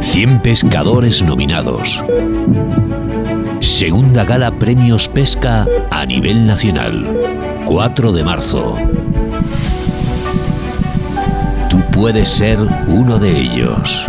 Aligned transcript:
100 0.00 0.40
pescadores 0.40 1.22
nominados. 1.22 2.02
Segunda 3.60 4.24
gala 4.24 4.50
Premios 4.50 5.08
Pesca 5.08 5.66
a 5.90 6.04
nivel 6.04 6.46
nacional. 6.46 7.06
4 7.66 8.12
de 8.12 8.24
marzo. 8.24 8.74
Tú 11.68 11.78
puedes 11.92 12.28
ser 12.28 12.58
uno 12.88 13.18
de 13.18 13.38
ellos. 13.38 14.08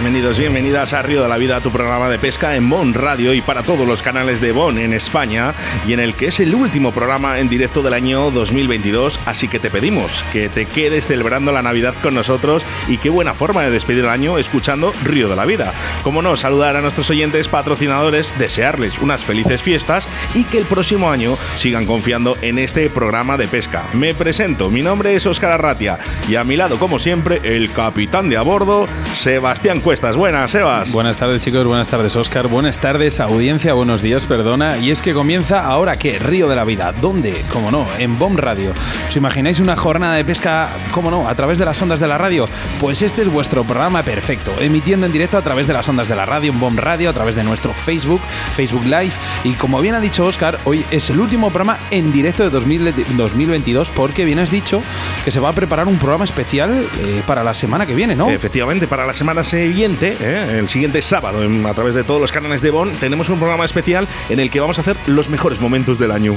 Bienvenidos, 0.00 0.38
bienvenidas 0.38 0.94
a 0.94 1.02
Río 1.02 1.22
de 1.22 1.28
la 1.28 1.36
Vida, 1.36 1.60
tu 1.60 1.70
programa 1.70 2.08
de 2.08 2.18
pesca 2.18 2.56
en 2.56 2.70
Bon 2.70 2.94
Radio 2.94 3.34
y 3.34 3.42
para 3.42 3.62
todos 3.62 3.86
los 3.86 4.02
canales 4.02 4.40
de 4.40 4.50
Bon 4.50 4.78
en 4.78 4.94
España 4.94 5.52
y 5.86 5.92
en 5.92 6.00
el 6.00 6.14
que 6.14 6.28
es 6.28 6.40
el 6.40 6.54
último 6.54 6.90
programa 6.90 7.38
en 7.38 7.50
directo 7.50 7.82
del 7.82 7.92
año 7.92 8.30
2022, 8.30 9.20
así 9.26 9.46
que 9.46 9.58
te 9.58 9.68
pedimos 9.68 10.24
que 10.32 10.48
te 10.48 10.64
quedes 10.64 11.06
celebrando 11.06 11.52
la 11.52 11.60
Navidad 11.60 11.92
con 12.02 12.14
nosotros 12.14 12.64
y 12.88 12.96
qué 12.96 13.10
buena 13.10 13.34
forma 13.34 13.62
de 13.62 13.70
despedir 13.70 14.04
el 14.04 14.10
año 14.10 14.38
escuchando 14.38 14.94
Río 15.04 15.28
de 15.28 15.36
la 15.36 15.44
Vida. 15.44 15.70
Como 16.02 16.22
no, 16.22 16.34
saludar 16.34 16.76
a 16.76 16.80
nuestros 16.80 17.10
oyentes 17.10 17.48
patrocinadores, 17.48 18.32
desearles 18.38 19.00
unas 19.00 19.22
felices 19.22 19.60
fiestas 19.60 20.08
y 20.34 20.44
que 20.44 20.56
el 20.56 20.64
próximo 20.64 21.10
año 21.10 21.36
sigan 21.56 21.84
confiando 21.84 22.38
en 22.40 22.58
este 22.58 22.88
programa 22.88 23.36
de 23.36 23.48
pesca. 23.48 23.84
Me 23.92 24.14
presento, 24.14 24.70
mi 24.70 24.80
nombre 24.80 25.14
es 25.14 25.26
Óscar 25.26 25.52
Arratia 25.52 25.98
y 26.26 26.36
a 26.36 26.44
mi 26.44 26.56
lado, 26.56 26.78
como 26.78 26.98
siempre, 26.98 27.42
el 27.44 27.70
capitán 27.70 28.30
de 28.30 28.38
a 28.38 28.42
bordo, 28.42 28.88
Sebastián 29.12 29.82
Buenas, 29.90 30.52
Sebas. 30.52 30.92
Buenas 30.92 31.16
tardes, 31.16 31.42
chicos. 31.42 31.66
Buenas 31.66 31.88
tardes, 31.88 32.14
Oscar. 32.14 32.46
Buenas 32.46 32.78
tardes, 32.78 33.18
audiencia. 33.18 33.74
Buenos 33.74 34.02
días, 34.02 34.24
perdona. 34.24 34.78
Y 34.78 34.92
es 34.92 35.02
que 35.02 35.12
comienza 35.12 35.66
ahora 35.66 35.96
que 35.96 36.16
Río 36.20 36.48
de 36.48 36.54
la 36.54 36.62
Vida. 36.62 36.94
¿Dónde? 37.00 37.44
Como 37.52 37.72
no, 37.72 37.84
en 37.98 38.16
Bomb 38.16 38.38
Radio. 38.38 38.72
¿Os 39.08 39.16
imagináis 39.16 39.58
una 39.58 39.74
jornada 39.74 40.14
de 40.14 40.24
pesca, 40.24 40.68
como 40.92 41.10
no, 41.10 41.28
a 41.28 41.34
través 41.34 41.58
de 41.58 41.64
las 41.64 41.82
ondas 41.82 41.98
de 41.98 42.06
la 42.06 42.18
radio? 42.18 42.46
Pues 42.78 43.02
este 43.02 43.22
es 43.22 43.32
vuestro 43.32 43.64
programa 43.64 44.04
perfecto, 44.04 44.52
emitiendo 44.60 45.06
en 45.06 45.12
directo 45.12 45.36
a 45.36 45.42
través 45.42 45.66
de 45.66 45.72
las 45.72 45.88
ondas 45.88 46.06
de 46.06 46.14
la 46.14 46.24
radio, 46.24 46.52
en 46.52 46.60
Bomb 46.60 46.78
Radio, 46.78 47.10
a 47.10 47.12
través 47.12 47.34
de 47.34 47.42
nuestro 47.42 47.72
Facebook, 47.72 48.20
Facebook 48.54 48.84
Live. 48.84 49.12
Y 49.42 49.54
como 49.54 49.80
bien 49.80 49.96
ha 49.96 50.00
dicho 50.00 50.24
Oscar, 50.24 50.56
hoy 50.66 50.84
es 50.92 51.10
el 51.10 51.18
último 51.18 51.48
programa 51.48 51.78
en 51.90 52.12
directo 52.12 52.48
de 52.48 52.50
2022 52.50 53.90
porque 53.90 54.24
bien 54.24 54.38
has 54.38 54.52
dicho 54.52 54.82
que 55.30 55.34
se 55.34 55.38
va 55.40 55.50
a 55.50 55.52
preparar 55.52 55.86
un 55.86 55.96
programa 55.96 56.24
especial 56.24 56.84
eh, 57.04 57.22
para 57.24 57.44
la 57.44 57.54
semana 57.54 57.86
que 57.86 57.94
viene, 57.94 58.16
¿no? 58.16 58.28
Efectivamente, 58.30 58.88
para 58.88 59.06
la 59.06 59.14
semana 59.14 59.44
siguiente, 59.44 60.16
¿eh? 60.20 60.56
el 60.58 60.68
siguiente 60.68 61.00
sábado, 61.02 61.44
en- 61.44 61.64
a 61.66 61.72
través 61.72 61.94
de 61.94 62.02
todos 62.02 62.20
los 62.20 62.32
canales 62.32 62.62
de 62.62 62.70
Bon, 62.70 62.90
tenemos 62.90 63.28
un 63.28 63.38
programa 63.38 63.64
especial 63.64 64.08
en 64.28 64.40
el 64.40 64.50
que 64.50 64.58
vamos 64.58 64.78
a 64.78 64.80
hacer 64.80 64.96
los 65.06 65.28
mejores 65.28 65.60
momentos 65.60 66.00
del 66.00 66.10
año. 66.10 66.34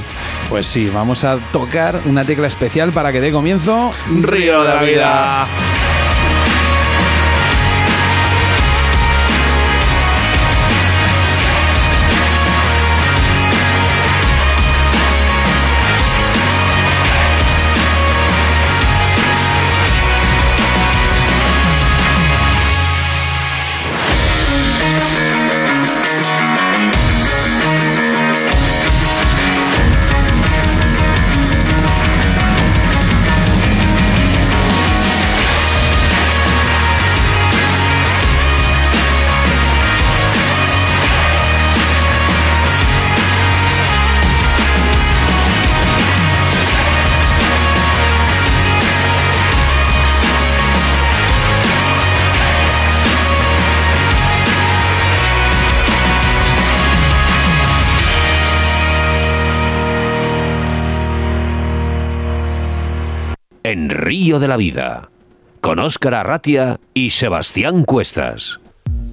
Pues 0.48 0.68
sí, 0.68 0.90
vamos 0.94 1.24
a 1.24 1.38
tocar 1.52 1.98
una 2.04 2.24
tecla 2.24 2.46
especial 2.46 2.92
para 2.92 3.10
que 3.10 3.20
dé 3.20 3.32
comienzo 3.32 3.90
Río 4.22 4.62
de 4.62 4.68
la 4.74 4.82
Vida. 4.82 5.46
De 64.38 64.48
la 64.48 64.56
Vida. 64.56 65.10
Con 65.60 65.78
Óscar 65.78 66.14
Arratia 66.14 66.80
y 66.92 67.10
Sebastián 67.10 67.84
Cuestas. 67.84 68.60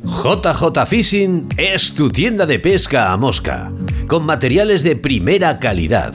JJ 0.04 0.86
Fishing 0.88 1.50
es 1.58 1.94
tu 1.94 2.10
tienda 2.10 2.46
de 2.46 2.60
pesca 2.60 3.12
a 3.12 3.18
mosca, 3.18 3.72
con 4.08 4.26
materiales 4.26 4.84
de 4.84 4.96
primera 4.96 5.60
calidad. 5.60 6.14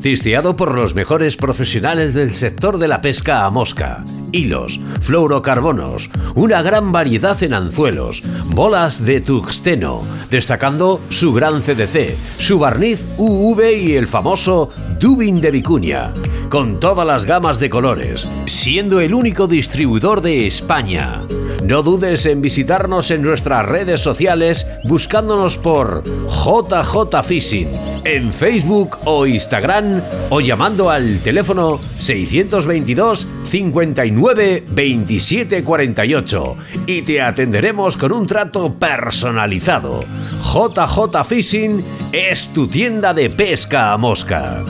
Cisteado 0.00 0.56
por 0.56 0.74
los 0.74 0.94
mejores 0.94 1.36
profesionales 1.36 2.14
del 2.14 2.34
sector 2.34 2.78
de 2.78 2.88
la 2.88 3.00
pesca 3.00 3.44
a 3.44 3.50
mosca. 3.50 4.04
Hilos, 4.32 4.80
fluorocarbonos, 5.00 6.10
una 6.34 6.62
gran 6.62 6.92
variedad 6.92 7.42
en 7.42 7.54
anzuelos, 7.54 8.22
bolas 8.46 9.04
de 9.04 9.20
tungsteno, 9.20 10.00
destacando 10.30 11.00
su 11.10 11.32
gran 11.32 11.62
CDC, 11.62 12.14
su 12.38 12.58
barniz 12.58 13.04
UV 13.16 13.62
y 13.82 13.94
el 13.94 14.06
famoso 14.06 14.70
Dubin 15.00 15.40
de 15.40 15.50
Vicuña, 15.50 16.10
con 16.48 16.80
todas 16.80 17.06
las 17.06 17.24
gamas 17.24 17.58
de 17.58 17.70
colores, 17.70 18.26
siendo 18.46 19.00
el 19.00 19.14
único 19.14 19.46
distribuidor 19.46 20.20
de 20.20 20.46
España. 20.46 21.22
No 21.66 21.82
dudes 21.82 22.26
en 22.26 22.40
visitarnos 22.40 23.10
en 23.10 23.22
nuestras 23.22 23.66
redes 23.66 24.00
sociales 24.00 24.68
buscándonos 24.84 25.58
por 25.58 26.04
JJ 26.04 27.24
Fishing 27.24 27.68
en 28.04 28.32
Facebook 28.32 28.98
o 29.04 29.26
Instagram 29.26 30.00
o 30.30 30.40
llamando 30.40 30.90
al 30.90 31.18
teléfono 31.24 31.80
622 31.98 33.26
59 33.48 34.62
27 34.68 35.64
48 35.64 36.56
y 36.86 37.02
te 37.02 37.20
atenderemos 37.20 37.96
con 37.96 38.12
un 38.12 38.28
trato 38.28 38.72
personalizado. 38.72 40.04
JJ 40.44 41.24
Fishing 41.26 41.84
es 42.12 42.48
tu 42.50 42.68
tienda 42.68 43.12
de 43.12 43.28
pesca 43.28 43.92
a 43.92 43.96
mosca. 43.96 44.62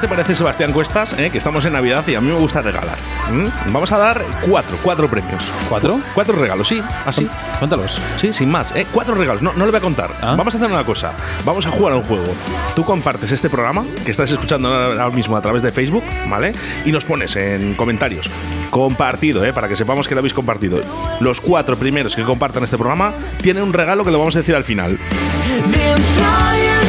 Te 0.00 0.08
parece, 0.08 0.34
Sebastián 0.34 0.72
Cuestas? 0.72 1.14
eh? 1.18 1.30
Que 1.30 1.38
estamos 1.38 1.64
en 1.64 1.74
Navidad 1.74 2.04
y 2.06 2.14
a 2.14 2.20
mí 2.20 2.28
me 2.28 2.38
gusta 2.38 2.62
regalar. 2.62 2.96
¿m? 3.28 3.50
Vamos 3.66 3.92
a 3.92 3.98
dar 3.98 4.24
cuatro, 4.48 4.78
cuatro 4.82 5.08
premios. 5.08 5.42
¿Cuatro? 5.68 6.00
Cuatro 6.14 6.36
regalos, 6.36 6.68
sí, 6.68 6.82
así. 7.04 7.28
Cuéntalos. 7.58 8.00
Sí, 8.16 8.32
sin 8.32 8.50
más. 8.50 8.72
¿eh? 8.74 8.86
Cuatro 8.92 9.14
regalos, 9.14 9.42
no, 9.42 9.52
no 9.52 9.64
le 9.66 9.70
voy 9.70 9.78
a 9.78 9.82
contar. 9.82 10.10
Ah. 10.22 10.34
Vamos 10.36 10.54
a 10.54 10.56
hacer 10.56 10.70
una 10.70 10.84
cosa. 10.84 11.12
Vamos 11.44 11.66
a 11.66 11.70
jugar 11.70 11.92
a 11.92 11.96
un 11.96 12.02
juego. 12.04 12.32
Tú 12.74 12.84
compartes 12.84 13.30
este 13.32 13.50
programa 13.50 13.84
que 14.04 14.10
estás 14.10 14.30
escuchando 14.30 14.72
ahora 14.72 15.10
mismo 15.10 15.36
a 15.36 15.40
través 15.40 15.62
de 15.62 15.70
Facebook, 15.72 16.04
¿vale? 16.28 16.54
Y 16.84 16.92
nos 16.92 17.04
pones 17.04 17.36
en 17.36 17.74
comentarios. 17.74 18.30
Compartido, 18.70 19.44
¿eh? 19.44 19.52
Para 19.52 19.68
que 19.68 19.76
sepamos 19.76 20.08
que 20.08 20.14
lo 20.14 20.20
habéis 20.20 20.34
compartido. 20.34 20.80
Los 21.20 21.40
cuatro 21.40 21.76
primeros 21.76 22.16
que 22.16 22.22
compartan 22.22 22.64
este 22.64 22.78
programa 22.78 23.12
tienen 23.42 23.62
un 23.64 23.72
regalo 23.72 24.04
que 24.04 24.10
lo 24.10 24.18
vamos 24.18 24.36
a 24.36 24.38
decir 24.38 24.54
al 24.54 24.64
final. 24.64 24.98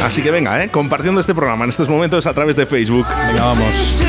Así 0.04 0.20
que 0.20 0.30
venga, 0.30 0.62
¿eh? 0.62 0.68
Compartiendo 0.68 1.20
este 1.20 1.34
programa 1.34 1.64
en 1.64 1.70
estos 1.70 1.88
momentos 1.88 2.26
a 2.26 2.34
través 2.34 2.56
de 2.56 2.66
Facebook. 2.66 3.06
Venga, 3.28 3.44
vamos. 3.44 4.02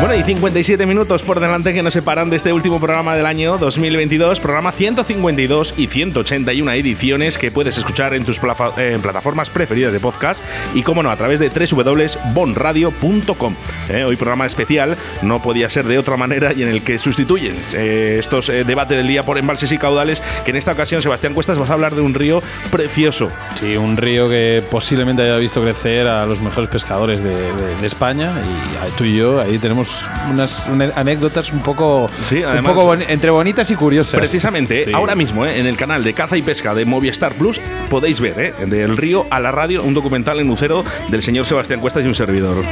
Bueno, 0.00 0.14
y 0.14 0.24
57 0.24 0.86
minutos 0.86 1.22
por 1.22 1.40
delante 1.40 1.74
que 1.74 1.82
nos 1.82 1.92
separan 1.92 2.30
de 2.30 2.36
este 2.36 2.54
último 2.54 2.80
programa 2.80 3.14
del 3.14 3.26
año 3.26 3.58
2022, 3.58 4.40
programa 4.40 4.72
152 4.72 5.74
y 5.76 5.88
181 5.88 6.72
ediciones 6.72 7.36
que 7.36 7.50
puedes 7.50 7.76
escuchar 7.76 8.14
en 8.14 8.24
tus 8.24 8.40
plataformas 8.40 9.50
preferidas 9.50 9.92
de 9.92 10.00
podcast 10.00 10.42
y, 10.74 10.82
como 10.82 11.02
no, 11.02 11.10
a 11.10 11.16
través 11.16 11.38
de 11.38 11.50
www.bonradio.com. 11.50 13.54
Eh, 13.90 14.04
hoy 14.04 14.16
programa 14.16 14.46
especial, 14.46 14.96
no 15.20 15.42
podía 15.42 15.68
ser 15.68 15.86
de 15.86 15.98
otra 15.98 16.16
manera 16.16 16.54
y 16.54 16.62
en 16.62 16.70
el 16.70 16.82
que 16.82 16.98
sustituyen 16.98 17.58
eh, 17.74 18.16
estos 18.18 18.48
eh, 18.48 18.64
debates 18.64 18.96
del 18.96 19.06
día 19.06 19.22
por 19.22 19.36
embalses 19.36 19.70
y 19.70 19.76
caudales, 19.76 20.22
que 20.46 20.50
en 20.50 20.56
esta 20.56 20.72
ocasión, 20.72 21.02
Sebastián 21.02 21.34
Cuestas, 21.34 21.58
vas 21.58 21.68
a 21.68 21.74
hablar 21.74 21.94
de 21.94 22.00
un 22.00 22.14
río 22.14 22.42
precioso. 22.70 23.28
Sí, 23.60 23.76
un 23.80 23.96
río 23.96 24.28
que 24.28 24.62
posiblemente 24.70 25.22
haya 25.22 25.36
visto 25.36 25.62
crecer 25.62 26.06
a 26.06 26.26
los 26.26 26.40
mejores 26.40 26.68
pescadores 26.68 27.22
de, 27.22 27.52
de 27.76 27.86
España 27.86 28.42
y 28.88 28.90
tú 28.96 29.04
y 29.04 29.16
yo 29.16 29.40
ahí 29.40 29.58
tenemos 29.58 30.04
unas, 30.30 30.62
anécdotas 30.94 31.52
un 31.52 31.60
poco, 31.60 32.10
un 32.30 32.64
poco 32.64 32.94
entre 32.94 33.30
bonitas 33.30 33.70
y 33.70 33.76
curiosas. 33.76 34.18
Precisamente, 34.18 34.90
ahora 34.92 35.14
mismo 35.14 35.44
eh, 35.46 35.58
en 35.58 35.66
el 35.66 35.76
canal 35.76 36.04
de 36.04 36.14
Caza 36.14 36.36
y 36.36 36.42
Pesca 36.42 36.74
de 36.74 36.84
Movistar 36.84 37.34
Plus 37.34 37.60
podéis 37.88 38.20
ver 38.20 38.54
eh, 38.58 38.66
del 38.66 38.96
río 38.96 39.26
a 39.30 39.40
la 39.40 39.52
radio 39.52 39.82
un 39.82 39.94
documental 39.94 40.40
en 40.40 40.48
Lucero 40.48 40.84
del 41.08 41.22
señor 41.22 41.46
Sebastián 41.46 41.80
Cuestas 41.80 42.04
y 42.04 42.08
un 42.08 42.14
servidor. 42.14 42.64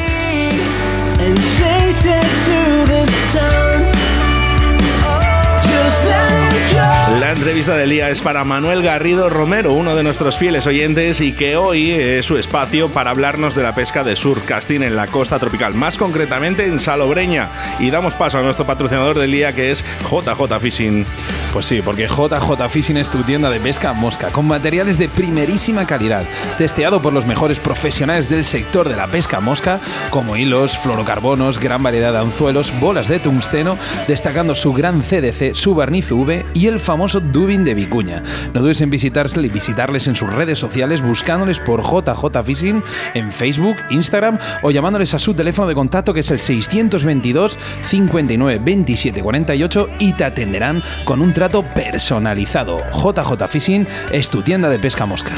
Entrevista 7.49 7.79
del 7.79 7.89
día 7.89 8.11
es 8.11 8.21
para 8.21 8.45
Manuel 8.45 8.83
Garrido 8.83 9.31
Romero, 9.31 9.73
uno 9.73 9.97
de 9.97 10.03
nuestros 10.03 10.37
fieles 10.37 10.67
oyentes 10.67 11.23
y 11.23 11.33
que 11.33 11.57
hoy 11.57 11.93
es 11.93 12.27
su 12.27 12.37
espacio 12.37 12.91
para 12.91 13.09
hablarnos 13.09 13.55
de 13.55 13.63
la 13.63 13.75
pesca 13.75 14.05
de 14.05 14.17
surfcasting 14.17 14.83
en 14.83 14.95
la 14.95 15.07
costa 15.07 15.39
tropical, 15.39 15.73
más 15.73 15.97
concretamente 15.97 16.67
en 16.67 16.79
Salobreña. 16.79 17.49
Y 17.81 17.89
damos 17.89 18.15
paso 18.15 18.37
a 18.37 18.43
nuestro 18.43 18.67
patrocinador 18.67 19.19
del 19.19 19.33
día 19.33 19.55
que 19.55 19.71
es 19.71 19.83
JJ 20.11 20.61
Fishing. 20.61 21.07
Pues 21.53 21.67
sí, 21.67 21.81
porque 21.83 22.07
JJ 22.07 22.69
Fishing 22.69 22.99
es 22.99 23.11
tu 23.11 23.23
tienda 23.23 23.51
de 23.51 23.59
pesca 23.59 23.93
mosca, 23.93 24.29
con 24.29 24.47
materiales 24.47 24.99
de 24.99 25.09
primerísima 25.09 25.87
calidad, 25.87 26.25
testeado 26.59 27.01
por 27.01 27.13
los 27.13 27.27
mejores 27.27 27.59
profesionales 27.59 28.29
del 28.29 28.45
sector 28.45 28.89
de 28.89 28.97
la 28.97 29.07
pesca 29.07 29.41
mosca, 29.41 29.81
como 30.11 30.37
hilos, 30.37 30.77
fluorocarbonos, 30.79 31.59
gran 31.59 31.83
variedad 31.83 32.13
de 32.13 32.19
anzuelos, 32.19 32.73
bolas 32.79 33.09
de 33.09 33.19
tungsteno, 33.19 33.79
destacando 34.07 34.55
su 34.55 34.73
gran 34.73 35.03
CDC, 35.03 35.55
su 35.55 35.75
barniz 35.75 36.13
V 36.13 36.45
y 36.55 36.67
el 36.67 36.81
famoso 36.81 37.21
Dubin 37.21 37.65
de 37.65 37.75
Vicuña. 37.75 38.23
No 38.53 38.61
dudes 38.61 38.81
en 38.81 38.91
visitarles 38.91 39.09
visitarles 39.53 40.07
en 40.07 40.17
sus 40.17 40.33
redes 40.33 40.59
sociales 40.59 41.03
buscándoles 41.03 41.59
por 41.59 41.83
JJ 41.83 42.45
Fishing 42.45 42.83
en 43.15 43.33
Facebook, 43.33 43.77
Instagram 43.91 44.39
o 44.63 44.71
llamándoles 44.71 45.15
a 45.15 45.19
su 45.19 45.35
teléfono 45.35 45.67
de 45.67 45.75
contacto 45.75 46.13
que 46.13 46.21
es 46.21 46.31
el 46.31 46.41
622 46.41 47.59
59 47.81 48.61
27 48.63 49.23
48 49.23 49.89
y 49.99 50.13
te 50.13 50.25
atenderán 50.25 50.83
con 51.05 51.21
un 51.21 51.33
trato 51.39 51.63
personalizado. 51.63 52.83
JJ 52.91 53.47
Fishing 53.49 53.87
es 54.11 54.29
tu 54.29 54.43
tienda 54.43 54.69
de 54.69 54.81
pesca 54.81 55.07
mosca. 55.07 55.35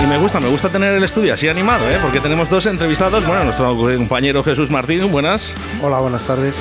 Y 0.00 0.06
me 0.06 0.16
gusta, 0.18 0.38
me 0.38 0.48
gusta 0.48 0.68
tener 0.68 0.94
el 0.94 1.02
estudio 1.02 1.34
así 1.34 1.48
animado, 1.48 1.90
¿eh? 1.90 1.98
porque 2.00 2.20
tenemos 2.20 2.48
dos 2.48 2.66
entrevistados. 2.66 3.26
Bueno, 3.26 3.42
nuestro 3.42 3.76
compañero 3.76 4.44
Jesús 4.44 4.70
Martín, 4.70 5.10
buenas. 5.10 5.56
Hola, 5.82 5.98
buenas 5.98 6.22
tardes. 6.22 6.54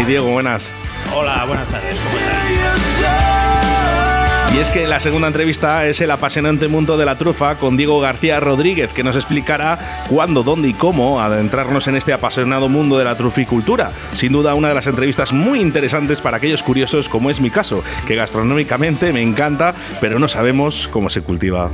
Y 0.00 0.02
Diego, 0.02 0.32
buenas. 0.32 0.72
Hola, 1.14 1.44
buenas 1.44 1.68
tardes, 1.68 2.00
¿cómo 2.00 2.18
estás? 2.18 3.29
Y 4.52 4.58
es 4.58 4.70
que 4.70 4.88
la 4.88 4.98
segunda 4.98 5.28
entrevista 5.28 5.86
es 5.86 6.00
el 6.00 6.10
apasionante 6.10 6.66
mundo 6.66 6.96
de 6.96 7.04
la 7.04 7.16
trufa 7.16 7.54
con 7.54 7.76
Diego 7.76 8.00
García 8.00 8.40
Rodríguez, 8.40 8.92
que 8.92 9.04
nos 9.04 9.14
explicará 9.14 10.04
cuándo, 10.08 10.42
dónde 10.42 10.68
y 10.68 10.74
cómo 10.74 11.20
adentrarnos 11.20 11.86
en 11.86 11.94
este 11.94 12.12
apasionado 12.12 12.68
mundo 12.68 12.98
de 12.98 13.04
la 13.04 13.16
truficultura. 13.16 13.92
Sin 14.12 14.32
duda, 14.32 14.54
una 14.54 14.68
de 14.68 14.74
las 14.74 14.88
entrevistas 14.88 15.32
muy 15.32 15.60
interesantes 15.60 16.20
para 16.20 16.38
aquellos 16.38 16.64
curiosos, 16.64 17.08
como 17.08 17.30
es 17.30 17.40
mi 17.40 17.50
caso, 17.50 17.84
que 18.08 18.16
gastronómicamente 18.16 19.12
me 19.12 19.22
encanta, 19.22 19.72
pero 20.00 20.18
no 20.18 20.26
sabemos 20.26 20.88
cómo 20.88 21.10
se 21.10 21.22
cultiva. 21.22 21.70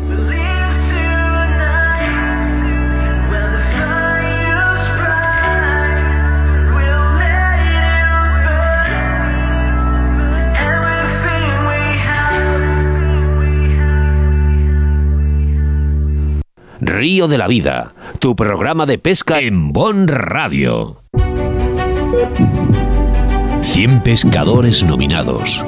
Río 16.99 17.29
de 17.29 17.37
la 17.37 17.47
Vida, 17.47 17.93
tu 18.21 18.35
programa 18.35 18.87
de 18.87 18.97
pesca 18.97 19.41
en 19.41 19.71
Bon 19.71 20.09
Radio. 20.09 21.03
100 23.61 24.01
pescadores 24.01 24.83
nominados. 24.83 25.63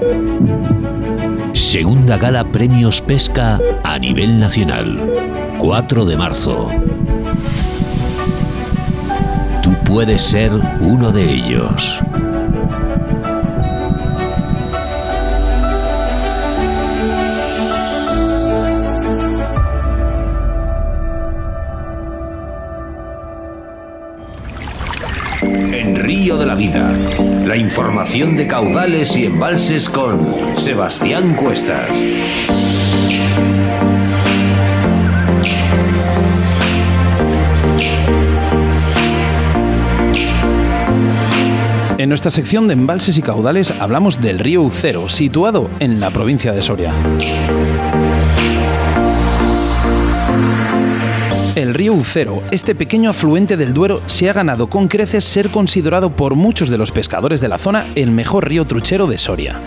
Segunda 1.52 2.16
Gala 2.16 2.50
Premios 2.50 3.02
Pesca 3.02 3.60
a 3.84 3.98
nivel 3.98 4.40
nacional. 4.40 4.98
4 5.58 6.06
de 6.06 6.16
marzo. 6.16 6.70
Tú 9.62 9.74
puedes 9.84 10.22
ser 10.22 10.50
uno 10.80 11.12
de 11.12 11.30
ellos. 11.30 12.02
Río 26.18 26.36
de 26.36 26.46
la 26.46 26.56
Vida. 26.56 26.92
La 27.46 27.56
información 27.56 28.36
de 28.36 28.48
caudales 28.48 29.16
y 29.16 29.26
embalses 29.26 29.88
con 29.88 30.58
Sebastián 30.58 31.36
Cuestas. 31.36 31.94
En 41.98 42.08
nuestra 42.08 42.32
sección 42.32 42.66
de 42.66 42.72
embalses 42.72 43.16
y 43.16 43.22
caudales 43.22 43.72
hablamos 43.78 44.20
del 44.20 44.40
río 44.40 44.62
Ucero, 44.62 45.08
situado 45.08 45.70
en 45.78 46.00
la 46.00 46.10
provincia 46.10 46.52
de 46.52 46.62
Soria. 46.62 46.92
El 51.58 51.74
río 51.74 51.92
Ucero, 51.92 52.40
este 52.52 52.76
pequeño 52.76 53.10
afluente 53.10 53.56
del 53.56 53.74
Duero, 53.74 54.00
se 54.06 54.30
ha 54.30 54.32
ganado 54.32 54.68
con 54.68 54.86
creces 54.86 55.24
ser 55.24 55.48
considerado 55.48 56.10
por 56.10 56.36
muchos 56.36 56.68
de 56.68 56.78
los 56.78 56.92
pescadores 56.92 57.40
de 57.40 57.48
la 57.48 57.58
zona 57.58 57.84
el 57.96 58.12
mejor 58.12 58.48
río 58.48 58.64
truchero 58.64 59.08
de 59.08 59.18
Soria. 59.18 59.60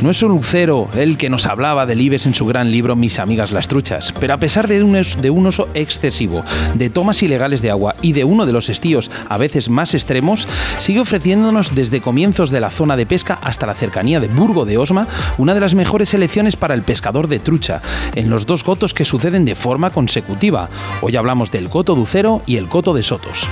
No 0.00 0.10
es 0.10 0.22
un 0.22 0.32
lucero 0.32 0.88
el 0.94 1.16
que 1.16 1.30
nos 1.30 1.46
hablaba 1.46 1.86
del 1.86 2.00
Ives 2.00 2.26
en 2.26 2.34
su 2.34 2.46
gran 2.46 2.70
libro 2.70 2.94
Mis 2.94 3.18
amigas 3.18 3.50
las 3.50 3.66
truchas, 3.66 4.12
pero 4.20 4.34
a 4.34 4.36
pesar 4.36 4.68
de 4.68 4.82
un, 4.82 5.46
uso 5.46 5.68
excesivo, 5.74 6.44
de 6.74 6.90
tomas 6.90 7.22
ilegales 7.22 7.62
de 7.62 7.70
agua 7.70 7.96
y 8.00 8.12
de 8.12 8.22
uno 8.22 8.46
de 8.46 8.52
los 8.52 8.68
estíos 8.68 9.10
a 9.28 9.36
veces 9.36 9.68
más 9.68 9.94
extremos, 9.94 10.46
sigue 10.78 11.00
ofreciéndonos 11.00 11.74
desde 11.74 12.00
comienzos 12.00 12.50
de 12.50 12.60
la 12.60 12.70
zona 12.70 12.96
de 12.96 13.06
pesca 13.06 13.38
hasta 13.42 13.66
la 13.66 13.74
cercanía 13.74 14.20
de 14.20 14.28
Burgo 14.28 14.66
de 14.66 14.78
Osma 14.78 15.08
una 15.38 15.54
de 15.54 15.60
las 15.60 15.74
mejores 15.74 16.10
selecciones 16.10 16.54
para 16.54 16.74
el 16.74 16.82
pescador 16.82 17.26
de 17.26 17.40
trucha, 17.40 17.82
en 18.14 18.30
los 18.30 18.46
dos 18.46 18.62
cotos 18.62 18.94
que 18.94 19.04
suceden 19.04 19.44
de 19.44 19.54
forma 19.54 19.90
consecutiva. 19.90 20.68
Hoy 21.02 21.16
hablamos 21.24 21.50
del 21.50 21.70
coto 21.70 21.94
de 21.94 22.42
y 22.44 22.58
el 22.58 22.68
coto 22.68 22.92
de 22.92 23.02
Sotos. 23.02 23.48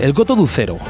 El 0.00 0.14
Coto. 0.14 0.30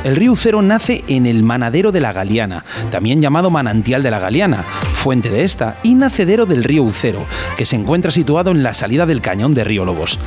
El 0.05 0.17
río 0.17 0.33
Ucero 0.33 0.61
nace 0.61 1.03
en 1.09 1.25
el 1.25 1.43
manadero 1.43 1.93
de 1.93 2.01
la 2.01 2.13
Galiana, 2.13 2.63
también 2.93 3.23
llamado 3.23 3.49
manantial 3.49 4.03
de 4.03 4.11
la 4.11 4.19
Galiana, 4.19 4.65
fuente 4.93 5.31
de 5.31 5.45
esta, 5.45 5.79
y 5.83 5.95
nacedero 5.95 6.45
del 6.45 6.63
río 6.63 6.83
Ucero, 6.83 7.25
que 7.57 7.65
se 7.65 7.75
encuentra 7.75 8.11
situado 8.11 8.51
en 8.51 8.63
la 8.63 8.75
salida 8.75 9.07
del 9.07 9.23
cañón 9.23 9.55
de 9.55 9.65
Río 9.65 9.87
Lobos. 9.87 10.19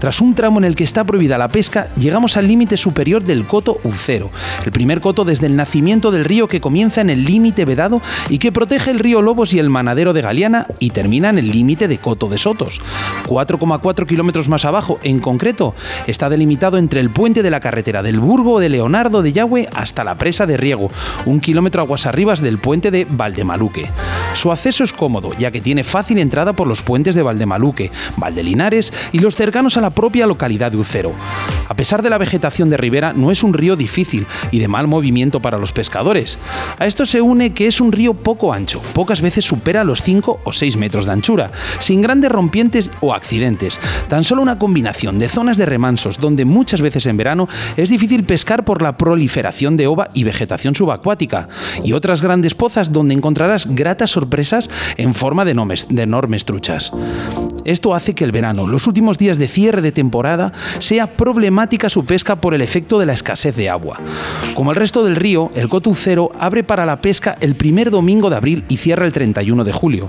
Tras 0.00 0.22
un 0.22 0.34
tramo 0.34 0.58
en 0.58 0.64
el 0.64 0.74
que 0.74 0.84
está 0.84 1.04
prohibida 1.04 1.36
la 1.36 1.48
pesca, 1.48 1.88
llegamos 1.98 2.38
al 2.38 2.48
límite 2.48 2.78
superior 2.78 3.22
del 3.22 3.44
Coto 3.44 3.78
Ucero, 3.84 4.30
el 4.64 4.72
primer 4.72 5.00
coto 5.02 5.24
desde 5.24 5.46
el 5.46 5.54
nacimiento 5.54 6.10
del 6.10 6.24
río 6.24 6.48
que 6.48 6.62
comienza 6.62 7.02
en 7.02 7.10
el 7.10 7.24
límite 7.24 7.66
vedado 7.66 8.00
y 8.30 8.38
que 8.38 8.52
protege 8.52 8.90
el 8.90 9.00
río 9.00 9.20
Lobos 9.20 9.52
y 9.52 9.58
el 9.58 9.68
manadero 9.68 10.14
de 10.14 10.22
Galiana 10.22 10.66
y 10.78 10.90
termina 10.90 11.28
en 11.28 11.38
el 11.38 11.52
límite 11.52 11.88
de 11.88 11.98
Coto 11.98 12.28
de 12.28 12.38
Sotos. 12.38 12.80
4,4 13.28 14.06
kilómetros 14.06 14.48
más 14.48 14.64
abajo, 14.64 14.98
en 15.02 15.20
concreto, 15.20 15.74
está 16.06 16.30
delimitado 16.30 16.78
entre 16.78 17.00
el 17.00 17.10
puente 17.10 17.42
de 17.42 17.50
la 17.50 17.60
carretera 17.60 18.02
del 18.02 18.18
De 18.32 18.70
Leonardo 18.70 19.20
de 19.20 19.30
Yagüe 19.30 19.68
hasta 19.74 20.04
la 20.04 20.16
presa 20.16 20.46
de 20.46 20.56
Riego, 20.56 20.90
un 21.26 21.38
kilómetro 21.38 21.82
aguas 21.82 22.06
arribas 22.06 22.40
del 22.40 22.56
puente 22.56 22.90
de 22.90 23.04
Valdemaluque. 23.04 23.90
Su 24.32 24.50
acceso 24.50 24.84
es 24.84 24.94
cómodo, 24.94 25.32
ya 25.38 25.50
que 25.50 25.60
tiene 25.60 25.84
fácil 25.84 26.18
entrada 26.18 26.54
por 26.54 26.66
los 26.66 26.80
puentes 26.80 27.14
de 27.14 27.22
Valdemaluque, 27.22 27.90
Valdelinares 28.16 28.90
y 29.12 29.18
los 29.18 29.36
cercanos 29.36 29.76
a 29.76 29.82
la 29.82 29.90
propia 29.90 30.26
localidad 30.26 30.72
de 30.72 30.78
Ucero. 30.78 31.12
A 31.68 31.76
pesar 31.76 32.02
de 32.02 32.08
la 32.08 32.16
vegetación 32.16 32.70
de 32.70 32.78
ribera, 32.78 33.12
no 33.12 33.30
es 33.30 33.42
un 33.42 33.52
río 33.52 33.76
difícil 33.76 34.26
y 34.50 34.60
de 34.60 34.68
mal 34.68 34.86
movimiento 34.86 35.40
para 35.40 35.58
los 35.58 35.72
pescadores. 35.72 36.38
A 36.78 36.86
esto 36.86 37.04
se 37.04 37.20
une 37.20 37.52
que 37.52 37.66
es 37.66 37.82
un 37.82 37.92
río 37.92 38.14
poco 38.14 38.54
ancho, 38.54 38.80
pocas 38.94 39.20
veces 39.20 39.44
supera 39.44 39.84
los 39.84 40.00
5 40.00 40.40
o 40.42 40.52
6 40.52 40.78
metros 40.78 41.04
de 41.04 41.12
anchura, 41.12 41.50
sin 41.78 42.00
grandes 42.00 42.32
rompientes 42.32 42.90
o 43.00 43.12
accidentes. 43.12 43.78
Tan 44.08 44.24
solo 44.24 44.40
una 44.40 44.58
combinación 44.58 45.18
de 45.18 45.28
zonas 45.28 45.58
de 45.58 45.66
remansos 45.66 46.18
donde 46.18 46.46
muchas 46.46 46.80
veces 46.80 47.06
en 47.06 47.18
verano 47.18 47.48
es 47.76 47.90
difícil 47.90 48.21
pescar 48.22 48.64
por 48.64 48.82
la 48.82 48.96
proliferación 48.96 49.76
de 49.76 49.86
ova 49.86 50.10
y 50.14 50.24
vegetación 50.24 50.74
subacuática, 50.74 51.48
y 51.84 51.92
otras 51.92 52.22
grandes 52.22 52.54
pozas 52.54 52.92
donde 52.92 53.14
encontrarás 53.14 53.66
gratas 53.74 54.10
sorpresas 54.10 54.70
en 54.96 55.14
forma 55.14 55.44
de 55.44 55.52
enormes 55.52 56.44
truchas. 56.44 56.92
Esto 57.64 57.94
hace 57.94 58.14
que 58.14 58.24
el 58.24 58.32
verano, 58.32 58.66
los 58.66 58.86
últimos 58.86 59.18
días 59.18 59.38
de 59.38 59.48
cierre 59.48 59.82
de 59.82 59.92
temporada, 59.92 60.52
sea 60.80 61.06
problemática 61.06 61.88
su 61.88 62.04
pesca 62.04 62.36
por 62.36 62.54
el 62.54 62.62
efecto 62.62 62.98
de 62.98 63.06
la 63.06 63.12
escasez 63.12 63.54
de 63.56 63.68
agua. 63.68 64.00
Como 64.54 64.70
el 64.70 64.76
resto 64.76 65.04
del 65.04 65.16
río, 65.16 65.50
el 65.54 65.68
Cotucero 65.68 66.32
abre 66.38 66.64
para 66.64 66.86
la 66.86 67.00
pesca 67.00 67.36
el 67.40 67.54
primer 67.54 67.90
domingo 67.90 68.30
de 68.30 68.36
abril 68.36 68.64
y 68.68 68.78
cierra 68.78 69.06
el 69.06 69.12
31 69.12 69.64
de 69.64 69.72
julio. 69.72 70.08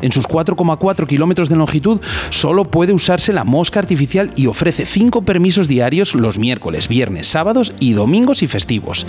En 0.00 0.12
sus 0.12 0.28
4,4 0.28 1.06
kilómetros 1.06 1.48
de 1.48 1.56
longitud 1.56 2.00
solo 2.30 2.64
puede 2.64 2.92
usarse 2.92 3.32
la 3.32 3.44
mosca 3.44 3.80
artificial 3.80 4.30
y 4.36 4.46
ofrece 4.46 4.86
5 4.86 5.22
permisos 5.22 5.68
diarios 5.68 6.14
los 6.14 6.38
miércoles, 6.38 6.88
viernes, 6.88 7.26
sábados 7.42 7.74
y 7.80 7.92
domingos 7.92 8.44
y 8.44 8.46
festivos. 8.46 9.04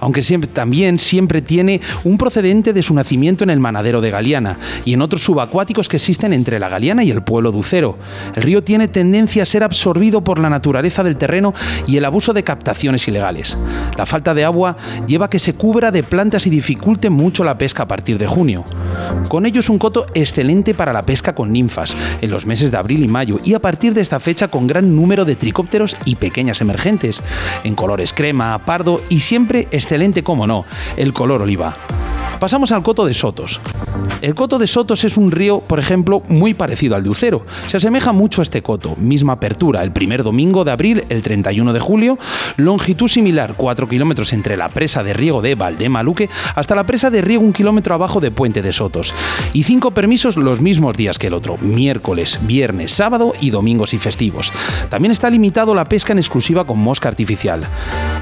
Aunque 0.00 0.22
también 0.54 0.98
siempre 0.98 1.42
tiene 1.42 1.82
un 2.02 2.16
procedente 2.16 2.72
de 2.72 2.82
su 2.82 2.94
nacimiento 2.94 3.44
en 3.44 3.50
el 3.50 3.60
manadero 3.60 4.00
de 4.00 4.10
Galeana 4.10 4.56
y 4.86 4.94
en 4.94 5.02
otros 5.02 5.22
subacuáticos 5.22 5.86
que 5.86 5.96
existen 5.96 6.32
entre 6.32 6.58
la 6.58 6.70
Galeana 6.70 7.04
y 7.04 7.10
el 7.10 7.22
pueblo 7.22 7.52
de 7.52 7.58
Ucero. 7.58 7.98
El 8.34 8.42
río 8.42 8.64
tiene 8.64 8.88
tendencia 8.88 9.42
a 9.42 9.46
ser 9.46 9.62
absorbido 9.62 10.24
por 10.24 10.38
la 10.38 10.48
naturaleza 10.48 11.04
del 11.04 11.18
terreno 11.18 11.52
y 11.86 11.98
el 11.98 12.06
abuso 12.06 12.32
de 12.32 12.42
captaciones 12.42 13.06
ilegales. 13.06 13.58
La 13.98 14.06
falta 14.06 14.32
de 14.32 14.46
agua 14.46 14.78
lleva 15.06 15.26
a 15.26 15.30
que 15.30 15.38
se 15.38 15.54
cubra 15.54 15.90
de 15.90 16.02
plantas 16.02 16.46
y 16.46 16.50
dificulte 16.50 17.10
mucho 17.10 17.44
la 17.44 17.58
pesca 17.58 17.82
a 17.82 17.88
partir 17.88 18.16
de 18.16 18.26
junio. 18.26 18.64
Con 19.28 19.44
ello 19.44 19.60
es 19.60 19.68
un 19.68 19.78
coto 19.78 20.06
excelente 20.14 20.72
para 20.72 20.94
la 20.94 21.02
pesca 21.02 21.34
con 21.34 21.52
ninfas, 21.52 21.94
en 22.22 22.30
los 22.30 22.46
meses 22.46 22.70
de 22.70 22.78
abril 22.78 23.04
y 23.04 23.08
mayo, 23.08 23.38
y 23.44 23.52
a 23.52 23.58
partir 23.58 23.92
de 23.92 24.00
esta 24.00 24.20
fecha 24.20 24.48
con 24.48 24.66
gran 24.66 24.96
número 24.96 25.26
de 25.26 25.36
tricópteros 25.36 25.98
y 26.06 26.16
pequeñas 26.16 26.62
emergentes, 26.62 27.22
en 27.62 27.73
colores 27.74 28.12
crema, 28.12 28.58
pardo 28.58 29.02
y 29.08 29.20
siempre 29.20 29.68
excelente, 29.70 30.22
como 30.22 30.46
no, 30.46 30.64
el 30.96 31.12
color 31.12 31.42
oliva. 31.42 31.76
Pasamos 32.40 32.72
al 32.72 32.82
Coto 32.82 33.06
de 33.06 33.14
Sotos. 33.14 33.60
El 34.20 34.34
Coto 34.34 34.58
de 34.58 34.66
Sotos 34.66 35.04
es 35.04 35.16
un 35.16 35.30
río, 35.30 35.60
por 35.60 35.78
ejemplo, 35.78 36.22
muy 36.28 36.54
parecido 36.54 36.96
al 36.96 37.02
de 37.02 37.10
Ucero. 37.10 37.46
Se 37.66 37.76
asemeja 37.76 38.12
mucho 38.12 38.40
a 38.40 38.44
este 38.44 38.62
coto. 38.62 38.96
Misma 38.96 39.34
apertura 39.34 39.82
el 39.82 39.92
primer 39.92 40.22
domingo 40.22 40.64
de 40.64 40.72
abril, 40.72 41.04
el 41.08 41.22
31 41.22 41.72
de 41.72 41.80
julio. 41.80 42.18
Longitud 42.56 43.08
similar, 43.08 43.54
4 43.56 43.88
kilómetros 43.88 44.32
entre 44.32 44.56
la 44.56 44.68
presa 44.68 45.02
de 45.02 45.12
riego 45.12 45.42
de 45.42 45.54
Valdemaluque 45.54 46.28
hasta 46.54 46.74
la 46.74 46.84
presa 46.84 47.10
de 47.10 47.22
riego 47.22 47.42
un 47.42 47.52
kilómetro 47.52 47.94
abajo 47.94 48.20
de 48.20 48.30
Puente 48.30 48.62
de 48.62 48.72
Sotos. 48.72 49.14
Y 49.52 49.64
cinco 49.64 49.92
permisos 49.92 50.36
los 50.36 50.60
mismos 50.60 50.96
días 50.96 51.18
que 51.18 51.28
el 51.28 51.34
otro. 51.34 51.58
Miércoles, 51.58 52.38
viernes, 52.42 52.92
sábado 52.92 53.34
y 53.40 53.50
domingos 53.50 53.94
y 53.94 53.98
festivos. 53.98 54.52
También 54.88 55.12
está 55.12 55.30
limitado 55.30 55.74
la 55.74 55.84
pesca 55.84 56.12
en 56.12 56.18
exclusiva 56.18 56.64
con 56.64 56.78
mosca 56.78 57.08
artificial. 57.08 57.62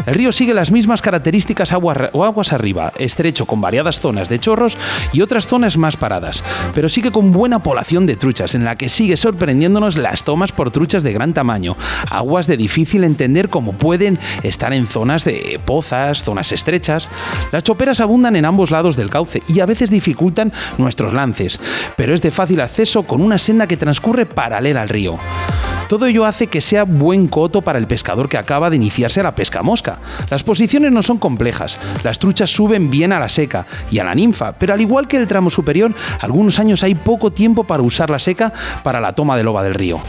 El 0.05 0.15
río 0.15 0.33
sigue 0.33 0.53
las 0.53 0.73
mismas 0.73 1.01
características 1.01 1.73
o 1.73 2.25
aguas 2.25 2.53
arriba, 2.53 2.93
estrecho 2.99 3.47
con 3.47 3.61
variadas 3.61 4.01
zonas 4.03 4.29
de 4.29 4.39
chorros 4.39 4.77
y 5.13 5.23
otras 5.23 5.47
zonas 5.47 5.79
más 5.79 5.97
paradas, 5.97 6.45
pero 6.75 6.91
sigue 6.91 7.11
con 7.11 7.33
buena 7.33 7.61
población 7.61 8.05
de 8.05 8.17
truchas, 8.17 8.55
en 8.55 8.65
la 8.65 8.77
que 8.77 8.91
sigue 8.91 9.17
sorprendiéndonos 9.17 9.97
las 9.97 10.25
tomas 10.25 10.53
por 10.53 10.71
truchas 10.71 11.03
de 11.03 11.15
gran 11.15 11.33
tamaño, 11.33 11.77
aguas 12.11 12.47
de 12.47 12.59
difícil 12.59 13.05
entender 13.05 13.49
como 13.49 13.73
pueden 13.73 14.19
estar 14.43 14.73
en 14.73 14.87
zonas 14.87 15.25
de 15.25 15.61
pozas, 15.65 16.23
zonas 16.23 16.53
estrechas. 16.53 17.09
Las 17.53 17.63
choperas 17.63 18.01
abundan 18.01 18.37
en 18.37 18.45
ambos 18.45 18.71
lados 18.71 18.97
del 18.97 19.11
cauce 19.11 19.43
y 19.49 19.61
a 19.61 19.67
veces 19.67 19.91
dificultan 19.91 20.53
nuestros 20.77 21.15
lances, 21.15 21.61
pero 21.97 22.15
es 22.15 22.21
de 22.21 22.31
fácil 22.31 22.61
acceso 22.61 23.05
con 23.05 23.23
una 23.23 23.39
senda 23.39 23.67
que 23.67 23.77
transcurre 23.77 24.27
paralela 24.27 24.83
al 24.83 24.89
río. 24.89 25.17
Todo 25.93 26.07
ello 26.07 26.25
hace 26.25 26.47
que 26.47 26.63
sea 26.63 26.85
buen 26.85 27.27
coto 27.27 27.61
para 27.61 27.79
el 27.79 27.87
pescador 27.87 28.27
que 28.27 28.39
acaba 28.39 28.71
de 28.71 28.77
iniciarse 28.77 29.21
a 29.21 29.25
la 29.25 29.35
pesca 29.35 29.63
mosca. 29.63 29.99
Las 30.31 30.43
posiciones 30.43 30.91
no 30.91 31.03
son 31.03 31.19
complejas, 31.19 31.79
las 32.03 32.19
truchas 32.19 32.49
suben 32.49 32.89
bien 32.89 33.13
a 33.13 33.21
la 33.21 33.29
seca 33.29 33.67
y 33.91 33.99
a 33.99 34.05
la 34.05 34.15
ninfa, 34.15 34.53
pero 34.53 34.73
al 34.73 34.81
igual 34.81 35.07
que 35.07 35.19
el 35.19 35.29
tramo 35.29 35.51
superior, 35.51 35.93
algunos 36.19 36.59
años 36.59 36.83
hay 36.83 36.95
poco 36.95 37.31
tiempo 37.31 37.65
para 37.65 37.83
usar 37.83 38.09
la 38.09 38.19
seca 38.19 38.55
para 38.83 39.03
la 39.03 39.13
toma 39.13 39.37
de 39.37 39.45
loba 39.45 39.63
del 39.63 39.75
río. 39.75 40.01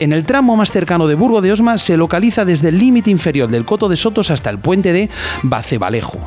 En 0.00 0.14
el 0.14 0.24
tramo 0.24 0.56
más 0.56 0.72
cercano 0.72 1.06
de 1.08 1.14
Burgo 1.14 1.42
de 1.42 1.52
Osma 1.52 1.76
se 1.76 1.98
localiza 1.98 2.46
desde 2.46 2.68
el 2.68 2.78
límite 2.78 3.10
inferior 3.10 3.50
del 3.50 3.66
Coto 3.66 3.86
de 3.86 3.98
Sotos 3.98 4.30
hasta 4.30 4.48
el 4.48 4.58
puente 4.58 4.94
de 4.94 5.10
Bacebalejo. 5.42 6.18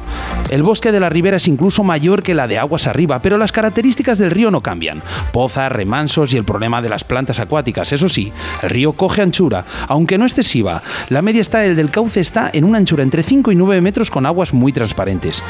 El 0.52 0.62
bosque 0.62 0.92
de 0.92 1.00
la 1.00 1.10
ribera 1.10 1.38
es 1.38 1.48
incluso 1.48 1.84
mayor 1.84 2.22
que 2.22 2.36
la 2.36 2.48
de 2.48 2.60
aguas 2.60 2.86
arriba, 2.86 3.24
pero 3.24 3.40
las 3.40 3.52
características 3.52 4.20
del 4.20 4.30
río 4.30 4.52
no 4.52 4.62
cambian. 4.62 5.02
Pozas, 5.32 5.72
remansos 5.72 6.32
y 6.34 6.38
el 6.38 6.44
problema 6.44 6.84
de 6.84 6.90
las 6.90 7.04
plantas 7.04 7.40
acuáticas. 7.40 7.92
Eso 7.92 8.08
sí, 8.08 8.32
el 8.62 8.70
río 8.74 8.94
coge 8.94 9.22
anchura, 9.22 9.66
aunque 9.88 10.18
no 10.18 10.26
excesiva. 10.26 10.82
La 11.10 11.22
media 11.22 11.42
está, 11.42 11.64
el 11.66 11.76
del 11.76 11.92
cauce 11.92 12.20
está 12.20 12.50
en 12.52 12.64
una 12.64 12.80
anchura 12.80 13.04
entre 13.04 13.24
5 13.24 13.52
y 13.52 13.56
9 13.56 13.82
metros 13.82 14.12
con 14.12 14.26
aguas 14.26 14.54
muy 14.54 14.74
transparentes. 14.74 15.44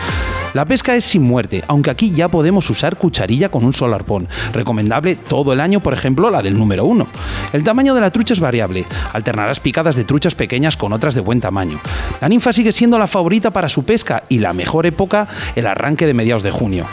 La 0.53 0.65
pesca 0.65 0.95
es 0.95 1.05
sin 1.05 1.23
muerte, 1.23 1.63
aunque 1.67 1.89
aquí 1.89 2.11
ya 2.11 2.27
podemos 2.27 2.69
usar 2.69 2.97
cucharilla 2.97 3.49
con 3.49 3.63
un 3.63 3.73
solo 3.73 3.95
arpón. 3.95 4.27
Recomendable 4.53 5.15
todo 5.15 5.53
el 5.53 5.59
año, 5.59 5.79
por 5.79 5.93
ejemplo, 5.93 6.29
la 6.29 6.41
del 6.41 6.57
número 6.57 6.85
1. 6.85 7.07
El 7.53 7.63
tamaño 7.63 7.95
de 7.95 8.01
la 8.01 8.11
trucha 8.11 8.33
es 8.33 8.39
variable. 8.39 8.85
Alternarás 9.13 9.59
picadas 9.59 9.95
de 9.95 10.03
truchas 10.03 10.35
pequeñas 10.35 10.77
con 10.77 10.93
otras 10.93 11.15
de 11.15 11.21
buen 11.21 11.41
tamaño. 11.41 11.79
La 12.21 12.29
ninfa 12.29 12.53
sigue 12.53 12.71
siendo 12.71 12.99
la 12.99 13.07
favorita 13.07 13.51
para 13.51 13.69
su 13.69 13.83
pesca 13.83 14.23
y 14.29 14.39
la 14.39 14.53
mejor 14.53 14.85
época 14.85 15.27
el 15.55 15.67
arranque 15.67 16.05
de 16.05 16.13
mediados 16.13 16.43
de 16.43 16.51
junio. 16.51 16.85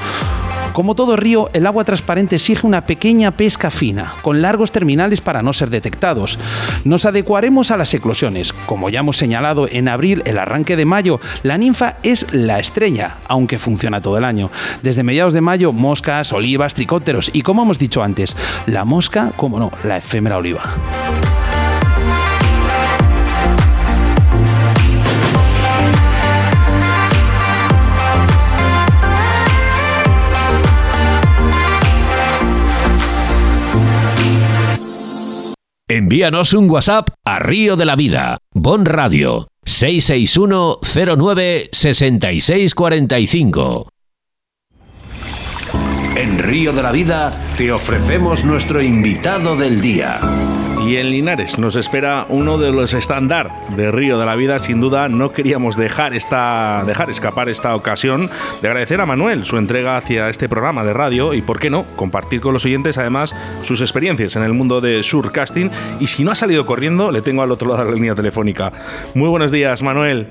Como 0.73 0.95
todo 0.95 1.17
río, 1.17 1.51
el 1.53 1.67
agua 1.67 1.85
transparente 1.85 2.37
exige 2.37 2.67
una 2.67 2.85
pequeña 2.85 3.33
pesca 3.33 3.71
fina, 3.71 4.15
con 4.23 4.41
largos 4.41 4.71
terminales 4.71 5.21
para 5.21 5.43
no 5.43 5.53
ser 5.53 5.69
detectados. 5.69 6.39
Nos 6.85 7.07
adecuaremos 7.07 7.71
a 7.71 7.77
las 7.77 7.93
eclosiones. 7.93 8.53
Como 8.53 8.89
ya 8.89 9.01
hemos 9.01 9.17
señalado 9.17 9.67
en 9.69 9.89
abril, 9.89 10.23
el 10.27 10.39
arranque 10.39 10.77
de 10.77 10.85
mayo, 10.85 11.21
la 11.43 11.59
ninfa 11.59 11.97
es 12.03 12.27
la 12.33 12.61
estrella, 12.61 13.17
aunque 13.27 13.59
funciona 13.59 14.01
todo 14.01 14.19
el 14.19 14.25
año. 14.25 14.51
Desde 14.83 15.03
mediados 15.03 15.35
de 15.35 15.41
mayo, 15.41 15.73
moscas, 15.73 16.33
olivas, 16.33 16.75
tricópteros 16.75 17.31
y 17.33 17.43
como 17.43 17.63
hemos 17.63 17.79
dicho 17.79 18.03
antes, 18.03 18.37
la 18.67 18.85
mosca, 18.85 19.33
como 19.37 19.59
no, 19.59 19.73
la 19.85 19.97
efémera 19.97 20.39
oliva. 20.39 20.63
Envíanos 35.91 36.53
un 36.53 36.71
WhatsApp 36.71 37.09
a 37.25 37.41
Río 37.41 37.75
de 37.75 37.85
la 37.85 37.97
Vida, 37.97 38.39
Bon 38.55 38.85
Radio, 38.85 39.49
661 39.65 40.79
09 41.17 41.71
6645. 41.73 43.89
En 46.15 46.39
Río 46.39 46.73
de 46.73 46.83
la 46.85 46.93
Vida 46.93 47.37
te 47.57 47.73
ofrecemos 47.73 48.45
nuestro 48.45 48.81
invitado 48.81 49.57
del 49.57 49.81
día. 49.81 50.21
Y 50.91 50.97
en 50.97 51.09
Linares 51.09 51.57
nos 51.57 51.77
espera 51.77 52.27
uno 52.29 52.59
de 52.59 52.73
los 52.73 52.95
estándar 52.95 53.53
de 53.77 53.93
Río 53.93 54.19
de 54.19 54.27
la 54.27 54.35
Vida. 54.35 54.59
Sin 54.59 54.81
duda, 54.81 55.09
no 55.09 55.31
queríamos 55.31 55.77
dejar, 55.77 56.15
esta, 56.15 56.83
dejar 56.85 57.11
escapar 57.11 57.49
esta 57.49 57.77
ocasión 57.77 58.29
de 58.61 58.67
agradecer 58.67 59.01
a 59.01 59.07
Manuel 59.07 59.45
su 59.45 59.57
entrega 59.57 59.97
hacia 59.97 60.29
este 60.29 60.49
programa 60.49 60.83
de 60.83 60.93
radio 60.93 61.33
y, 61.33 61.43
por 61.43 61.61
qué 61.61 61.71
no, 61.71 61.85
compartir 61.95 62.41
con 62.41 62.55
los 62.55 62.65
oyentes 62.65 62.99
además 62.99 63.37
sus 63.63 63.81
experiencias 63.83 64.35
en 64.35 64.43
el 64.43 64.53
mundo 64.53 64.81
de 64.81 65.05
surcasting. 65.05 65.71
Y 66.01 66.09
si 66.09 66.25
no 66.25 66.33
ha 66.33 66.35
salido 66.35 66.67
corriendo, 66.67 67.13
le 67.13 67.23
tengo 67.23 67.43
al 67.43 67.53
otro 67.53 67.69
lado 67.69 67.85
de 67.85 67.91
la 67.91 67.95
línea 67.95 68.17
telefónica. 68.17 68.73
Muy 69.15 69.29
buenos 69.29 69.53
días, 69.53 69.85
Manuel. 69.85 70.27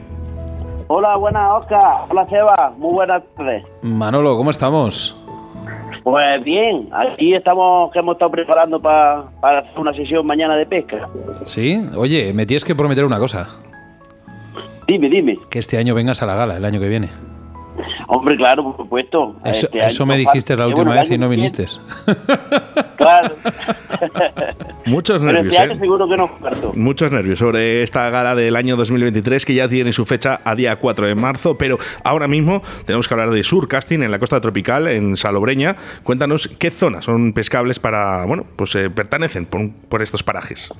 Hola, 0.88 1.16
buenas, 1.16 1.54
Oscar. 1.54 2.04
Hola, 2.10 2.28
Seba. 2.28 2.74
Muy 2.78 2.92
buenas 2.96 3.24
tardes. 3.38 3.64
Manolo, 3.82 4.36
¿cómo 4.36 4.50
estamos? 4.50 5.16
Pues 6.10 6.44
bien, 6.44 6.90
aquí 6.92 7.36
estamos, 7.36 7.92
que 7.92 8.00
hemos 8.00 8.14
estado 8.14 8.32
preparando 8.32 8.82
para 8.82 9.30
hacer 9.60 9.78
una 9.80 9.94
sesión 9.94 10.26
mañana 10.26 10.56
de 10.56 10.66
pesca. 10.66 11.08
Sí, 11.46 11.80
oye, 11.96 12.34
me 12.34 12.48
tienes 12.48 12.66
que 12.66 12.74
prometer 12.74 13.06
una 13.06 13.20
cosa. 13.20 13.48
Dime, 14.88 15.08
dime. 15.08 15.38
Que 15.52 15.60
este 15.60 15.78
año 15.78 15.94
vengas 15.94 16.24
a 16.24 16.26
la 16.26 16.34
gala, 16.34 16.58
el 16.58 16.66
año 16.66 16.80
que 16.80 16.88
viene. 16.88 17.10
Hombre, 18.08 18.36
claro, 18.38 18.64
por 18.64 18.78
supuesto. 18.78 19.36
Eso, 19.46 19.68
Este 19.68 19.86
eso 19.86 20.06
me 20.06 20.18
dijiste 20.18 20.56
la 20.56 20.68
última 20.68 20.86
bueno, 20.86 21.02
vez 21.02 21.12
y 21.12 21.18
no 21.18 21.30
viniste. 21.30 21.66
Claro. 22.96 23.36
Muchos 24.86 25.22
Pero 25.22 25.34
nervios, 25.34 25.54
este 25.54 25.64
año 25.64 25.74
¿eh? 25.74 25.80
seguro 25.80 26.08
que 26.08 26.18
no. 26.18 26.30
Muchos 26.76 27.12
nervios 27.12 27.40
sobre 27.40 27.84
esta 27.84 28.10
gala 28.10 28.36
del 28.36 28.56
año 28.56 28.76
2023 28.76 29.46
que 29.46 29.54
ya 29.54 29.70
tiene 29.70 29.94
su 29.94 30.06
fecha 30.06 30.42
a 30.44 30.56
día 30.56 30.76
4 30.76 31.08
de 31.08 31.16
marzo, 31.16 31.58
pero 31.58 31.78
ahora 32.04 32.28
mismo 32.28 32.62
tenemos 32.86 33.08
que 33.08 33.14
hablar 33.14 33.30
de 33.30 33.44
surcasting 33.44 34.04
en 34.04 34.12
la 34.12 34.20
costa 34.20 34.42
tropical, 34.42 34.88
en 34.88 35.16
Salobreña. 35.16 35.76
Cuéntanos 36.04 36.48
qué 36.48 36.72
zonas 36.72 37.06
son 37.06 37.34
pescables 37.34 37.80
para, 37.80 38.26
bueno, 38.26 38.46
pues 38.56 38.76
eh, 38.76 38.90
pertenecen 38.90 39.46
por, 39.46 39.62
por 39.88 40.02
estos 40.02 40.24
parajes. 40.24 40.74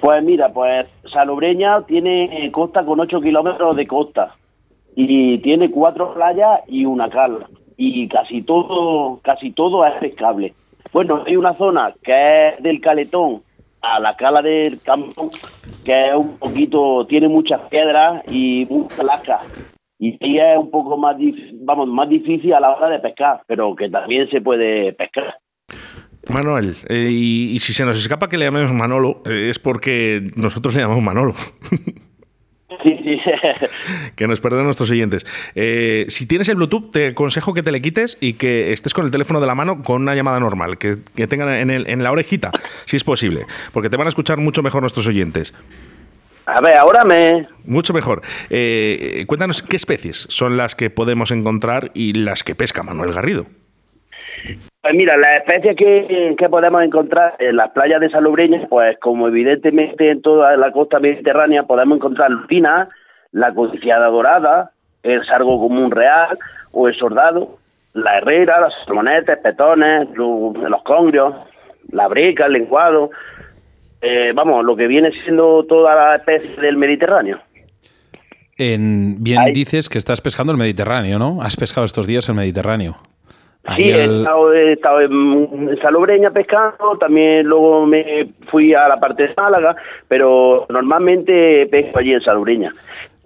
Pues 0.00 0.22
mira, 0.24 0.48
pues 0.52 0.86
Salobreña 1.12 1.82
tiene 1.82 2.46
eh, 2.46 2.50
costa 2.50 2.84
con 2.84 2.98
8 2.98 3.20
kilómetros 3.20 3.76
de 3.76 3.86
costa 3.86 4.37
y 5.00 5.38
tiene 5.38 5.70
cuatro 5.70 6.12
playas 6.12 6.62
y 6.66 6.84
una 6.84 7.08
cala 7.08 7.48
y 7.76 8.08
casi 8.08 8.42
todo 8.42 9.20
casi 9.22 9.52
todo 9.52 9.86
es 9.86 9.94
pescable. 10.00 10.54
Bueno, 10.92 11.22
hay 11.24 11.36
una 11.36 11.56
zona 11.56 11.94
que 12.02 12.48
es 12.48 12.62
del 12.64 12.80
Caletón 12.80 13.42
a 13.80 14.00
la 14.00 14.16
cala 14.16 14.42
del 14.42 14.80
Campo 14.80 15.30
que 15.84 16.08
es 16.08 16.16
un 16.16 16.36
poquito 16.38 17.06
tiene 17.06 17.28
muchas 17.28 17.60
piedras 17.70 18.24
y 18.28 18.66
muchas 18.68 19.04
lascas 19.04 19.42
y 20.00 20.18
ahí 20.20 20.38
es 20.40 20.58
un 20.58 20.72
poco 20.72 20.96
más 20.96 21.14
vamos 21.60 21.86
más 21.86 22.08
difícil 22.08 22.52
a 22.54 22.58
la 22.58 22.74
hora 22.74 22.88
de 22.88 22.98
pescar, 22.98 23.42
pero 23.46 23.76
que 23.76 23.88
también 23.88 24.28
se 24.30 24.40
puede 24.40 24.92
pescar. 24.94 25.36
Manuel, 26.28 26.74
eh, 26.88 27.08
y, 27.08 27.52
y 27.54 27.58
si 27.60 27.72
se 27.72 27.84
nos 27.84 27.98
escapa 27.98 28.28
que 28.28 28.36
le 28.36 28.46
llamemos 28.46 28.72
Manolo, 28.72 29.22
eh, 29.26 29.48
es 29.48 29.60
porque 29.60 30.24
nosotros 30.34 30.74
le 30.74 30.82
llamamos 30.82 31.04
Manolo. 31.04 31.34
Sí, 32.84 32.98
sí. 33.02 33.18
que 34.14 34.26
nos 34.28 34.40
perdonen 34.40 34.66
nuestros 34.66 34.90
oyentes. 34.90 35.24
Eh, 35.54 36.04
si 36.08 36.26
tienes 36.26 36.48
el 36.48 36.56
Bluetooth, 36.56 36.90
te 36.92 37.06
aconsejo 37.08 37.54
que 37.54 37.62
te 37.62 37.72
le 37.72 37.80
quites 37.80 38.18
y 38.20 38.34
que 38.34 38.72
estés 38.72 38.92
con 38.92 39.04
el 39.06 39.10
teléfono 39.10 39.40
de 39.40 39.46
la 39.46 39.54
mano 39.54 39.82
con 39.82 40.02
una 40.02 40.14
llamada 40.14 40.38
normal, 40.38 40.76
que, 40.78 40.98
que 41.14 41.26
tengan 41.26 41.48
en, 41.50 41.70
el- 41.70 41.88
en 41.88 42.02
la 42.02 42.12
orejita, 42.12 42.50
si 42.84 42.96
es 42.96 43.04
posible, 43.04 43.46
porque 43.72 43.88
te 43.88 43.96
van 43.96 44.06
a 44.06 44.10
escuchar 44.10 44.36
mucho 44.38 44.62
mejor 44.62 44.82
nuestros 44.82 45.06
oyentes. 45.06 45.54
A 46.44 46.60
ver, 46.62 46.76
ahora 46.76 47.04
me 47.04 47.46
Mucho 47.64 47.92
mejor. 47.92 48.22
Eh, 48.48 49.24
cuéntanos 49.26 49.62
qué 49.62 49.76
especies 49.76 50.26
son 50.30 50.56
las 50.56 50.74
que 50.74 50.88
podemos 50.88 51.30
encontrar 51.30 51.90
y 51.94 52.14
las 52.14 52.42
que 52.42 52.54
pesca 52.54 52.82
Manuel 52.82 53.12
Garrido. 53.12 53.46
Pues 54.80 54.94
mira, 54.94 55.16
las 55.16 55.38
especies 55.38 55.76
que, 55.76 56.34
que 56.38 56.48
podemos 56.48 56.82
encontrar 56.82 57.34
en 57.38 57.56
las 57.56 57.70
playas 57.72 58.00
de 58.00 58.10
Salobreña, 58.10 58.66
pues 58.68 58.96
como 59.00 59.28
evidentemente 59.28 60.10
en 60.10 60.22
toda 60.22 60.56
la 60.56 60.70
costa 60.72 60.98
mediterránea 61.00 61.64
podemos 61.64 61.96
encontrar 61.98 62.30
lupina, 62.30 62.88
la 63.32 63.52
codiciada 63.52 64.06
dorada, 64.06 64.70
el 65.02 65.24
sargo 65.26 65.58
común 65.60 65.90
real 65.90 66.38
o 66.72 66.88
el 66.88 66.94
sordado, 66.96 67.58
la 67.92 68.18
herrera, 68.18 68.60
los 68.60 68.72
salmonetes, 68.86 69.38
petones, 69.38 70.08
lo- 70.14 70.52
los 70.52 70.82
congrios, 70.84 71.34
la 71.90 72.06
breca, 72.08 72.46
el 72.46 72.52
lenguado, 72.52 73.10
eh, 74.00 74.32
vamos, 74.34 74.64
lo 74.64 74.76
que 74.76 74.86
viene 74.86 75.10
siendo 75.24 75.64
toda 75.64 75.94
la 75.94 76.16
especie 76.16 76.54
del 76.62 76.76
Mediterráneo. 76.76 77.40
En, 78.56 79.22
bien 79.22 79.40
dices 79.52 79.88
que 79.88 79.98
estás 79.98 80.20
pescando 80.20 80.52
el 80.52 80.58
Mediterráneo, 80.58 81.18
¿no? 81.18 81.42
Has 81.42 81.56
pescado 81.56 81.84
estos 81.84 82.06
días 82.06 82.28
el 82.28 82.34
Mediterráneo. 82.34 82.96
Sí, 83.76 83.90
he 83.90 84.04
estado, 84.04 84.52
he 84.54 84.72
estado 84.72 85.00
en 85.02 85.76
Salobreña 85.82 86.30
pescando, 86.30 86.96
también 86.98 87.46
luego 87.46 87.86
me 87.86 88.28
fui 88.50 88.72
a 88.74 88.88
la 88.88 88.98
parte 88.98 89.26
de 89.26 89.34
Málaga, 89.36 89.76
pero 90.08 90.66
normalmente 90.68 91.66
pesco 91.66 91.98
allí 91.98 92.12
en 92.12 92.20
Salobreña, 92.22 92.72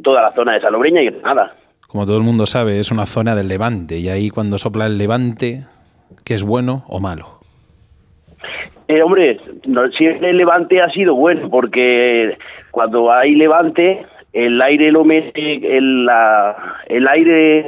toda 0.03 0.23
la 0.23 0.33
zona 0.33 0.55
de 0.55 0.61
Salobreña 0.61 1.03
y 1.03 1.07
Granada. 1.11 1.55
Como 1.89 2.07
todo 2.07 2.17
el 2.17 2.23
mundo 2.23 2.47
sabe, 2.47 2.79
es 2.81 2.91
una 2.91 3.07
zona 3.07 3.35
del 3.37 3.49
levante 3.49 3.99
y 3.99 4.09
ahí 4.09 4.31
cuando 4.31 4.59
sopla 4.59 4.87
el 4.87 4.97
levante, 4.99 5.65
¿qué 6.25 6.35
es 6.35 6.43
bueno 6.43 6.85
o 6.89 7.01
malo? 7.01 7.27
Eh, 8.89 9.03
hombre, 9.03 9.39
no, 9.67 9.89
siempre 9.91 10.31
el 10.31 10.37
levante 10.39 10.81
ha 10.83 10.89
sido 10.91 11.15
bueno, 11.15 11.49
porque 11.51 12.37
cuando 12.71 13.13
hay 13.13 13.35
levante, 13.35 14.05
el 14.33 14.61
aire 14.61 14.91
lo 14.91 15.05
mete, 15.05 15.77
el, 15.77 16.05
la- 16.07 16.57
el 16.87 17.07
aire 17.09 17.67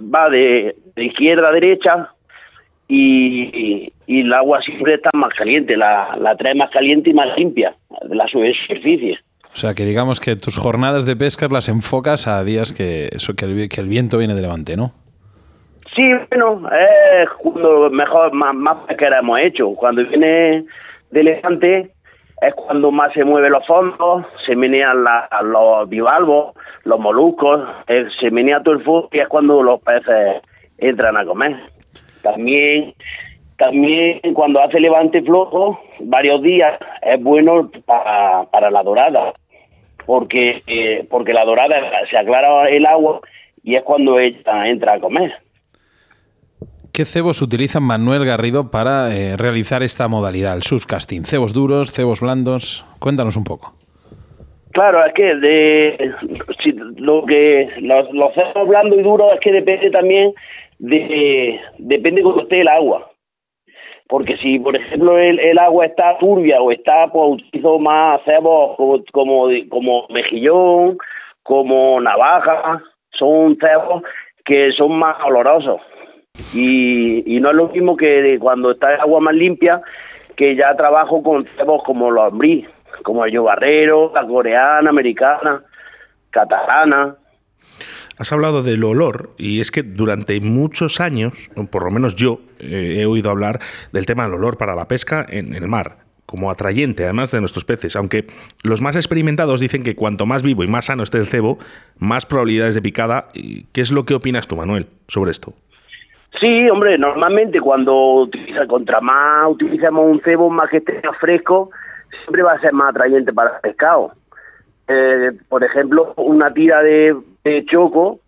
va 0.00 0.30
de, 0.30 0.76
de 0.94 1.04
izquierda 1.04 1.48
a 1.48 1.52
derecha 1.52 2.10
y, 2.88 3.92
y 4.06 4.20
el 4.20 4.32
agua 4.32 4.60
siempre 4.60 4.94
está 4.94 5.10
más 5.14 5.32
caliente, 5.34 5.76
la, 5.76 6.16
la 6.20 6.36
trae 6.36 6.54
más 6.54 6.70
caliente 6.70 7.10
y 7.10 7.14
más 7.14 7.28
limpia, 7.36 7.74
de 8.02 8.14
la 8.14 8.26
superficie. 8.26 9.18
O 9.52 9.56
sea, 9.56 9.74
que 9.74 9.84
digamos 9.84 10.18
que 10.18 10.36
tus 10.36 10.56
jornadas 10.56 11.04
de 11.04 11.14
pesca 11.14 11.46
las 11.50 11.68
enfocas 11.68 12.26
a 12.26 12.42
días 12.42 12.72
que, 12.72 13.08
eso, 13.12 13.34
que, 13.34 13.44
el, 13.44 13.68
que 13.68 13.80
el 13.80 13.88
viento 13.88 14.18
viene 14.18 14.34
de 14.34 14.42
levante, 14.42 14.76
¿no? 14.76 14.92
Sí, 15.94 16.02
bueno, 16.30 16.68
es 16.70 17.28
cuando 17.38 17.90
mejor, 17.90 18.32
más, 18.32 18.54
más 18.54 18.78
pesquera 18.86 19.18
hemos 19.18 19.38
hecho. 19.40 19.70
Cuando 19.72 20.02
viene 20.06 20.64
de 21.10 21.22
levante 21.22 21.90
es 22.42 22.54
cuando 22.54 22.90
más 22.90 23.12
se 23.12 23.24
mueven 23.24 23.52
los 23.52 23.66
fondos, 23.66 24.26
se 24.44 24.56
menean 24.56 25.04
la- 25.04 25.28
los 25.42 25.88
bivalvos, 25.88 26.54
los 26.84 26.98
moluscos, 26.98 27.60
eh, 27.86 28.06
se 28.20 28.30
menea 28.30 28.62
todo 28.62 28.74
el 28.74 28.82
fondo 28.82 29.08
y 29.12 29.20
es 29.20 29.28
cuando 29.28 29.62
los 29.62 29.80
peces 29.80 30.42
entran 30.78 31.16
a 31.16 31.24
comer. 31.24 31.56
También, 32.22 32.94
también 33.58 34.20
cuando 34.34 34.60
hace 34.60 34.80
levante 34.80 35.22
flojo, 35.22 35.80
varios 36.00 36.42
días, 36.42 36.78
es 37.02 37.22
bueno 37.22 37.70
para, 37.86 38.44
para 38.50 38.70
la 38.70 38.82
dorada, 38.82 39.32
porque, 40.04 40.62
eh, 40.66 41.06
porque 41.08 41.32
la 41.32 41.44
dorada 41.44 41.76
se 42.10 42.18
aclara 42.18 42.68
el 42.68 42.86
agua 42.86 43.20
y 43.62 43.76
es 43.76 43.82
cuando 43.84 44.18
ella 44.18 44.66
entra 44.66 44.94
a 44.94 45.00
comer. 45.00 45.32
¿Qué 46.92 47.06
cebos 47.06 47.40
utilizan 47.40 47.84
Manuel 47.84 48.26
Garrido 48.26 48.70
para 48.70 49.16
eh, 49.16 49.38
realizar 49.38 49.82
esta 49.82 50.08
modalidad, 50.08 50.54
el 50.54 50.62
surfcasting? 50.62 51.24
¿Cebos 51.24 51.54
duros, 51.54 51.90
cebos 51.90 52.20
blandos? 52.20 52.84
Cuéntanos 52.98 53.34
un 53.38 53.44
poco. 53.44 53.72
Claro, 54.72 55.02
es 55.06 55.14
que 55.14 55.34
de 55.36 56.12
lo 56.96 57.24
que 57.24 57.70
los, 57.80 58.34
cerros 58.34 58.68
blandos 58.68 58.98
y 58.98 59.02
duros 59.02 59.32
es 59.32 59.40
que 59.40 59.52
depende 59.52 59.90
también 59.90 60.34
de 60.80 61.58
depende 61.78 62.22
cómo 62.22 62.42
esté 62.42 62.60
el 62.60 62.68
agua. 62.68 63.10
Porque 64.06 64.36
si, 64.36 64.58
por 64.58 64.78
ejemplo, 64.78 65.16
el, 65.16 65.40
el 65.40 65.58
agua 65.58 65.86
está 65.86 66.18
turbia 66.18 66.60
o 66.60 66.72
está, 66.72 67.06
pues 67.10 67.40
utilizo 67.40 67.78
más 67.78 68.20
cebos 68.26 68.76
como, 68.76 69.02
como, 69.12 69.48
como 69.70 70.06
mejillón, 70.10 70.98
como 71.42 71.98
navaja, 72.02 72.82
son 73.12 73.56
cebos 73.56 74.02
que 74.44 74.72
son 74.72 74.92
más 74.98 75.16
olorosos. 75.24 75.80
Y, 76.54 77.40
no 77.40 77.50
es 77.50 77.56
lo 77.56 77.68
mismo 77.68 77.96
que 77.96 78.36
cuando 78.40 78.72
está 78.72 78.94
el 78.94 79.00
agua 79.00 79.20
más 79.20 79.34
limpia, 79.34 79.80
que 80.36 80.56
ya 80.56 80.74
trabajo 80.76 81.22
con 81.22 81.46
cebos 81.56 81.82
como 81.84 82.10
los 82.10 82.32
ambrí, 82.32 82.66
como 83.02 83.24
el 83.24 83.38
barrero, 83.40 84.12
la 84.14 84.26
coreana, 84.26 84.90
americana, 84.90 85.62
catalana. 86.30 87.16
Has 88.18 88.32
hablado 88.32 88.62
del 88.62 88.84
olor 88.84 89.30
y 89.38 89.60
es 89.60 89.70
que 89.70 89.82
durante 89.82 90.38
muchos 90.40 91.00
años, 91.00 91.50
por 91.70 91.84
lo 91.84 91.90
menos 91.90 92.14
yo, 92.16 92.40
eh, 92.60 92.98
he 92.98 93.06
oído 93.06 93.30
hablar 93.30 93.58
del 93.92 94.06
tema 94.06 94.24
del 94.24 94.34
olor 94.34 94.58
para 94.58 94.74
la 94.74 94.86
pesca 94.86 95.24
en 95.28 95.54
el 95.54 95.66
mar 95.66 95.96
como 96.26 96.50
atrayente, 96.50 97.04
además 97.04 97.30
de 97.30 97.40
nuestros 97.40 97.64
peces, 97.64 97.96
aunque 97.96 98.26
los 98.62 98.80
más 98.80 98.96
experimentados 98.96 99.60
dicen 99.60 99.82
que 99.82 99.96
cuanto 99.96 100.24
más 100.24 100.42
vivo 100.42 100.62
y 100.64 100.66
más 100.66 100.86
sano 100.86 101.02
esté 101.02 101.18
el 101.18 101.26
cebo, 101.26 101.58
más 101.98 102.24
probabilidades 102.24 102.74
de 102.74 102.80
picada. 102.80 103.28
¿Y 103.34 103.64
¿Qué 103.72 103.82
es 103.82 103.90
lo 103.90 104.06
que 104.06 104.14
opinas 104.14 104.46
tú, 104.46 104.56
Manuel, 104.56 104.86
sobre 105.08 105.30
esto? 105.30 105.54
Sí, 106.40 106.68
hombre, 106.70 106.98
normalmente 106.98 107.60
cuando 107.60 107.94
utiliza 108.22 108.66
contra 108.66 109.00
más 109.00 109.50
utilizamos 109.50 110.06
un 110.06 110.20
cebo 110.22 110.50
más 110.50 110.70
que 110.70 110.78
esté 110.78 111.00
fresco, 111.20 111.70
siempre 112.22 112.42
va 112.42 112.52
a 112.52 112.60
ser 112.60 112.72
más 112.72 112.90
atrayente 112.90 113.32
para 113.32 113.54
el 113.56 113.60
pescado. 113.60 114.12
Eh, 114.88 115.32
por 115.48 115.62
ejemplo, 115.62 116.14
una 116.16 116.52
tira 116.52 116.82
de, 116.82 117.14
choco, 117.66 118.20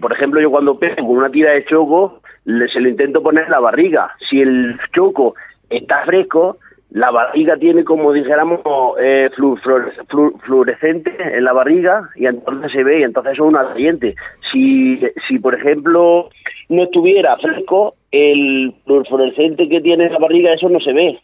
por 0.00 0.12
ejemplo, 0.12 0.40
yo 0.40 0.50
cuando 0.50 0.78
pesco 0.78 1.06
con 1.06 1.18
una 1.18 1.30
tira 1.30 1.52
de 1.52 1.64
choco, 1.66 2.20
le, 2.44 2.66
se 2.68 2.80
lo 2.80 2.88
intento 2.88 3.22
poner 3.22 3.48
la 3.48 3.60
barriga. 3.60 4.10
Si 4.28 4.40
el 4.40 4.78
choco 4.94 5.34
está 5.70 6.04
fresco, 6.06 6.56
la 6.90 7.10
barriga 7.10 7.56
tiene 7.58 7.84
como 7.84 8.12
dijéramos 8.14 8.60
eh, 8.98 9.28
flu- 9.36 9.60
fluores- 9.60 9.94
flu- 10.08 10.36
fluorescente 10.40 11.14
en 11.36 11.44
la 11.44 11.52
barriga 11.52 12.08
y 12.16 12.26
entonces 12.26 12.72
se 12.72 12.82
ve 12.82 13.00
y 13.00 13.02
entonces 13.02 13.34
eso 13.34 13.44
es 13.44 13.48
un 13.50 13.56
atrayente. 13.56 14.14
Si, 14.50 14.98
si 15.28 15.38
por 15.38 15.54
ejemplo 15.54 16.30
no 16.68 16.82
estuviera 16.84 17.36
fresco, 17.38 17.94
el 18.10 18.74
fluorescente 18.84 19.68
que 19.68 19.80
tiene 19.80 20.06
en 20.06 20.12
la 20.12 20.18
barriga 20.18 20.52
eso 20.54 20.68
no 20.68 20.80
se 20.80 20.92
ve. 20.92 21.18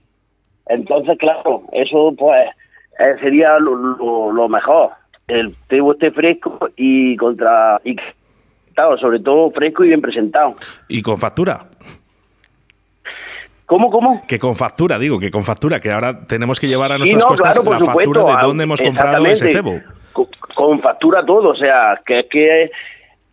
Entonces, 0.67 1.19
claro, 1.19 1.63
eso 1.73 2.15
pues 2.17 2.47
eh, 2.99 3.15
sería 3.21 3.59
lo, 3.59 3.75
lo- 3.75 4.33
lo 4.33 4.49
mejor. 4.49 4.91
El 5.29 5.55
cebo 5.69 5.93
esté 5.93 6.11
fresco 6.11 6.69
y 6.77 7.17
contra 7.17 7.81
y 7.85 7.97
claro, 8.75 8.99
sobre 8.99 9.21
todo 9.21 9.51
fresco 9.51 9.85
y 9.85 9.89
bien 9.89 10.01
presentado. 10.01 10.55
Y 10.89 11.01
con 11.03 11.19
factura. 11.19 11.61
¿Cómo, 13.67 13.91
cómo? 13.91 14.23
Que 14.29 14.39
con 14.39 14.55
factura, 14.57 14.99
digo, 14.99 15.19
que 15.19 15.31
con 15.31 15.43
factura, 15.43 15.81
que 15.81 15.91
ahora 15.91 16.27
tenemos 16.27 16.61
que 16.61 16.69
llevar 16.69 16.93
a 16.93 16.99
nuestras 16.99 17.23
no, 17.25 17.29
costas 17.31 17.55
claro, 17.59 17.71
la 17.73 17.79
supuesto. 17.81 18.13
factura 18.15 18.37
de 18.41 18.47
dónde 18.47 18.65
hemos 18.65 18.81
comprado 18.83 19.25
ese 19.27 19.53
cebo. 19.53 19.81
Con, 20.13 20.27
con 20.55 20.81
factura 20.81 21.25
todo, 21.25 21.51
o 21.51 21.57
sea, 21.57 21.99
que 22.05 22.21
es 22.21 22.27
que 22.31 22.71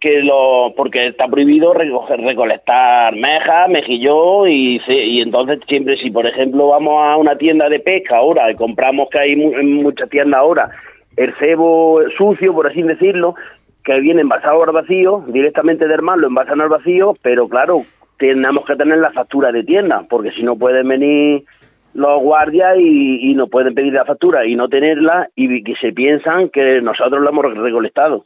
que 0.01 0.23
lo 0.23 0.73
porque 0.75 0.99
está 1.07 1.27
prohibido 1.27 1.73
recoger, 1.73 2.19
recolectar 2.19 3.15
mejas, 3.15 3.69
mejillón 3.69 4.49
y, 4.49 4.81
y 4.87 5.21
entonces 5.21 5.59
siempre 5.69 5.95
si 5.97 6.09
por 6.09 6.25
ejemplo 6.25 6.69
vamos 6.69 6.95
a 7.05 7.15
una 7.17 7.37
tienda 7.37 7.69
de 7.69 7.79
pesca 7.79 8.17
ahora 8.17 8.51
y 8.51 8.55
compramos 8.55 9.09
que 9.11 9.19
hay 9.19 9.33
en 9.33 9.75
muchas 9.75 10.09
tiendas 10.09 10.39
ahora 10.39 10.71
el 11.15 11.31
cebo 11.37 12.01
sucio 12.17 12.51
por 12.51 12.67
así 12.67 12.81
decirlo 12.81 13.35
que 13.83 13.99
viene 13.99 14.21
envasado 14.21 14.63
al 14.63 14.71
vacío 14.71 15.23
directamente 15.27 15.87
del 15.87 16.01
mar 16.01 16.17
lo 16.17 16.27
envasan 16.27 16.61
al 16.61 16.69
vacío 16.69 17.15
pero 17.21 17.47
claro 17.47 17.81
tenemos 18.17 18.65
que 18.65 18.75
tener 18.75 18.97
la 18.97 19.11
factura 19.11 19.51
de 19.51 19.63
tienda 19.63 20.03
porque 20.09 20.31
si 20.31 20.41
no 20.41 20.55
pueden 20.55 20.87
venir 20.87 21.43
los 21.93 22.21
guardias 22.21 22.77
y, 22.79 23.33
no 23.35 23.47
pueden 23.47 23.73
pedir 23.73 23.93
la 23.93 24.05
factura 24.05 24.45
y 24.45 24.55
no 24.55 24.67
tenerla 24.67 25.29
y 25.35 25.63
que 25.63 25.73
se 25.81 25.91
piensan 25.93 26.49
que 26.49 26.81
nosotros 26.81 27.23
la 27.23 27.29
hemos 27.29 27.45
recolectado. 27.45 28.25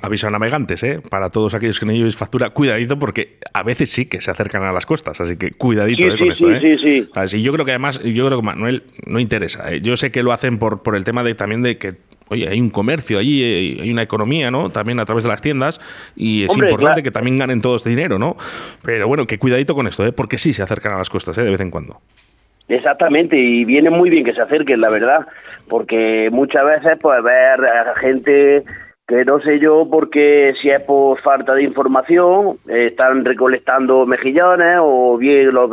Aviso 0.00 0.28
a 0.28 0.30
navegantes, 0.30 0.82
¿eh? 0.82 1.00
Para 1.10 1.30
todos 1.30 1.54
aquellos 1.54 1.80
que 1.80 1.86
no 1.86 1.92
llevéis 1.92 2.16
factura, 2.16 2.50
cuidadito 2.50 2.98
porque 2.98 3.38
a 3.52 3.62
veces 3.62 3.90
sí 3.90 4.06
que 4.08 4.20
se 4.20 4.30
acercan 4.30 4.62
a 4.62 4.72
las 4.72 4.86
costas, 4.86 5.20
así 5.20 5.36
que 5.36 5.50
cuidadito 5.50 6.06
¿eh? 6.06 6.18
con 6.18 6.30
esto, 6.30 6.50
¿eh? 6.50 6.60
Sí, 6.60 6.78
sí, 6.78 7.08
sí. 7.26 7.42
yo 7.42 7.52
creo 7.52 7.64
que 7.64 7.72
además, 7.72 8.02
yo 8.02 8.26
creo 8.26 8.40
que 8.40 8.46
Manuel 8.46 8.82
no 9.06 9.18
interesa. 9.18 9.72
¿eh? 9.72 9.80
Yo 9.80 9.96
sé 9.96 10.10
que 10.10 10.22
lo 10.22 10.32
hacen 10.32 10.58
por, 10.58 10.82
por 10.82 10.96
el 10.96 11.04
tema 11.04 11.22
de 11.22 11.34
también 11.34 11.62
de 11.62 11.78
que 11.78 11.94
oye, 12.28 12.48
hay 12.48 12.60
un 12.60 12.70
comercio 12.70 13.18
allí, 13.18 13.42
hay 13.80 13.90
una 13.90 14.02
economía, 14.02 14.50
¿no? 14.50 14.70
También 14.70 14.98
a 15.00 15.04
través 15.04 15.24
de 15.24 15.30
las 15.30 15.42
tiendas 15.42 15.80
y 16.16 16.44
es 16.44 16.56
importante 16.56 17.02
que 17.02 17.10
también 17.10 17.38
ganen 17.38 17.60
todo 17.60 17.76
este 17.76 17.90
dinero, 17.90 18.18
¿no? 18.18 18.36
Pero 18.82 19.06
bueno, 19.08 19.26
que 19.26 19.38
cuidadito 19.38 19.74
con 19.74 19.86
esto, 19.86 20.06
¿eh? 20.06 20.12
Porque 20.12 20.38
sí 20.38 20.52
se 20.52 20.62
acercan 20.62 20.92
a 20.92 20.98
las 20.98 21.10
costas, 21.10 21.36
¿eh? 21.38 21.42
De 21.42 21.50
vez 21.50 21.60
en 21.60 21.70
cuando. 21.70 22.00
Exactamente, 22.68 23.36
y 23.36 23.64
viene 23.64 23.90
muy 23.90 24.08
bien 24.08 24.24
que 24.24 24.32
se 24.32 24.40
acerquen, 24.40 24.80
la 24.80 24.90
verdad, 24.90 25.26
porque 25.68 26.30
muchas 26.32 26.64
veces 26.64 26.98
pues 27.00 27.22
ver 27.22 27.64
a 27.64 27.94
gente 27.96 28.64
que 29.06 29.24
no 29.24 29.38
sé 29.40 29.58
yo 29.58 29.86
porque 29.90 30.54
si 30.62 30.70
es 30.70 30.80
por 30.80 31.20
falta 31.20 31.54
de 31.54 31.62
información, 31.62 32.56
están 32.66 33.24
recolectando 33.24 34.06
mejillones 34.06 34.78
o 34.80 35.18
bien 35.18 35.52
los, 35.52 35.70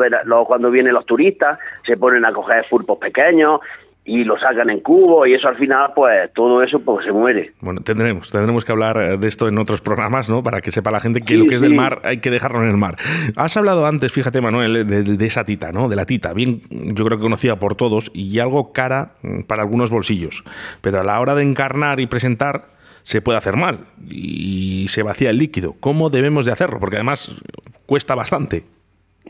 cuando 0.48 0.70
vienen 0.70 0.94
los 0.94 1.06
turistas 1.06 1.58
se 1.86 1.96
ponen 1.96 2.26
a 2.26 2.34
coger 2.34 2.66
pulpos 2.70 2.98
pequeños 2.98 3.62
y 4.04 4.24
lo 4.24 4.38
sacan 4.40 4.70
en 4.70 4.80
cubo 4.80 5.28
y 5.28 5.36
eso 5.36 5.48
al 5.48 5.58
final 5.58 5.92
pues 5.96 6.34
todo 6.34 6.64
eso 6.64 6.80
pues 6.80 7.06
se 7.06 7.12
muere. 7.12 7.54
Bueno, 7.62 7.82
tendremos, 7.82 8.32
tendremos 8.32 8.66
que 8.66 8.72
hablar 8.72 9.20
de 9.20 9.28
esto 9.28 9.48
en 9.48 9.58
otros 9.58 9.82
programas, 9.82 10.30
¿no? 10.30 10.44
Para 10.44 10.62
que 10.62 10.72
sepa 10.72 10.90
la 10.92 11.00
gente 11.00 11.22
que 11.22 11.38
lo 11.38 11.46
que 11.46 11.56
es 11.56 11.62
del 11.62 11.76
mar 11.76 12.02
hay 12.04 12.18
que 12.18 12.32
dejarlo 12.32 12.64
en 12.64 12.70
el 12.70 12.78
mar. 12.78 12.96
Has 13.36 13.58
hablado 13.58 13.86
antes, 13.86 14.12
fíjate 14.12 14.42
Manuel, 14.42 14.88
de, 14.88 15.26
esa 15.26 15.46
tita, 15.46 15.72
¿no? 15.72 15.88
De 15.88 15.96
la 15.96 16.06
tita, 16.06 16.34
bien 16.34 16.62
yo 16.70 17.06
creo 17.06 17.18
que 17.18 17.24
conocida 17.24 17.58
por 17.58 17.76
todos 17.76 18.12
y 18.14 18.40
algo 18.40 18.74
cara 18.74 19.14
mm, 19.22 19.42
para 19.44 19.62
algunos 19.62 19.92
bolsillos, 19.92 20.44
pero 20.82 21.00
a 21.00 21.04
la 21.04 21.20
hora 21.20 21.36
de 21.36 21.44
encarnar 21.44 22.00
y 22.00 22.08
presentar 22.08 22.70
se 23.04 23.22
puede 23.22 23.38
hacer 23.38 23.56
mal 23.56 23.86
y 24.10 24.88
se 24.90 25.04
vacía 25.04 25.30
el 25.30 25.38
líquido. 25.38 25.76
¿Cómo 25.80 26.10
debemos 26.10 26.46
de 26.46 26.52
hacerlo? 26.52 26.80
Porque 26.80 26.98
además 26.98 27.32
cuesta 27.86 28.16
bastante. 28.16 28.64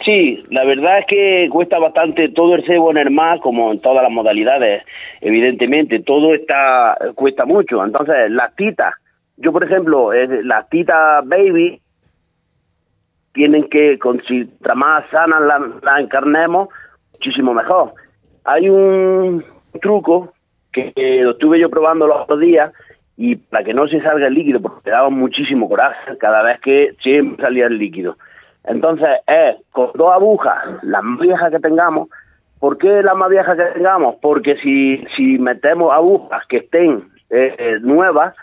Sí, 0.06 0.44
la 0.50 0.64
verdad 0.64 1.00
es 1.00 1.06
que 1.06 1.50
cuesta 1.52 1.78
bastante 1.78 2.30
todo 2.30 2.56
el 2.56 2.66
cebo 2.66 2.92
en 2.92 2.98
el 2.98 3.12
mar, 3.12 3.40
como 3.40 3.72
en 3.72 3.82
todas 3.82 4.02
las 4.02 4.12
modalidades, 4.12 4.84
evidentemente, 5.20 6.00
todo 6.00 6.34
está 6.34 6.98
cuesta 7.16 7.46
mucho. 7.46 7.84
Entonces, 7.84 8.32
las 8.32 8.56
titas, 8.56 8.96
yo 9.38 9.52
por 9.52 9.64
ejemplo, 9.64 10.12
las 10.44 10.70
titas 10.70 11.28
baby, 11.28 11.82
tienen 13.34 13.70
que, 13.70 14.00
con, 14.00 14.22
si 14.24 14.50
más 14.76 15.10
sanas 15.10 15.42
las 15.84 16.00
encarnemos, 16.00 16.70
muchísimo 17.14 17.54
mejor. 17.54 17.94
Hay 18.46 18.70
un 18.70 19.44
truco 19.82 20.34
que, 20.72 20.94
lo 21.22 21.32
estuve 21.32 21.60
yo 21.60 21.70
probando 21.70 22.08
los 22.08 22.22
otros 22.22 22.40
días 22.40 22.74
y 23.18 23.36
para 23.36 23.64
que 23.64 23.74
no 23.74 23.88
se 23.88 24.02
salga 24.02 24.28
el 24.28 24.34
líquido, 24.34 24.62
porque 24.62 24.82
te 24.84 24.92
daba 24.92 25.10
muchísimo 25.10 25.70
coraje 25.70 26.18
cada 26.18 26.42
vez 26.42 26.60
que 26.62 26.96
siempre 27.04 27.46
salía 27.46 27.68
el 27.68 27.78
líquido 27.78 28.18
entonces, 28.66 29.10
es 29.28 29.56
con 29.72 29.92
dos 29.96 30.14
agujas, 30.14 30.84
las 30.84 31.04
más 31.04 31.20
viejas 31.20 31.52
que 31.52 31.60
tengamos. 31.60 32.10
¿Por 32.60 32.78
qué 32.78 33.02
las 33.02 33.16
más 33.16 33.30
viejas 33.30 33.58
que 33.58 33.80
tengamos? 33.80 34.16
Porque 34.22 34.56
si, 34.58 35.04
si 35.16 35.40
metemos 35.40 35.92
agujas 35.92 36.46
que 36.48 36.58
estén 36.58 37.06
eh, 37.32 37.80
nuevas, 37.82 38.36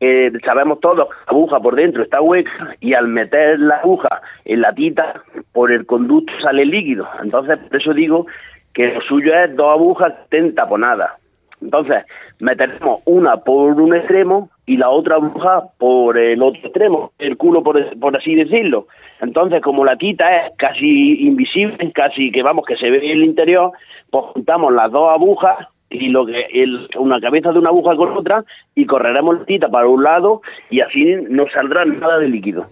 eh, 0.00 0.30
sabemos 0.44 0.80
todos 0.80 1.08
que 1.08 1.14
la 1.26 1.32
aguja 1.32 1.60
por 1.60 1.74
dentro 1.74 2.02
está 2.02 2.20
hueca 2.20 2.76
y 2.80 2.94
al 2.94 3.08
meter 3.08 3.58
la 3.58 3.76
aguja 3.76 4.20
en 4.44 4.60
la 4.60 4.72
tita, 4.72 5.22
por 5.52 5.72
el 5.72 5.86
conducto 5.86 6.32
sale 6.42 6.64
líquido. 6.64 7.08
Entonces, 7.22 7.58
por 7.58 7.80
eso 7.80 7.94
digo 7.94 8.26
que 8.74 8.92
lo 8.92 9.00
suyo 9.02 9.34
es 9.34 9.56
dos 9.56 9.72
agujas 9.72 10.12
que 10.12 10.22
estén 10.22 10.54
taponadas. 10.54 11.10
Entonces, 11.60 12.04
meteremos 12.38 13.00
una 13.06 13.38
por 13.38 13.80
un 13.80 13.96
extremo 13.96 14.50
y 14.66 14.76
la 14.76 14.90
otra 14.90 15.16
aguja 15.16 15.64
por 15.78 16.18
el 16.18 16.42
otro 16.42 16.60
extremo, 16.62 17.12
el 17.18 17.36
culo 17.36 17.62
por 17.62 18.16
así 18.16 18.34
decirlo. 18.34 18.86
Entonces, 19.20 19.62
como 19.62 19.84
la 19.84 19.96
quita 19.96 20.46
es 20.46 20.52
casi 20.56 21.26
invisible, 21.26 21.92
casi 21.92 22.30
que 22.30 22.42
vamos, 22.42 22.64
que 22.66 22.76
se 22.76 22.90
ve 22.90 23.12
el 23.12 23.24
interior, 23.24 23.72
pues 24.10 24.24
juntamos 24.32 24.72
las 24.72 24.90
dos 24.90 25.10
agujas 25.10 25.68
y 25.90 26.08
lo 26.08 26.26
que 26.26 26.46
el, 26.52 26.88
una 26.98 27.20
cabeza 27.20 27.52
de 27.52 27.58
una 27.58 27.70
aguja 27.70 27.94
con 27.96 28.16
otra 28.16 28.44
y 28.74 28.86
correremos 28.86 29.38
la 29.38 29.44
tita 29.44 29.68
para 29.68 29.88
un 29.88 30.02
lado 30.02 30.42
y 30.70 30.80
así 30.80 31.16
no 31.28 31.46
saldrá 31.52 31.84
nada 31.84 32.18
de 32.18 32.28
líquido. 32.28 32.66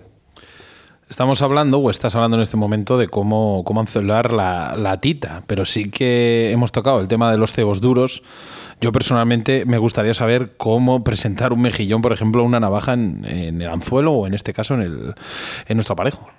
Estamos 1.12 1.42
hablando, 1.42 1.78
o 1.78 1.90
estás 1.90 2.16
hablando 2.16 2.38
en 2.38 2.42
este 2.42 2.56
momento, 2.56 2.96
de 2.96 3.06
cómo, 3.06 3.64
cómo 3.66 3.80
ancelar 3.80 4.32
la, 4.32 4.74
la, 4.78 4.98
tita, 4.98 5.42
pero 5.46 5.66
sí 5.66 5.90
que 5.90 6.50
hemos 6.52 6.72
tocado 6.72 7.00
el 7.00 7.06
tema 7.06 7.30
de 7.30 7.36
los 7.36 7.52
cebos 7.52 7.82
duros. 7.82 8.22
Yo 8.80 8.92
personalmente 8.92 9.66
me 9.66 9.76
gustaría 9.76 10.14
saber 10.14 10.56
cómo 10.56 11.04
presentar 11.04 11.52
un 11.52 11.60
mejillón, 11.60 12.00
por 12.00 12.14
ejemplo, 12.14 12.42
una 12.42 12.60
navaja 12.60 12.94
en, 12.94 13.26
el 13.26 13.68
anzuelo 13.68 14.12
o 14.12 14.26
en 14.26 14.32
este 14.32 14.54
caso 14.54 14.72
en, 14.72 14.80
el, 14.80 15.14
en 15.68 15.76
nuestro 15.76 15.92
aparejo. 15.92 16.30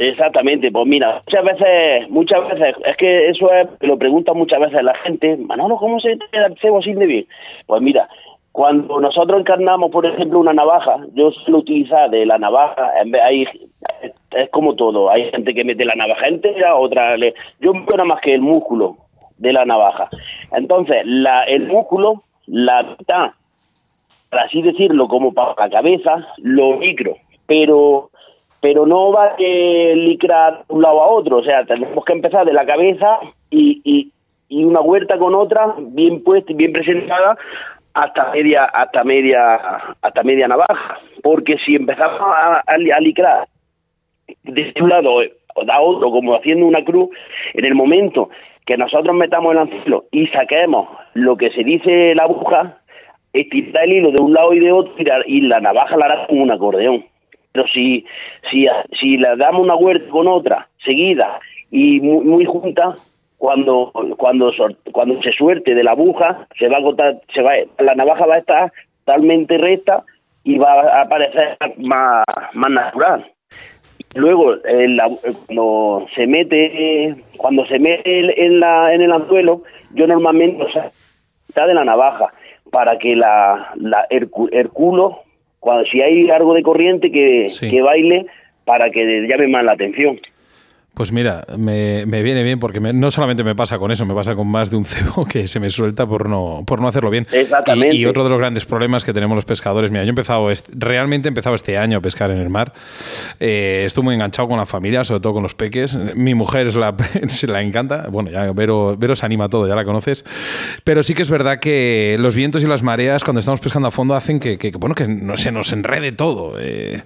Exactamente, 0.00 0.72
pues 0.72 0.84
mira, 0.84 1.22
muchas 1.24 1.44
veces, 1.44 2.10
muchas 2.10 2.48
veces, 2.48 2.74
es 2.84 2.96
que 2.96 3.28
eso 3.28 3.52
es, 3.52 3.68
lo 3.82 3.96
pregunta 3.96 4.32
muchas 4.34 4.60
veces 4.62 4.82
la 4.82 4.96
gente, 4.96 5.36
Manolo, 5.36 5.76
¿cómo 5.76 6.00
se 6.00 6.18
queda 6.32 6.46
el 6.46 6.58
cebo 6.58 6.82
sin 6.82 6.98
debir? 6.98 7.28
Pues 7.66 7.80
mira, 7.80 8.08
cuando 8.56 8.98
nosotros 9.02 9.38
encarnamos, 9.38 9.90
por 9.90 10.06
ejemplo, 10.06 10.38
una 10.38 10.54
navaja, 10.54 11.04
yo 11.12 11.30
suelo 11.30 11.58
utilizar 11.58 12.08
de 12.08 12.24
la 12.24 12.38
navaja, 12.38 12.90
hay, 13.22 13.44
es 14.30 14.48
como 14.50 14.74
todo, 14.74 15.10
hay 15.10 15.30
gente 15.30 15.52
que 15.52 15.62
mete 15.62 15.84
la 15.84 15.94
navaja 15.94 16.26
entera, 16.26 16.74
otra, 16.74 17.18
le, 17.18 17.34
yo 17.60 17.74
nada 17.74 18.04
más 18.06 18.22
que 18.22 18.32
el 18.32 18.40
músculo 18.40 18.96
de 19.36 19.52
la 19.52 19.66
navaja. 19.66 20.08
Entonces, 20.52 21.02
la, 21.04 21.44
el 21.44 21.66
músculo, 21.66 22.22
la 22.46 22.82
mitad, 22.82 23.32
para 24.30 24.44
así 24.44 24.62
decirlo, 24.62 25.06
como 25.06 25.34
para 25.34 25.54
la 25.58 25.68
cabeza, 25.68 26.26
lo 26.38 26.78
micro, 26.78 27.14
pero 27.46 28.08
pero 28.62 28.86
no 28.86 29.12
va 29.12 29.34
a 29.34 29.36
licrar 29.38 30.64
de 30.66 30.74
un 30.74 30.80
lado 30.80 31.02
a 31.02 31.08
otro, 31.08 31.36
o 31.36 31.44
sea, 31.44 31.66
tenemos 31.66 32.02
que 32.06 32.14
empezar 32.14 32.46
de 32.46 32.54
la 32.54 32.64
cabeza 32.64 33.18
y, 33.50 33.82
y, 33.84 34.10
y 34.48 34.64
una 34.64 34.80
huerta 34.80 35.18
con 35.18 35.34
otra 35.34 35.74
bien 35.78 36.24
puesta 36.24 36.52
y 36.52 36.54
bien 36.54 36.72
presentada 36.72 37.36
hasta 37.96 38.30
media 38.30 38.64
hasta 38.64 39.04
media 39.04 39.56
hasta 40.02 40.22
media 40.22 40.46
navaja 40.46 40.98
porque 41.22 41.56
si 41.64 41.76
empezamos 41.76 42.20
a, 42.20 42.62
a, 42.66 43.00
licrar 43.00 43.48
de 44.44 44.74
un 44.80 44.90
lado 44.90 45.20
a 45.20 45.80
otro 45.80 46.10
como 46.10 46.36
haciendo 46.36 46.66
una 46.66 46.84
cruz 46.84 47.08
en 47.54 47.64
el 47.64 47.74
momento 47.74 48.28
que 48.66 48.76
nosotros 48.76 49.16
metamos 49.16 49.52
el 49.52 49.58
anzuelo 49.58 50.04
y 50.10 50.26
saquemos 50.26 50.88
lo 51.14 51.36
que 51.36 51.50
se 51.50 51.64
dice 51.64 52.14
la 52.14 52.24
aguja 52.24 52.78
estirar 53.32 53.84
el 53.84 53.92
hilo 53.92 54.10
de 54.10 54.20
un 54.20 54.34
lado 54.34 54.52
y 54.52 54.60
de 54.60 54.72
otro 54.72 54.92
y 55.26 55.40
la 55.40 55.60
navaja 55.60 55.96
la 55.96 56.04
hará 56.06 56.26
como 56.26 56.42
un 56.42 56.50
acordeón. 56.50 57.04
Pero 57.52 57.66
si 57.68 58.04
si 58.50 58.66
si 59.00 59.16
damos 59.18 59.62
una 59.62 59.76
huerta 59.76 60.10
con 60.10 60.28
otra 60.28 60.68
seguida 60.84 61.40
y 61.70 62.00
muy, 62.00 62.24
muy 62.24 62.44
junta 62.44 62.94
cuando 63.38 63.92
cuando 64.16 64.52
cuando 64.92 65.22
se 65.22 65.32
suerte 65.32 65.74
de 65.74 65.84
la 65.84 65.92
aguja 65.92 66.46
se 66.58 66.68
va 66.68 66.76
a 66.76 66.80
agotar, 66.80 67.20
se 67.34 67.42
va 67.42 67.52
la 67.78 67.94
navaja 67.94 68.26
va 68.26 68.36
a 68.36 68.38
estar 68.38 68.72
totalmente 69.04 69.58
recta 69.58 70.04
y 70.44 70.58
va 70.58 70.80
a 70.80 71.02
aparecer 71.02 71.56
más, 71.78 72.24
más 72.54 72.70
natural. 72.70 73.32
Luego 74.14 74.54
cuando 75.46 76.06
se 76.14 76.26
mete 76.26 77.14
cuando 77.36 77.66
se 77.66 77.78
mete 77.78 78.44
en 78.44 78.60
la 78.60 78.94
en 78.94 79.02
el 79.02 79.12
anzuelo 79.12 79.62
yo 79.92 80.06
normalmente 80.06 80.62
o 80.62 80.70
sea, 80.70 80.90
está 81.48 81.66
de 81.66 81.74
la 81.74 81.84
navaja 81.84 82.32
para 82.70 82.98
que 82.98 83.14
la, 83.16 83.72
la 83.76 84.06
el, 84.08 84.28
culo 84.70 85.20
cuando 85.60 85.84
si 85.84 86.00
hay 86.00 86.30
algo 86.30 86.54
de 86.54 86.62
corriente 86.62 87.10
que, 87.10 87.48
que 87.60 87.82
baile 87.82 88.26
para 88.64 88.90
que 88.90 89.26
llame 89.28 89.48
más 89.48 89.64
la 89.64 89.72
atención 89.72 90.18
Pues 90.96 91.12
mira, 91.12 91.44
me, 91.58 92.06
viene 92.06 92.42
bien 92.42 92.58
porque 92.58 92.80
no 92.80 93.10
solamente 93.10 93.44
me 93.44 93.54
pasa 93.54 93.78
con 93.78 93.90
eso, 93.90 94.06
me 94.06 94.14
pasa 94.14 94.34
con 94.34 94.48
más 94.48 94.70
de 94.70 94.78
un 94.78 94.84
cebo 94.86 95.26
que 95.26 95.46
se 95.46 95.60
me 95.60 95.68
suelta 95.68 96.06
por 96.06 96.26
no, 96.26 96.64
por 96.66 96.80
no 96.80 96.88
hacerlo 96.88 97.10
bien. 97.10 97.26
Exactamente. 97.32 97.94
Y, 97.94 98.06
otro 98.06 98.24
de 98.24 98.30
los 98.30 98.38
grandes 98.38 98.64
problemas 98.64 99.04
que 99.04 99.12
tenemos 99.12 99.34
los 99.34 99.44
pescadores, 99.44 99.90
mira, 99.90 100.04
yo 100.04 100.06
he 100.06 100.08
empezado, 100.08 100.48
realmente 100.70 101.28
he 101.28 101.30
empezado 101.30 101.54
este 101.54 101.76
año 101.76 101.98
a 101.98 102.00
pescar 102.00 102.30
en 102.30 102.38
el 102.38 102.48
mar. 102.48 102.72
Eh, 103.38 103.82
estuve 103.84 104.04
muy 104.04 104.14
enganchado 104.14 104.48
con 104.48 104.56
la 104.56 104.64
familia, 104.64 105.04
sobre 105.04 105.20
todo 105.20 105.34
con 105.34 105.42
los 105.42 105.54
peques. 105.54 105.94
Mi 106.14 106.34
mujer 106.34 106.68
es 106.68 106.76
la, 106.76 106.96
se 107.26 107.46
la 107.46 107.60
encanta. 107.60 108.06
Bueno, 108.08 108.30
ya 108.30 108.50
Vero, 108.52 108.96
Vero 108.96 109.14
se 109.14 109.26
anima 109.26 109.50
todo, 109.50 109.68
ya 109.68 109.74
la 109.74 109.84
conoces. 109.84 110.24
Pero 110.82 111.02
sí 111.02 111.12
que 111.12 111.20
es 111.20 111.28
verdad 111.28 111.60
que 111.60 112.16
los 112.18 112.34
vientos 112.34 112.62
y 112.62 112.66
las 112.66 112.82
mareas 112.82 113.22
cuando 113.22 113.40
estamos 113.40 113.60
pescando 113.60 113.88
a 113.88 113.90
fondo 113.90 114.14
hacen 114.14 114.40
que, 114.40 114.56
bueno, 114.78 114.94
que 114.94 115.06
no, 115.06 115.36
se 115.36 115.52
nos 115.52 115.72
enrede 115.72 116.12
todo. 116.12 116.54
Eh, 116.58 117.02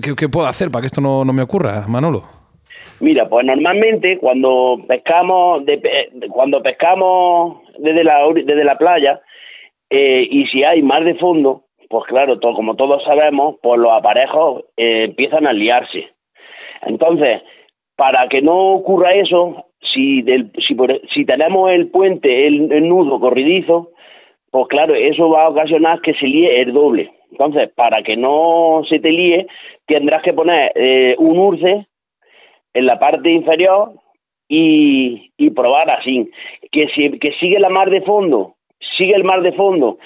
¿qué, 0.00 0.28
puedo 0.28 0.46
hacer 0.46 0.70
para 0.70 0.82
que 0.82 0.86
esto 0.86 1.00
no, 1.00 1.24
no 1.24 1.32
me 1.32 1.42
ocurra, 1.42 1.86
Manolo? 1.88 2.41
Mira, 3.02 3.28
pues 3.28 3.44
normalmente 3.44 4.16
cuando 4.18 4.78
pescamos, 4.86 5.64
cuando 6.30 6.62
pescamos 6.62 7.58
desde 7.78 8.04
la, 8.04 8.28
desde 8.32 8.62
la 8.62 8.78
playa 8.78 9.20
eh, 9.90 10.24
y 10.30 10.46
si 10.46 10.62
hay 10.62 10.82
mar 10.82 11.02
de 11.02 11.16
fondo, 11.16 11.64
pues 11.88 12.04
claro, 12.04 12.38
todo, 12.38 12.54
como 12.54 12.76
todos 12.76 13.02
sabemos, 13.02 13.56
pues 13.60 13.80
los 13.80 13.90
aparejos 13.90 14.66
eh, 14.76 15.06
empiezan 15.06 15.48
a 15.48 15.52
liarse. 15.52 16.10
Entonces, 16.82 17.42
para 17.96 18.28
que 18.28 18.40
no 18.40 18.74
ocurra 18.74 19.14
eso, 19.14 19.66
si, 19.92 20.22
del, 20.22 20.52
si, 20.64 20.76
si 21.12 21.24
tenemos 21.24 21.72
el 21.72 21.90
puente, 21.90 22.46
el, 22.46 22.88
nudo 22.88 23.18
corridizo, 23.18 23.90
pues 24.52 24.68
claro, 24.68 24.94
eso 24.94 25.28
va 25.28 25.46
a 25.46 25.48
ocasionar 25.48 26.00
que 26.02 26.14
se 26.14 26.26
líe 26.28 26.60
el 26.60 26.72
doble. 26.72 27.10
Entonces, 27.32 27.68
para 27.74 28.04
que 28.04 28.16
no 28.16 28.82
se 28.88 29.00
te 29.00 29.10
líe, 29.10 29.48
tendrás 29.86 30.22
que 30.22 30.34
poner 30.34 30.70
eh, 30.76 31.16
un 31.18 31.36
urce 31.36 31.88
en 32.74 32.86
la 32.86 32.98
parte 32.98 33.30
inferior 33.30 33.92
y, 34.48 35.50
probar 35.50 35.90
así. 35.90 36.30
Que, 36.70 36.88
si, 36.94 37.18
que 37.18 37.32
sigue 37.40 37.58
la 37.58 37.68
mar 37.68 37.90
de 37.90 38.02
fondo, 38.02 38.54
sigue 38.96 39.14
el 39.14 39.24
mar 39.24 39.42
de 39.42 39.52
fondo 39.52 39.98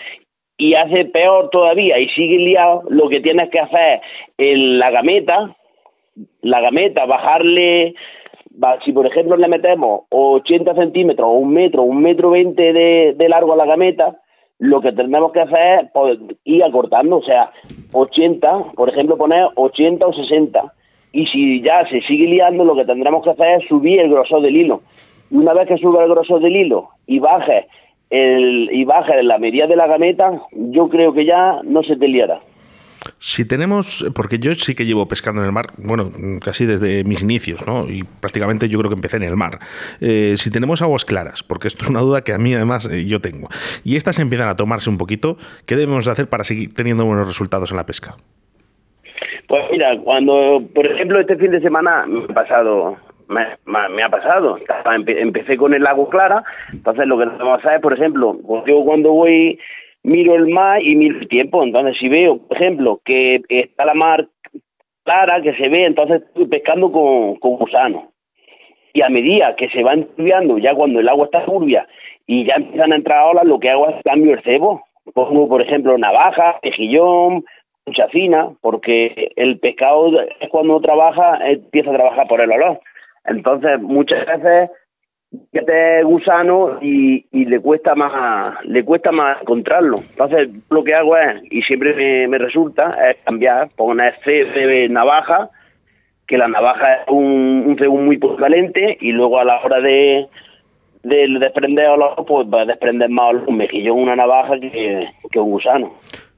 y 0.59 0.74
hace 0.74 1.05
peor 1.07 1.50
todavía 1.50 1.98
y 1.98 2.09
sigue 2.11 2.38
liado, 2.38 2.83
lo 2.88 3.09
que 3.09 3.20
tienes 3.20 3.50
que 3.50 3.61
hacer 3.61 4.00
en 4.38 4.79
la 4.79 4.90
gameta, 4.90 5.55
la 6.40 6.61
gameta, 6.61 7.05
bajarle, 7.05 7.94
si 8.85 8.92
por 8.92 9.07
ejemplo 9.07 9.37
le 9.37 9.48
metemos 9.48 10.02
80 10.11 10.74
centímetros 10.74 11.29
o 11.29 11.33
un 11.33 11.52
metro, 11.52 11.83
un 11.83 12.00
metro 12.00 12.31
20 12.31 12.72
de, 12.72 13.14
de 13.16 13.29
largo 13.29 13.52
a 13.52 13.57
la 13.57 13.66
gameta, 13.66 14.16
lo 14.59 14.81
que 14.81 14.92
tenemos 14.92 15.33
que 15.33 15.40
hacer 15.40 15.81
es 15.85 15.90
pues, 15.92 16.18
ir 16.44 16.64
acortando, 16.64 17.18
o 17.18 17.22
sea, 17.22 17.50
80, 17.92 18.72
por 18.74 18.88
ejemplo, 18.88 19.18
poner 19.18 19.48
80 19.55 20.07
o 20.07 20.12
60 20.14 20.72
y 21.12 21.27
si 21.27 21.62
ya 21.62 21.87
se 21.88 22.01
sigue 22.03 22.27
liando, 22.27 22.64
lo 22.64 22.77
que 22.77 22.85
tendremos 22.85 23.25
que 23.25 23.31
hacer 23.31 23.61
es 23.61 23.69
subir 23.69 24.01
el 24.01 24.11
grosor 24.11 24.42
del 24.42 24.57
hilo. 24.57 24.83
Y 25.31 25.37
una 25.37 25.55
vez 25.55 25.69
que 25.69 25.79
suba 25.79 26.05
el 26.05 26.11
grosor 26.11 26.40
del 26.40 26.57
hilo 26.57 26.90
y 27.07 27.19
baje 27.19 27.66
el, 28.11 28.69
y 28.73 28.85
baje 28.85 29.23
la 29.23 29.38
medida 29.38 29.66
de 29.66 29.77
la 29.77 29.87
gameta, 29.87 30.42
yo 30.53 30.88
creo 30.88 31.12
que 31.12 31.25
ya 31.25 31.61
no 31.64 31.83
se 31.83 31.97
te 31.97 32.09
liará. 32.09 32.40
Si 33.19 33.45
tenemos, 33.45 34.05
porque 34.14 34.38
yo 34.38 34.55
sí 34.55 34.75
que 34.75 34.85
llevo 34.85 35.07
pescando 35.07 35.40
en 35.40 35.47
el 35.47 35.53
mar, 35.53 35.73
bueno, 35.79 36.11
casi 36.40 36.66
desde 36.66 37.05
mis 37.05 37.23
inicios, 37.23 37.66
¿no? 37.66 37.88
Y 37.88 38.03
prácticamente 38.03 38.69
yo 38.69 38.79
creo 38.79 38.90
que 38.90 38.97
empecé 38.97 39.16
en 39.16 39.23
el 39.23 39.37
mar. 39.37 39.61
Eh, 40.01 40.35
si 40.37 40.51
tenemos 40.51 40.83
aguas 40.83 41.05
claras, 41.05 41.42
porque 41.42 41.69
esto 41.69 41.85
es 41.85 41.90
una 41.90 42.01
duda 42.01 42.23
que 42.23 42.33
a 42.33 42.38
mí 42.38 42.53
además 42.55 42.88
eh, 42.90 43.07
yo 43.07 43.21
tengo, 43.21 43.49
y 43.85 43.97
estas 43.97 44.19
empiezan 44.19 44.49
a 44.49 44.57
tomarse 44.57 44.90
un 44.90 44.99
poquito, 44.99 45.37
¿qué 45.66 45.77
debemos 45.77 46.05
de 46.05 46.12
hacer 46.12 46.29
para 46.29 46.45
seguir 46.45 46.75
teniendo 46.75 47.05
buenos 47.05 47.27
resultados 47.27 47.71
en 47.71 47.77
la 47.77 47.87
pesca? 47.87 48.16
Pues 49.48 49.64
mira, 49.70 49.96
cuando, 50.02 50.62
por 50.74 50.87
ejemplo, 50.87 51.20
este 51.20 51.37
fin 51.37 51.52
de 51.52 51.61
semana 51.61 52.04
me 52.06 52.24
ha 52.24 52.35
pasado, 52.35 52.96
me, 53.28 54.02
ha 54.02 54.09
pasado, 54.09 54.59
empecé 55.06 55.56
con 55.56 55.72
el 55.72 55.87
agua 55.87 56.09
clara, 56.11 56.44
entonces 56.72 57.06
lo 57.06 57.18
que 57.18 57.26
tenemos 57.26 57.61
que 57.61 57.68
hacer, 57.68 57.80
por 57.80 57.92
ejemplo, 57.92 58.37
yo 58.66 58.85
cuando 58.85 59.12
voy 59.12 59.59
miro 60.02 60.35
el 60.35 60.48
mar 60.48 60.82
y 60.82 60.96
miro 60.96 61.18
el 61.18 61.28
tiempo, 61.28 61.62
entonces 61.62 61.96
si 61.98 62.09
veo, 62.09 62.38
por 62.38 62.56
ejemplo, 62.56 63.00
que 63.04 63.40
está 63.48 63.85
la 63.85 63.94
mar 63.94 64.26
clara, 65.04 65.40
que 65.40 65.54
se 65.54 65.68
ve, 65.68 65.87
entonces 65.87 66.22
estoy 66.22 66.46
pescando 66.46 66.90
con, 66.90 67.37
con 67.37 67.56
gusano. 67.56 68.12
Y 68.92 69.02
a 69.02 69.09
medida 69.09 69.54
que 69.56 69.68
se 69.68 69.82
va 69.82 69.92
enturbiando, 69.92 70.59
ya 70.59 70.74
cuando 70.74 71.00
el 71.00 71.09
agua 71.09 71.26
está 71.26 71.44
turbia 71.44 71.87
y 72.26 72.44
ya 72.44 72.54
empiezan 72.54 72.92
a 72.92 72.96
entrar 72.96 73.24
olas, 73.24 73.44
lo 73.44 73.61
que 73.61 73.70
hago 73.70 73.88
es 73.88 73.96
cambio 74.04 74.35
el 74.35 74.42
cebo. 74.42 74.82
Pongo, 75.14 75.48
por 75.48 75.62
ejemplo, 75.62 75.96
navaja, 75.96 76.59
tejillón, 76.62 77.44
mucha 77.87 78.09
fina, 78.09 78.49
porque 78.61 79.33
el 79.37 79.59
pescado 79.61 80.11
es 80.40 80.49
cuando 80.51 80.81
trabaja, 80.81 81.38
empieza 81.49 81.90
a 81.90 81.94
trabajar 81.94 82.27
por 82.27 82.40
el 82.40 82.51
olor. 82.51 82.81
Entonces, 83.25 83.81
muchas 83.81 84.27
veces 84.27 84.70
que 85.53 85.62
te 85.62 86.03
gusano 86.03 86.79
y, 86.81 87.27
y, 87.33 87.44
le 87.44 87.61
cuesta 87.61 87.94
más 87.94 88.64
le 88.64 88.85
cuesta 88.85 89.12
más 89.12 89.40
encontrarlo. 89.40 89.99
Entonces, 90.11 90.49
lo 90.70 90.83
que 90.85 90.94
hago 90.94 91.16
es, 91.16 91.42
y 91.51 91.62
siempre 91.62 92.27
me, 92.29 92.38
resulta, 92.38 93.11
es 93.11 93.16
cambiar, 93.25 93.68
poner 93.77 94.14
de 94.25 94.88
navaja, 94.88 95.51
que 96.27 96.38
la 96.38 96.49
navaja 96.49 96.94
es 96.94 97.09
un, 97.09 97.64
un 97.66 97.77
cebo 97.79 97.96
muy 97.96 98.18
polivalente, 98.18 98.99
y 99.01 99.12
luego 99.12 99.38
a 99.38 99.44
la 99.44 99.61
hora 99.61 99.81
de, 99.81 100.27
de 101.03 101.38
desprender 101.38 101.88
olor, 101.88 102.25
pues 102.27 102.46
va 102.49 102.62
a 102.62 102.66
desprender 102.66 103.11
más 103.11 103.35
un 103.46 103.57
mejillón, 103.57 103.99
una 103.99 104.16
navaja 104.16 104.59
que, 104.59 105.09
que 105.31 105.38
un 105.38 105.51
gusano. 105.51 105.92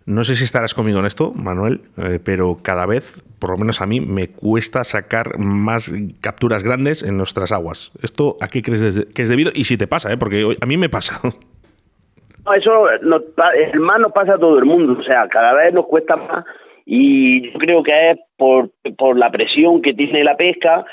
No 0.08 0.24
sé 0.24 0.36
si 0.36 0.44
estarás 0.44 0.72
conmigo 0.72 1.00
en 1.00 1.04
esto, 1.04 1.32
Manuel, 1.34 1.82
eh, 1.98 2.18
pero 2.24 2.56
cada 2.64 2.86
vez, 2.86 3.22
por 3.38 3.50
lo 3.50 3.58
menos 3.58 3.82
a 3.82 3.86
mí, 3.86 4.00
me 4.00 4.28
cuesta 4.28 4.82
sacar 4.82 5.38
más 5.38 5.92
capturas 6.22 6.62
grandes 6.62 7.02
en 7.02 7.18
nuestras 7.18 7.52
aguas. 7.52 7.92
¿Esto 8.02 8.38
a 8.40 8.48
qué 8.48 8.62
crees 8.62 9.06
que 9.14 9.20
es 9.20 9.28
debido? 9.28 9.50
Y 9.54 9.64
si 9.64 9.76
te 9.76 9.86
pasa, 9.86 10.10
¿eh? 10.10 10.16
porque 10.16 10.54
a 10.62 10.64
mí 10.64 10.78
me 10.78 10.88
pasa. 10.88 11.20
eso 12.56 12.88
el 12.90 13.80
mar 13.80 14.00
nos 14.00 14.12
pasa 14.12 14.36
a 14.36 14.38
todo 14.38 14.58
el 14.58 14.64
mundo, 14.64 14.96
o 14.98 15.02
sea, 15.02 15.28
cada 15.28 15.52
vez 15.52 15.74
nos 15.74 15.84
cuesta 15.84 16.16
más 16.16 16.46
y 16.86 17.52
yo 17.52 17.58
creo 17.58 17.82
que 17.82 18.12
es 18.12 18.18
por, 18.38 18.70
por 18.96 19.18
la 19.18 19.30
presión 19.30 19.82
que 19.82 19.92
tiene 19.92 20.24
la 20.24 20.38
pesca, 20.38 20.86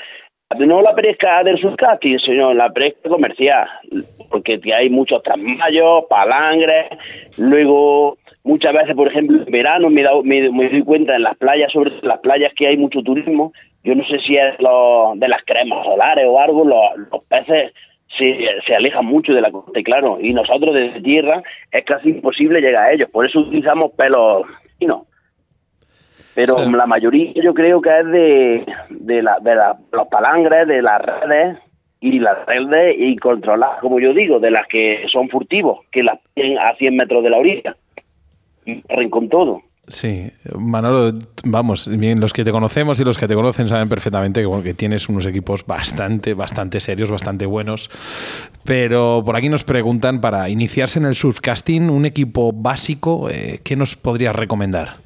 no 0.58 0.82
la 0.82 0.94
pesca 0.94 1.42
del 1.42 1.58
surcasting, 1.58 2.18
sino 2.18 2.52
la 2.52 2.68
pesca 2.68 3.08
comercial, 3.08 3.66
porque 4.30 4.60
hay 4.74 4.90
muchos 4.90 5.22
trasmayos, 5.22 6.04
palangres, 6.10 6.90
luego 7.38 8.18
Muchas 8.46 8.72
veces, 8.72 8.94
por 8.94 9.08
ejemplo, 9.08 9.42
en 9.42 9.50
verano 9.50 9.90
me, 9.90 10.04
me, 10.22 10.68
doy 10.68 10.82
cuenta 10.84 11.16
en 11.16 11.24
las 11.24 11.36
playas, 11.36 11.72
sobre 11.72 11.90
las 12.02 12.20
playas 12.20 12.52
que 12.54 12.68
hay 12.68 12.76
mucho 12.76 13.02
turismo, 13.02 13.52
yo 13.82 13.96
no 13.96 14.04
sé 14.04 14.20
si 14.20 14.36
es 14.36 14.54
lo, 14.60 15.14
de 15.16 15.26
las 15.26 15.42
cremas 15.44 15.84
solares 15.84 16.26
o 16.28 16.38
algo, 16.38 16.64
los, 16.64 17.24
peces 17.24 17.72
se, 18.16 18.38
se, 18.64 18.74
alejan 18.76 19.04
mucho 19.04 19.32
de 19.32 19.40
la 19.40 19.50
costa, 19.50 19.82
claro, 19.82 20.18
y 20.20 20.32
nosotros 20.32 20.76
desde 20.76 21.00
tierra 21.00 21.42
es 21.72 21.84
casi 21.84 22.10
imposible 22.10 22.60
llegar 22.60 22.84
a 22.84 22.92
ellos, 22.92 23.10
por 23.10 23.26
eso 23.26 23.40
utilizamos 23.40 23.90
pelos 23.96 24.46
finos. 24.78 25.08
Pero 26.36 26.70
la 26.70 26.86
mayoría 26.86 27.32
yo 27.34 27.52
creo 27.52 27.80
que 27.80 27.98
es 27.98 28.06
de, 28.06 28.66
de, 28.90 29.22
la, 29.22 29.40
de 29.40 29.56
los 29.90 30.06
palangres, 30.06 30.68
de 30.68 30.82
las 30.82 31.02
redes 31.02 31.58
y 32.00 32.20
las 32.20 32.46
redes 32.46 32.94
y 32.96 33.16
controladas, 33.16 33.80
como 33.80 33.98
yo 33.98 34.14
digo, 34.14 34.38
de 34.38 34.52
las 34.52 34.68
que 34.68 35.04
son 35.10 35.28
furtivos, 35.30 35.80
que 35.90 36.04
las 36.04 36.20
tienen 36.34 36.60
a 36.60 36.76
100 36.76 36.94
metros 36.94 37.24
de 37.24 37.30
la 37.30 37.38
orilla 37.38 37.76
con 39.10 39.28
todo. 39.28 39.62
Sí, 39.88 40.32
Manolo, 40.58 41.16
vamos, 41.44 41.88
bien, 41.96 42.20
los 42.20 42.32
que 42.32 42.42
te 42.42 42.50
conocemos 42.50 42.98
y 42.98 43.04
los 43.04 43.16
que 43.16 43.28
te 43.28 43.36
conocen 43.36 43.68
saben 43.68 43.88
perfectamente 43.88 44.42
que, 44.42 44.62
que 44.64 44.74
tienes 44.74 45.08
unos 45.08 45.26
equipos 45.26 45.64
bastante, 45.64 46.34
bastante 46.34 46.80
serios, 46.80 47.08
bastante 47.08 47.46
buenos. 47.46 47.88
Pero 48.64 49.22
por 49.24 49.36
aquí 49.36 49.48
nos 49.48 49.62
preguntan, 49.62 50.20
para 50.20 50.48
iniciarse 50.48 50.98
en 50.98 51.04
el 51.04 51.14
surfcasting, 51.14 51.88
un 51.88 52.04
equipo 52.04 52.50
básico, 52.52 53.30
eh, 53.30 53.60
¿qué 53.64 53.76
nos 53.76 53.94
podrías 53.94 54.34
recomendar? 54.34 54.96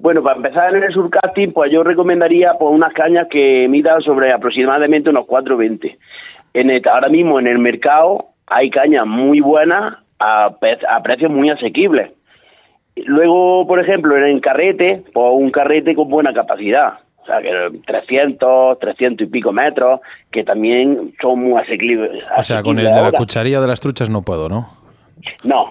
Bueno, 0.00 0.20
para 0.20 0.36
empezar 0.36 0.74
en 0.74 0.82
el 0.82 0.92
surfcasting, 0.92 1.52
pues 1.52 1.70
yo 1.70 1.84
recomendaría 1.84 2.54
pues, 2.58 2.74
unas 2.74 2.92
cañas 2.92 3.28
que 3.30 3.68
midan 3.68 4.02
sobre 4.02 4.32
aproximadamente 4.32 5.10
unos 5.10 5.26
4,20. 5.26 5.96
En 6.54 6.88
ahora 6.88 7.08
mismo 7.08 7.38
en 7.38 7.46
el 7.46 7.60
mercado 7.60 8.30
hay 8.48 8.68
cañas 8.70 9.06
muy 9.06 9.38
buenas 9.38 9.98
a, 10.18 10.46
a 10.88 11.02
precios 11.04 11.30
muy 11.30 11.50
asequibles 11.50 12.15
Luego, 13.04 13.66
por 13.66 13.78
ejemplo, 13.78 14.16
en 14.16 14.40
carrete, 14.40 15.02
pues 15.12 15.26
un 15.32 15.50
carrete 15.50 15.94
con 15.94 16.08
buena 16.08 16.32
capacidad. 16.32 16.94
O 17.22 17.26
sea, 17.26 17.42
que 17.42 17.50
300, 17.86 18.78
300 18.78 19.26
y 19.26 19.30
pico 19.30 19.52
metros, 19.52 20.00
que 20.30 20.44
también 20.44 21.12
son 21.20 21.40
muy 21.40 21.60
asequibles. 21.60 22.24
O 22.36 22.42
sea, 22.42 22.62
con 22.62 22.78
el 22.78 22.86
de 22.86 23.02
la 23.02 23.12
cucharilla 23.12 23.60
de 23.60 23.66
las 23.66 23.80
truchas 23.80 24.08
no 24.08 24.22
puedo, 24.22 24.48
¿no? 24.48 24.68
No. 25.44 25.70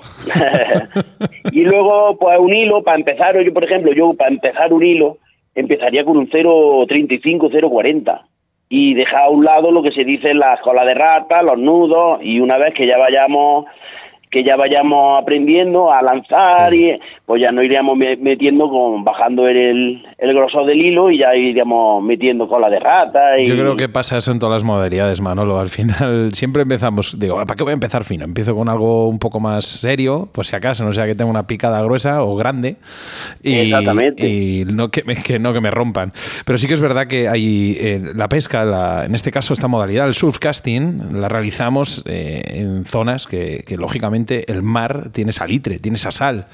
y 1.52 1.64
luego, 1.64 2.18
pues 2.18 2.38
un 2.40 2.54
hilo, 2.54 2.84
para 2.84 2.98
empezar, 2.98 3.42
yo, 3.42 3.54
por 3.54 3.64
ejemplo, 3.64 3.94
yo 3.94 4.14
para 4.14 4.32
empezar 4.32 4.74
un 4.74 4.84
hilo, 4.84 5.18
empezaría 5.56 6.04
con 6.04 6.18
un 6.18 6.30
0.35, 6.30 7.50
0.40 7.50 8.22
y 8.68 8.94
dejar 8.94 9.24
a 9.24 9.30
un 9.30 9.46
lado 9.46 9.72
lo 9.72 9.82
que 9.82 9.92
se 9.92 10.04
dice 10.04 10.34
la 10.34 10.60
cola 10.62 10.84
de 10.86 10.94
rata, 10.94 11.42
los 11.42 11.58
nudos, 11.58 12.20
y 12.22 12.40
una 12.40 12.58
vez 12.58 12.74
que 12.74 12.88
ya 12.88 12.98
vayamos 12.98 13.66
que 14.36 14.43
ya 14.43 14.58
vayamos 14.58 15.21
aprendiendo 15.21 15.89
a 15.89 16.02
lanzar 16.02 16.74
y 16.74 17.00
pues 17.26 17.42
ya 17.42 17.52
no 17.52 17.64
iríamos 17.64 17.98
metiendo 17.98 18.70
con 18.70 19.04
bajando 19.04 19.48
el, 19.48 20.06
el 20.18 20.34
grosor 20.36 20.68
del 20.68 20.80
hilo 20.80 21.10
y 21.10 21.18
ya 21.18 21.36
iríamos 21.36 22.04
metiendo 22.04 22.48
cola 22.48 22.70
de 22.70 22.80
rata. 22.80 23.40
Y... 23.40 23.48
Yo 23.48 23.56
creo 23.56 23.76
que 23.76 23.90
pasa 23.90 24.20
eso 24.20 24.32
en 24.32 24.38
todas 24.38 24.62
las 24.62 24.64
modalidades, 24.64 25.22
Manolo. 25.22 25.60
Al 25.60 25.70
final 25.70 26.30
siempre 26.34 26.62
empezamos, 26.62 27.20
digo, 27.20 27.38
¿para 27.38 27.56
qué 27.56 27.64
voy 27.64 27.72
a 27.72 27.74
empezar 27.74 28.04
fino? 28.04 28.26
Empiezo 28.26 28.56
con 28.56 28.70
algo 28.70 29.08
un 29.08 29.18
poco 29.18 29.40
más 29.40 29.66
serio, 29.66 30.30
pues 30.32 30.50
si 30.50 30.56
acaso, 30.56 30.86
no 30.86 30.94
sea 30.94 31.08
que 31.08 31.16
tenga 31.16 31.32
una 31.32 31.48
picada 31.48 31.82
gruesa 31.82 32.22
o 32.24 32.36
grande 32.36 32.76
y, 33.42 33.54
Exactamente. 33.56 34.28
y 34.28 34.66
no, 34.66 34.90
que 34.90 35.04
me, 35.04 35.16
que 35.16 35.40
no 35.40 35.52
que 35.52 35.62
me 35.62 35.72
rompan. 35.72 36.14
Pero 36.46 36.60
sí 36.60 36.68
que 36.68 36.76
es 36.76 36.82
verdad 36.82 37.08
que 37.08 37.28
hay 37.28 37.76
eh, 37.80 38.02
la 38.14 38.30
pesca, 38.30 38.66
la, 38.66 39.06
en 39.06 39.16
este 39.16 39.32
caso 39.32 39.54
esta 39.54 39.68
modalidad, 39.68 40.08
el 40.08 40.14
surfcasting, 40.14 41.20
la 41.20 41.28
realizamos 41.28 42.04
eh, 42.08 42.44
en 42.50 42.86
zonas 42.86 43.26
que, 43.26 43.64
que, 43.66 43.78
lógicamente 43.78 44.52
el 44.52 44.62
mar 44.62 45.10
tiene 45.12 45.32
salitre, 45.32 45.80
tiene 45.80 45.96
esa 45.96 46.12
sal. 46.12 46.46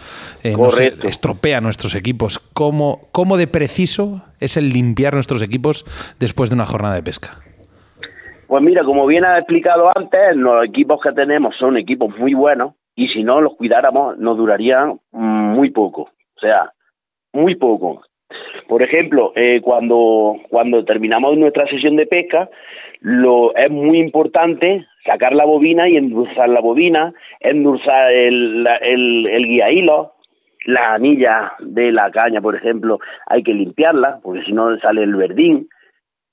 Eh, 0.43 0.55
nos 0.63 0.79
estropea 0.79 1.61
nuestros 1.61 1.95
equipos. 1.95 2.39
¿Cómo, 2.53 3.07
¿Cómo 3.11 3.37
de 3.37 3.47
preciso 3.47 4.23
es 4.39 4.57
el 4.57 4.69
limpiar 4.69 5.13
nuestros 5.13 5.41
equipos 5.41 5.85
después 6.19 6.49
de 6.49 6.55
una 6.55 6.65
jornada 6.65 6.95
de 6.95 7.03
pesca? 7.03 7.39
Pues 8.47 8.63
mira, 8.63 8.83
como 8.83 9.07
bien 9.07 9.23
ha 9.23 9.37
explicado 9.37 9.89
antes, 9.95 10.35
los 10.35 10.65
equipos 10.65 10.99
que 11.01 11.13
tenemos 11.13 11.55
son 11.57 11.77
equipos 11.77 12.15
muy 12.17 12.33
buenos 12.33 12.73
y 12.95 13.07
si 13.07 13.23
no 13.23 13.39
los 13.39 13.55
cuidáramos 13.55 14.17
nos 14.17 14.37
durarían 14.37 14.99
muy 15.11 15.69
poco, 15.69 16.01
o 16.01 16.39
sea, 16.39 16.71
muy 17.31 17.55
poco. 17.55 18.01
Por 18.67 18.83
ejemplo, 18.83 19.31
eh, 19.35 19.61
cuando, 19.63 20.35
cuando 20.49 20.83
terminamos 20.83 21.37
nuestra 21.37 21.65
sesión 21.67 21.95
de 21.95 22.07
pesca, 22.07 22.49
lo, 22.99 23.55
es 23.55 23.69
muy 23.71 23.99
importante 23.99 24.85
sacar 25.05 25.33
la 25.33 25.45
bobina 25.45 25.89
y 25.89 25.97
endulzar 25.97 26.49
la 26.49 26.61
bobina, 26.61 27.13
endulzar 27.39 28.11
el, 28.11 28.67
el, 28.81 29.27
el 29.27 29.45
guía 29.45 29.71
hilo, 29.71 30.13
la 30.65 30.93
anilla 30.93 31.53
de 31.59 31.91
la 31.91 32.11
caña, 32.11 32.41
por 32.41 32.55
ejemplo, 32.55 32.99
hay 33.27 33.43
que 33.43 33.53
limpiarla, 33.53 34.19
porque 34.21 34.43
si 34.43 34.53
no 34.53 34.77
sale 34.79 35.03
el 35.03 35.15
verdín, 35.15 35.67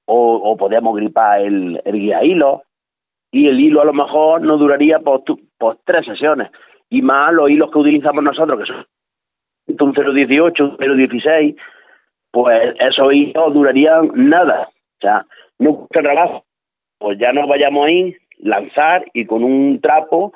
o, 0.06 0.56
o 0.58 0.92
gripar 0.94 1.42
el, 1.42 1.80
guía 1.84 2.24
hilo, 2.24 2.62
y 3.30 3.48
el 3.48 3.60
hilo 3.60 3.82
a 3.82 3.84
lo 3.84 3.92
mejor 3.92 4.40
no 4.42 4.56
duraría 4.56 5.00
por, 5.00 5.22
por 5.58 5.78
tres 5.84 6.06
sesiones, 6.06 6.50
y 6.90 7.02
más 7.02 7.32
los 7.32 7.50
hilos 7.50 7.70
que 7.70 7.78
utilizamos 7.78 8.22
nosotros, 8.22 8.60
que 8.60 8.66
son 8.66 8.86
un 9.80 10.14
018, 10.14 10.76
un 10.78 10.96
016, 10.96 11.56
pues 12.30 12.74
esos 12.80 13.12
hilos 13.12 13.54
durarían 13.54 14.10
nada, 14.14 14.68
o 14.70 15.00
sea, 15.00 15.26
no 15.58 15.86
trabajo, 15.90 16.44
pues 16.98 17.18
ya 17.18 17.32
nos 17.32 17.48
vayamos 17.48 17.86
ahí, 17.86 18.16
lanzar 18.38 19.04
y 19.12 19.26
con 19.26 19.42
un 19.44 19.80
trapo 19.80 20.32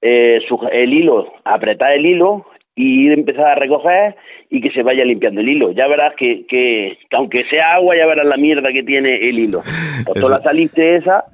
eh, 0.00 0.40
el 0.72 0.92
hilo, 0.92 1.32
apretar 1.44 1.92
el 1.92 2.06
hilo 2.06 2.46
y 2.76 3.10
empezar 3.10 3.46
a 3.46 3.54
recoger 3.54 4.14
y 4.50 4.60
que 4.60 4.70
se 4.70 4.82
vaya 4.82 5.04
limpiando 5.04 5.40
el 5.40 5.48
hilo. 5.48 5.72
Ya 5.72 5.88
verás 5.88 6.14
que, 6.14 6.44
que, 6.46 6.98
aunque 7.12 7.44
sea 7.44 7.74
agua, 7.74 7.96
ya 7.96 8.06
verás 8.06 8.26
la 8.26 8.36
mierda 8.36 8.70
que 8.70 8.82
tiene 8.82 9.28
el 9.28 9.38
hilo. 9.38 9.62
Cuando 10.04 10.28
la 10.28 10.42
saliste 10.42 10.96
esa, 10.96 11.24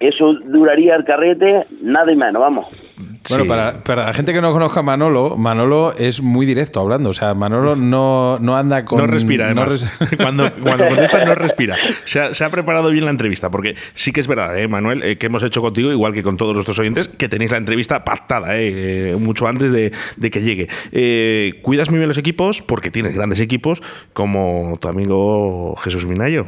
eso 0.00 0.32
duraría 0.46 0.96
el 0.96 1.04
carrete 1.04 1.64
nada 1.82 2.10
y 2.10 2.16
menos, 2.16 2.40
vamos. 2.40 2.87
Bueno, 3.30 3.46
para, 3.46 3.82
para, 3.82 4.06
la 4.06 4.14
gente 4.14 4.32
que 4.32 4.40
no 4.40 4.52
conozca 4.52 4.80
a 4.80 4.82
Manolo, 4.82 5.36
Manolo 5.36 5.94
es 5.96 6.22
muy 6.22 6.46
directo 6.46 6.80
hablando. 6.80 7.10
O 7.10 7.12
sea, 7.12 7.34
Manolo 7.34 7.76
no, 7.76 8.38
no 8.40 8.56
anda 8.56 8.84
con. 8.84 8.98
No 8.98 9.06
respira, 9.06 9.46
además. 9.46 9.86
cuando, 10.16 10.52
cuando 10.54 10.88
contesta, 10.88 11.24
no 11.24 11.34
respira. 11.34 11.76
Se 12.04 12.20
ha, 12.20 12.32
se 12.32 12.44
ha, 12.44 12.50
preparado 12.50 12.90
bien 12.90 13.04
la 13.04 13.10
entrevista, 13.10 13.50
porque 13.50 13.74
sí 13.92 14.12
que 14.12 14.20
es 14.20 14.26
verdad, 14.26 14.58
¿eh, 14.58 14.66
Manuel, 14.66 15.02
eh, 15.02 15.18
que 15.18 15.26
hemos 15.26 15.42
hecho 15.42 15.60
contigo, 15.60 15.90
igual 15.92 16.12
que 16.12 16.22
con 16.22 16.36
todos 16.36 16.54
nuestros 16.54 16.78
oyentes, 16.78 17.08
que 17.08 17.28
tenéis 17.28 17.50
la 17.50 17.58
entrevista 17.58 18.04
pactada, 18.04 18.48
eh, 18.52 19.16
mucho 19.18 19.46
antes 19.46 19.72
de, 19.72 19.92
de 20.16 20.30
que 20.30 20.40
llegue. 20.40 20.68
Eh, 20.92 21.60
cuidas 21.62 21.90
muy 21.90 21.98
bien 21.98 22.08
los 22.08 22.18
equipos, 22.18 22.62
porque 22.62 22.90
tienes 22.90 23.14
grandes 23.14 23.40
equipos, 23.40 23.82
como 24.12 24.78
tu 24.80 24.88
amigo 24.88 25.76
Jesús 25.76 26.06
Minayo. 26.06 26.46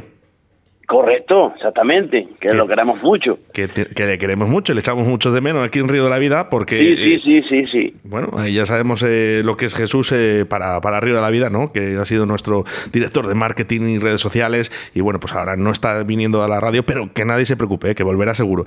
Correcto, 0.91 1.53
exactamente, 1.55 2.27
que, 2.37 2.49
que, 2.49 2.53
lo 2.53 2.67
queremos 2.67 3.01
mucho. 3.01 3.39
Que, 3.53 3.69
le 3.95 4.17
queremos 4.17 4.49
mucho, 4.49 4.73
le 4.73 4.81
echamos 4.81 5.07
mucho 5.07 5.31
de 5.31 5.39
menos 5.39 5.65
aquí 5.65 5.79
en 5.79 5.87
Río 5.87 6.03
de 6.03 6.09
la 6.09 6.17
Vida, 6.17 6.49
porque... 6.49 6.77
Sí, 6.77 6.95
sí, 6.97 7.13
eh, 7.13 7.21
sí, 7.23 7.43
sí, 7.47 7.65
sí. 7.71 7.95
Bueno, 8.03 8.31
ahí 8.37 8.55
ya 8.55 8.65
sabemos 8.65 9.01
eh, 9.07 9.41
lo 9.45 9.55
que 9.55 9.67
es 9.67 9.73
Jesús 9.73 10.11
eh, 10.11 10.45
para, 10.45 10.81
para 10.81 10.99
Río 10.99 11.15
de 11.15 11.21
la 11.21 11.29
Vida, 11.29 11.49
¿no? 11.49 11.71
Que 11.71 11.95
ha 11.97 12.03
sido 12.03 12.25
nuestro 12.25 12.65
director 12.91 13.25
de 13.25 13.35
marketing 13.35 13.83
y 13.83 13.99
redes 13.99 14.19
sociales, 14.19 14.69
y 14.93 14.99
bueno, 14.99 15.21
pues 15.21 15.33
ahora 15.33 15.55
no 15.55 15.71
está 15.71 16.03
viniendo 16.03 16.43
a 16.43 16.49
la 16.49 16.59
radio, 16.59 16.83
pero 16.83 17.09
que 17.13 17.23
nadie 17.23 17.45
se 17.45 17.55
preocupe, 17.55 17.95
que 17.95 18.03
volverá 18.03 18.33
seguro. 18.33 18.65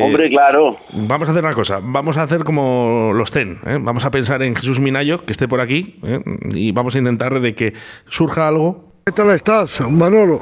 Hombre, 0.00 0.30
claro. 0.30 0.78
Vamos 0.94 1.28
a 1.28 1.32
hacer 1.32 1.44
una 1.44 1.52
cosa, 1.52 1.80
vamos 1.82 2.16
a 2.16 2.22
hacer 2.22 2.44
como 2.44 3.12
los 3.14 3.30
TEN, 3.30 3.58
vamos 3.82 4.06
a 4.06 4.10
pensar 4.10 4.42
en 4.42 4.56
Jesús 4.56 4.80
Minayo, 4.80 5.22
que 5.26 5.32
esté 5.32 5.46
por 5.46 5.60
aquí, 5.60 6.00
y 6.50 6.72
vamos 6.72 6.94
a 6.94 6.98
intentar 6.98 7.38
de 7.40 7.54
que 7.54 7.74
surja 8.08 8.48
algo. 8.48 8.87
¿Qué 9.08 9.12
tal 9.12 9.30
estás, 9.30 9.80
Manolo? 9.90 10.38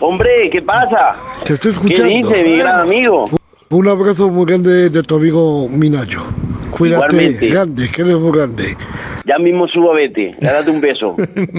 Hombre, 0.00 0.50
¿qué 0.50 0.60
pasa? 0.60 1.14
Te 1.44 1.54
estoy 1.54 1.70
escuchando. 1.70 2.08
¿Qué 2.08 2.16
dice, 2.16 2.42
mi 2.42 2.56
gran 2.58 2.80
amigo? 2.80 3.30
Un 3.70 3.86
abrazo 3.86 4.28
muy 4.28 4.44
grande 4.44 4.90
de 4.90 5.02
tu 5.04 5.14
amigo 5.14 5.68
Minayo. 5.68 6.18
Cuídate, 6.72 7.06
Igualmente. 7.06 7.46
grande, 7.48 7.88
que 7.88 8.02
eres 8.02 8.16
muy 8.16 8.36
grande. 8.36 8.76
Ya 9.24 9.38
mismo 9.38 9.66
subo 9.66 9.92
a 9.92 9.96
Vete, 9.96 10.30
date 10.40 10.70
un 10.70 10.80
beso. 10.80 11.16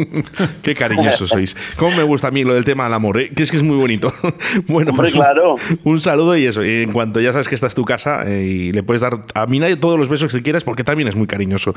Qué 0.62 0.74
cariñosos 0.74 1.30
sois. 1.30 1.56
Cómo 1.76 1.98
me 1.98 2.04
gusta 2.04 2.28
a 2.28 2.32
mí 2.32 2.44
lo 2.44 2.54
del 2.54 2.64
tema 2.64 2.86
del 2.86 2.94
amor, 2.94 3.20
¿eh? 3.20 3.30
que 3.36 3.44
es 3.44 3.52
que 3.52 3.58
es 3.58 3.64
muy 3.64 3.78
bonito. 3.78 4.12
bueno, 4.68 4.92
Hombre, 4.92 5.12
pues 5.12 5.14
claro. 5.14 5.56
un, 5.84 6.00
saludo 6.00 6.38
y 6.38 6.46
eso. 6.46 6.64
Y 6.64 6.84
en 6.84 6.94
cuanto 6.94 7.20
ya 7.20 7.32
sabes 7.32 7.48
que 7.48 7.56
esta 7.56 7.68
es 7.68 7.76
tu 7.76 7.84
casa 7.84 8.24
eh, 8.26 8.44
y 8.44 8.72
le 8.72 8.84
puedes 8.84 9.02
dar 9.02 9.20
a 9.34 9.46
Minayo 9.48 9.78
todos 9.80 9.98
los 9.98 10.08
besos 10.08 10.34
que 10.34 10.42
quieras 10.42 10.64
porque 10.64 10.84
también 10.84 11.08
es 11.08 11.16
muy 11.16 11.28
cariñoso. 11.28 11.74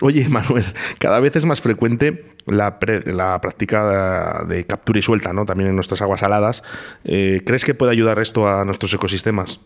Oye, 0.00 0.28
Manuel, 0.28 0.64
cada 0.98 1.18
vez 1.18 1.34
es 1.34 1.44
más 1.44 1.60
frecuente 1.60 2.24
la, 2.46 2.78
pre, 2.78 3.00
la 3.12 3.40
práctica 3.40 4.44
de, 4.46 4.64
captura 4.66 4.98
y 4.98 5.02
suelta, 5.02 5.32
¿no? 5.32 5.44
También 5.44 5.70
en 5.70 5.74
nuestras 5.74 6.02
aguas 6.02 6.20
saladas. 6.20 6.62
Eh, 7.04 7.42
¿Crees 7.44 7.64
que 7.64 7.74
puede 7.74 7.92
ayudar 7.92 8.18
esto 8.18 8.48
a 8.48 8.64
nuestros 8.64 8.92
ecosistemas? 8.94 9.60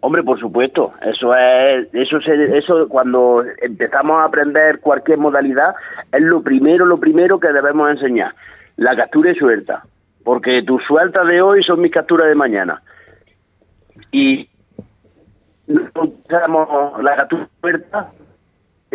Hombre, 0.00 0.22
por 0.22 0.38
supuesto, 0.38 0.92
eso 1.00 1.34
es, 1.34 1.88
eso 1.94 2.18
eso 2.18 2.88
cuando 2.88 3.42
empezamos 3.62 4.18
a 4.18 4.24
aprender 4.24 4.80
cualquier 4.80 5.16
modalidad 5.16 5.74
es 6.12 6.20
lo 6.20 6.42
primero, 6.42 6.84
lo 6.84 7.00
primero 7.00 7.40
que 7.40 7.48
debemos 7.48 7.90
enseñar, 7.90 8.34
la 8.76 8.94
captura 8.94 9.30
y 9.30 9.34
suelta, 9.34 9.82
porque 10.22 10.62
tus 10.66 10.84
sueltas 10.84 11.26
de 11.26 11.40
hoy 11.40 11.62
son 11.62 11.80
mis 11.80 11.90
capturas 11.90 12.28
de 12.28 12.34
mañana 12.34 12.82
y 14.12 14.46
no 15.66 15.82
la 17.00 17.16
captura 17.16 17.44
y 17.44 17.60
suelta 17.62 18.10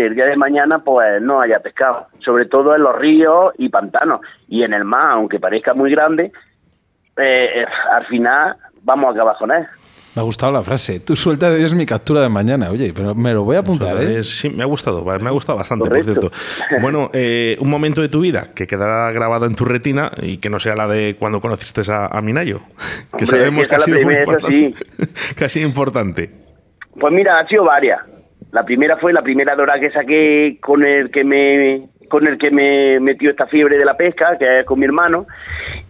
el 0.06 0.16
día 0.16 0.26
de 0.26 0.36
mañana 0.36 0.80
pues 0.80 1.22
no 1.22 1.42
haya 1.42 1.60
pescado, 1.60 2.08
sobre 2.20 2.46
todo 2.46 2.76
en 2.76 2.84
los 2.84 2.96
ríos 2.96 3.54
y 3.58 3.70
pantanos 3.70 4.22
y 4.48 4.64
en 4.64 4.74
el 4.74 4.86
mar, 4.86 5.12
aunque 5.12 5.40
parezca 5.40 5.74
muy 5.74 5.92
grande, 5.92 6.32
eh, 7.18 7.66
al 7.92 8.06
final 8.08 8.56
vamos 8.84 9.10
a 9.10 9.12
acabar 9.12 9.36
con 9.38 9.52
él. 9.52 9.68
Me 10.16 10.22
ha 10.22 10.26
gustado 10.26 10.52
la 10.52 10.64
frase. 10.64 11.00
Tú 11.02 11.16
suelta 11.16 11.52
de 11.52 11.60
Dios 11.60 11.76
mi 11.76 11.86
captura 11.86 12.22
de 12.22 12.30
mañana. 12.30 12.72
Oye, 12.72 12.92
pero 12.96 13.14
me 13.14 13.32
lo 13.32 13.44
voy 13.44 13.58
a 13.58 13.60
apuntar, 13.60 14.02
¿eh? 14.02 14.24
Sí, 14.24 14.50
me 14.50 14.64
ha 14.64 14.66
gustado, 14.66 15.06
me 15.06 15.30
ha 15.30 15.32
gustado 15.32 15.58
bastante, 15.58 15.88
Correcto. 15.88 16.14
por 16.14 16.32
cierto. 16.32 16.82
Bueno, 16.82 17.12
eh, 17.14 17.58
un 17.60 17.70
momento 17.70 18.02
de 18.02 18.10
tu 18.10 18.20
vida 18.22 18.48
que 18.56 18.66
quedará 18.66 19.12
grabado 19.12 19.46
en 19.46 19.56
tu 19.56 19.66
retina 19.66 20.12
y 20.22 20.38
que 20.38 20.50
no 20.50 20.60
sea 20.60 20.76
la 20.76 20.88
de 20.88 21.16
cuando 21.20 21.40
conociste 21.40 21.82
a, 21.92 22.08
a 22.08 22.22
Minayo, 22.22 22.60
que 23.18 23.24
Hombre, 23.24 23.26
sabemos 23.28 23.68
que, 23.68 23.70
que 23.70 23.76
ha 23.76 23.80
sido 23.82 23.98
muy 23.98 24.06
primera, 24.06 24.34
importante. 24.34 24.74
Sí. 25.08 25.34
que 25.36 25.46
ha 25.46 25.50
sido 25.50 25.68
importante. 25.68 26.30
Pues 27.00 27.14
mira, 27.14 27.40
ha 27.40 27.48
sido 27.48 27.66
varias. 27.66 28.02
La 28.52 28.64
primera 28.64 28.98
fue 28.98 29.14
la 29.14 29.22
primera 29.22 29.56
dora 29.56 29.80
que 29.80 29.92
saqué 29.92 30.58
con 30.62 30.84
el 30.84 31.12
que 31.12 31.24
me 31.24 31.90
con 32.10 32.26
el 32.26 32.40
que 32.40 32.50
me 32.50 33.00
metió 33.00 33.30
esta 33.30 33.46
fiebre 33.46 33.78
de 33.78 33.86
la 33.86 33.96
pesca, 33.96 34.36
que 34.40 34.62
es 34.62 34.66
con 34.66 34.80
mi 34.80 34.86
hermano, 34.86 35.28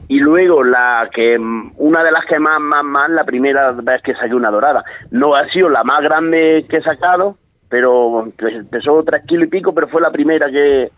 y 0.10 0.20
luego 0.20 0.66
la 0.66 1.10
que 1.14 1.38
una 1.38 2.04
de 2.04 2.12
las 2.12 2.26
que 2.26 2.38
más 2.40 2.60
más 2.60 2.84
más 2.84 3.10
la 3.10 3.24
primera 3.24 3.72
vez 3.72 4.02
que 4.02 4.14
saqué 4.14 4.36
una 4.36 4.52
dorada. 4.52 4.84
No 5.12 5.36
ha 5.36 5.48
sido 5.48 5.70
la 5.70 5.84
más 5.84 6.04
grande 6.04 6.66
que 6.70 6.78
he 6.78 6.82
sacado 6.82 7.38
pero 7.70 8.28
pesó 8.72 9.04
tres 9.04 9.24
kilos 9.28 9.48
y 9.48 9.52
pico 9.52 9.74
pero 9.74 9.88
fue 9.88 10.02
la 10.02 10.12
primera 10.12 10.50
que 10.50 10.90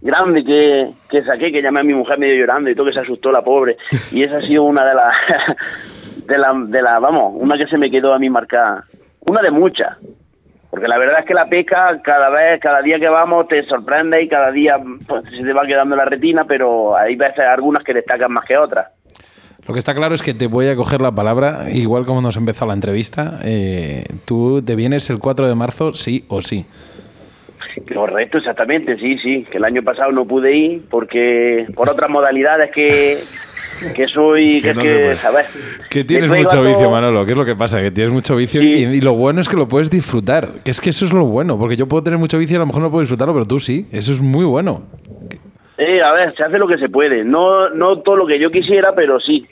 grande 0.00 0.42
que, 0.42 0.90
que 1.08 1.22
saqué 1.22 1.52
que 1.52 1.62
llamé 1.62 1.80
a 1.80 1.84
mi 1.84 1.94
mujer 1.94 2.18
medio 2.18 2.36
llorando 2.36 2.70
y 2.70 2.74
todo 2.74 2.86
que 2.86 2.92
se 2.94 3.00
asustó 3.00 3.30
la 3.30 3.42
pobre. 3.42 3.76
Y 4.10 4.22
esa 4.22 4.36
ha 4.36 4.40
sido 4.40 4.64
una 4.64 4.84
de 4.84 4.94
las 4.94 5.14
de 6.26 6.38
la 6.38 6.54
de 6.66 6.82
la 6.82 6.98
vamos 6.98 7.34
una 7.36 7.56
que 7.56 7.66
se 7.66 7.78
me 7.78 7.90
quedó 7.90 8.12
a 8.12 8.18
mí 8.18 8.28
marcada. 8.28 8.84
Una 9.26 9.42
de 9.42 9.50
muchas 9.50 9.96
porque 10.74 10.88
la 10.88 10.98
verdad 10.98 11.20
es 11.20 11.24
que 11.24 11.34
la 11.34 11.46
pesca 11.46 12.00
cada 12.02 12.30
vez, 12.30 12.60
cada 12.60 12.82
día 12.82 12.98
que 12.98 13.08
vamos 13.08 13.46
te 13.46 13.62
sorprende 13.62 14.20
y 14.20 14.26
cada 14.26 14.50
día 14.50 14.74
pues, 15.06 15.22
se 15.30 15.44
te 15.44 15.52
va 15.52 15.64
quedando 15.64 15.94
la 15.94 16.04
retina, 16.04 16.46
pero 16.48 16.96
hay 16.96 17.14
veces 17.14 17.44
algunas 17.46 17.84
que 17.84 17.94
destacan 17.94 18.32
más 18.32 18.44
que 18.44 18.58
otras. 18.58 18.88
Lo 19.68 19.72
que 19.72 19.78
está 19.78 19.94
claro 19.94 20.16
es 20.16 20.22
que 20.22 20.34
te 20.34 20.48
voy 20.48 20.66
a 20.66 20.74
coger 20.74 21.00
la 21.00 21.12
palabra, 21.12 21.70
igual 21.70 22.06
como 22.06 22.20
nos 22.20 22.36
empezó 22.36 22.66
la 22.66 22.74
entrevista. 22.74 23.38
Eh, 23.44 24.02
tú 24.26 24.64
te 24.64 24.74
vienes 24.74 25.08
el 25.10 25.20
4 25.20 25.46
de 25.46 25.54
marzo, 25.54 25.94
sí 25.94 26.24
o 26.26 26.42
sí. 26.42 26.66
Correcto, 27.94 28.38
exactamente, 28.38 28.96
sí, 28.96 29.16
sí. 29.18 29.46
Que 29.48 29.58
el 29.58 29.64
año 29.64 29.84
pasado 29.84 30.10
no 30.10 30.26
pude 30.26 30.56
ir 30.56 30.82
porque 30.90 31.68
por 31.76 31.88
otras 31.88 32.10
modalidades 32.10 32.72
que 32.72 33.22
que 33.94 34.06
soy, 34.08 34.58
que, 34.60 34.74
no 34.74 34.82
es 34.82 34.92
que. 34.92 35.16
Que 35.90 36.04
tienes 36.04 36.30
mucho 36.30 36.62
vicio, 36.62 36.90
Manolo. 36.90 37.24
¿Qué 37.26 37.32
es 37.32 37.38
lo 37.38 37.44
que 37.44 37.56
pasa? 37.56 37.80
Que 37.80 37.90
tienes 37.90 38.12
mucho 38.12 38.36
vicio 38.36 38.62
Sí. 38.62 38.68
y, 38.68 38.84
y 38.84 39.00
lo 39.00 39.14
bueno 39.14 39.40
es 39.40 39.48
que 39.48 39.56
lo 39.56 39.68
puedes 39.68 39.90
disfrutar. 39.90 40.48
Que 40.64 40.70
es 40.70 40.80
que 40.80 40.90
eso 40.90 41.04
es 41.04 41.12
lo 41.12 41.24
bueno. 41.26 41.58
Porque 41.58 41.76
yo 41.76 41.86
puedo 41.86 42.02
tener 42.02 42.18
mucho 42.18 42.38
vicio 42.38 42.54
y 42.54 42.56
a 42.56 42.60
lo 42.60 42.66
mejor 42.66 42.82
no 42.82 42.90
puedo 42.90 43.00
disfrutarlo, 43.00 43.34
pero 43.34 43.46
tú 43.46 43.58
sí. 43.58 43.86
Eso 43.92 44.12
es 44.12 44.20
muy 44.20 44.44
bueno. 44.44 44.82
Eh, 45.78 46.00
a 46.02 46.12
ver, 46.12 46.34
se 46.36 46.44
hace 46.44 46.58
lo 46.58 46.68
que 46.68 46.78
se 46.78 46.88
puede. 46.88 47.24
No, 47.24 47.68
no 47.70 48.00
todo 48.00 48.16
lo 48.16 48.26
que 48.26 48.38
yo 48.40 48.50
quisiera, 48.50 48.94
pero 48.94 49.18
sí. 49.20 49.46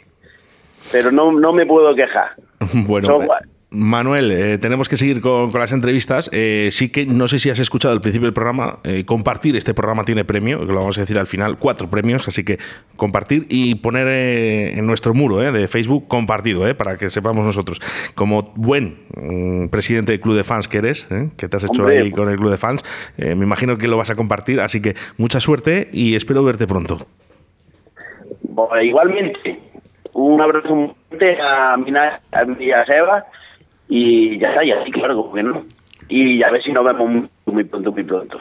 Pero 0.92 1.10
no, 1.10 1.32
no 1.32 1.52
me 1.52 1.66
puedo 1.66 1.94
quejar. 1.94 2.30
Bueno, 2.86 3.08
Son 3.08 3.28
Manuel, 3.72 4.30
eh, 4.30 4.58
tenemos 4.58 4.88
que 4.88 4.96
seguir 4.96 5.20
con, 5.20 5.50
con 5.50 5.60
las 5.60 5.72
entrevistas. 5.72 6.28
Eh, 6.32 6.68
sí 6.70 6.90
que 6.90 7.06
no 7.06 7.26
sé 7.26 7.38
si 7.38 7.48
has 7.50 7.58
escuchado 7.58 7.94
al 7.94 8.00
principio 8.00 8.26
del 8.26 8.34
programa. 8.34 8.78
eh, 8.84 9.04
compartir 9.04 9.56
este 9.56 9.72
programa 9.72 10.04
tiene 10.04 10.24
premio, 10.24 10.60
que 10.60 10.66
lo 10.66 10.80
vamos 10.80 10.98
a 10.98 11.00
decir 11.00 11.18
al 11.18 11.26
final, 11.26 11.56
cuatro 11.58 11.88
premios. 11.88 12.28
Así 12.28 12.44
que 12.44 12.58
compartir 12.96 13.46
y 13.48 13.76
poner 13.76 14.06
eh, 14.08 14.78
en 14.78 14.86
nuestro 14.86 15.14
muro 15.14 15.42
eh, 15.42 15.50
de 15.52 15.68
Facebook 15.68 16.06
compartido, 16.06 16.68
eh, 16.68 16.74
para 16.74 16.96
que 16.98 17.08
sepamos 17.10 17.44
nosotros. 17.46 17.80
Como 18.14 18.52
buen 18.56 18.98
mm, 19.16 19.68
presidente 19.68 20.12
del 20.12 20.20
club 20.20 20.36
de 20.36 20.44
fans 20.44 20.68
que 20.68 20.78
eres, 20.78 21.10
eh, 21.10 21.30
que 21.36 21.48
te 21.48 21.56
has 21.56 21.64
hecho 21.64 21.82
Hombre. 21.82 22.00
ahí 22.00 22.10
con 22.10 22.28
el 22.28 22.36
club 22.36 22.50
de 22.50 22.58
fans, 22.58 22.84
me 23.16 23.32
imagino 23.32 23.78
que 23.78 23.88
lo 23.88 23.96
vas 23.96 24.10
a 24.10 24.14
compartir. 24.16 24.60
Así 24.60 24.82
que 24.82 24.94
mucha 25.16 25.40
suerte 25.40 25.88
y 25.92 26.14
espero 26.14 26.44
verte 26.44 26.66
pronto. 26.66 26.98
Igualmente, 28.82 29.58
un 30.12 30.40
abrazo 30.40 30.94
a 31.42 31.76
Mina, 31.78 32.20
a, 32.32 32.40
a 32.40 32.86
Seba 32.86 33.24
y 33.94 34.38
ya 34.38 34.48
está, 34.48 34.64
ya 34.64 34.82
sí, 34.86 34.90
claro, 34.90 35.14
como 35.16 35.34
que 35.34 35.42
no. 35.42 35.64
Y 36.08 36.42
a 36.42 36.50
ver 36.50 36.62
si 36.62 36.72
nos 36.72 36.82
vemos 36.82 37.10
muy, 37.10 37.28
muy 37.44 37.64
pronto, 37.64 37.92
muy 37.92 38.02
pronto. 38.04 38.38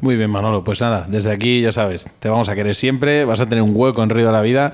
Muy 0.00 0.16
bien, 0.16 0.30
Manolo. 0.30 0.64
Pues 0.64 0.80
nada, 0.80 1.04
desde 1.06 1.32
aquí 1.32 1.60
ya 1.60 1.70
sabes, 1.70 2.08
te 2.18 2.30
vamos 2.30 2.48
a 2.48 2.54
querer 2.54 2.74
siempre, 2.74 3.26
vas 3.26 3.42
a 3.42 3.48
tener 3.48 3.62
un 3.62 3.72
hueco 3.74 4.02
en 4.02 4.08
Río 4.08 4.24
de 4.26 4.32
la 4.32 4.40
Vida 4.40 4.72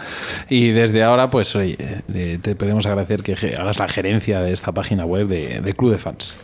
y 0.49 0.71
desde 0.71 1.03
ahora, 1.03 1.29
pues 1.31 1.57
oye, 1.57 1.77
eh, 2.15 2.39
te 2.41 2.55
podemos 2.55 2.87
agradecer 2.87 3.25
que 3.25 3.33
hagas 3.57 3.81
la 3.81 3.89
gerencia 3.89 4.41
de 4.41 4.53
esta 4.53 4.71
página 4.71 5.05
web 5.05 5.27
de, 5.27 5.61
de 5.61 5.73
Club 5.73 5.91
de 5.91 5.99
Fans. 5.99 6.39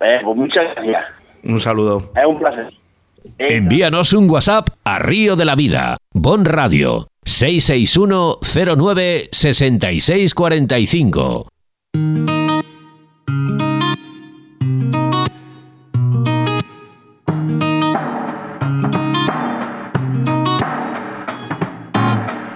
Eh, 0.00 0.18
pues 0.22 0.36
muchas 0.36 0.64
gracias. 0.74 1.02
Un 1.44 1.60
saludo. 1.60 2.10
Es 2.14 2.26
un 2.26 2.38
placer. 2.38 2.74
Eh, 3.38 3.56
Envíanos 3.56 4.12
un 4.12 4.28
WhatsApp 4.30 4.68
a 4.84 4.98
Río 4.98 5.34
de 5.34 5.46
la 5.46 5.54
Vida, 5.54 5.96
Bon 6.12 6.44
Radio, 6.44 7.08
661 7.24 8.36
09 8.76 9.30
6645. 9.32 11.48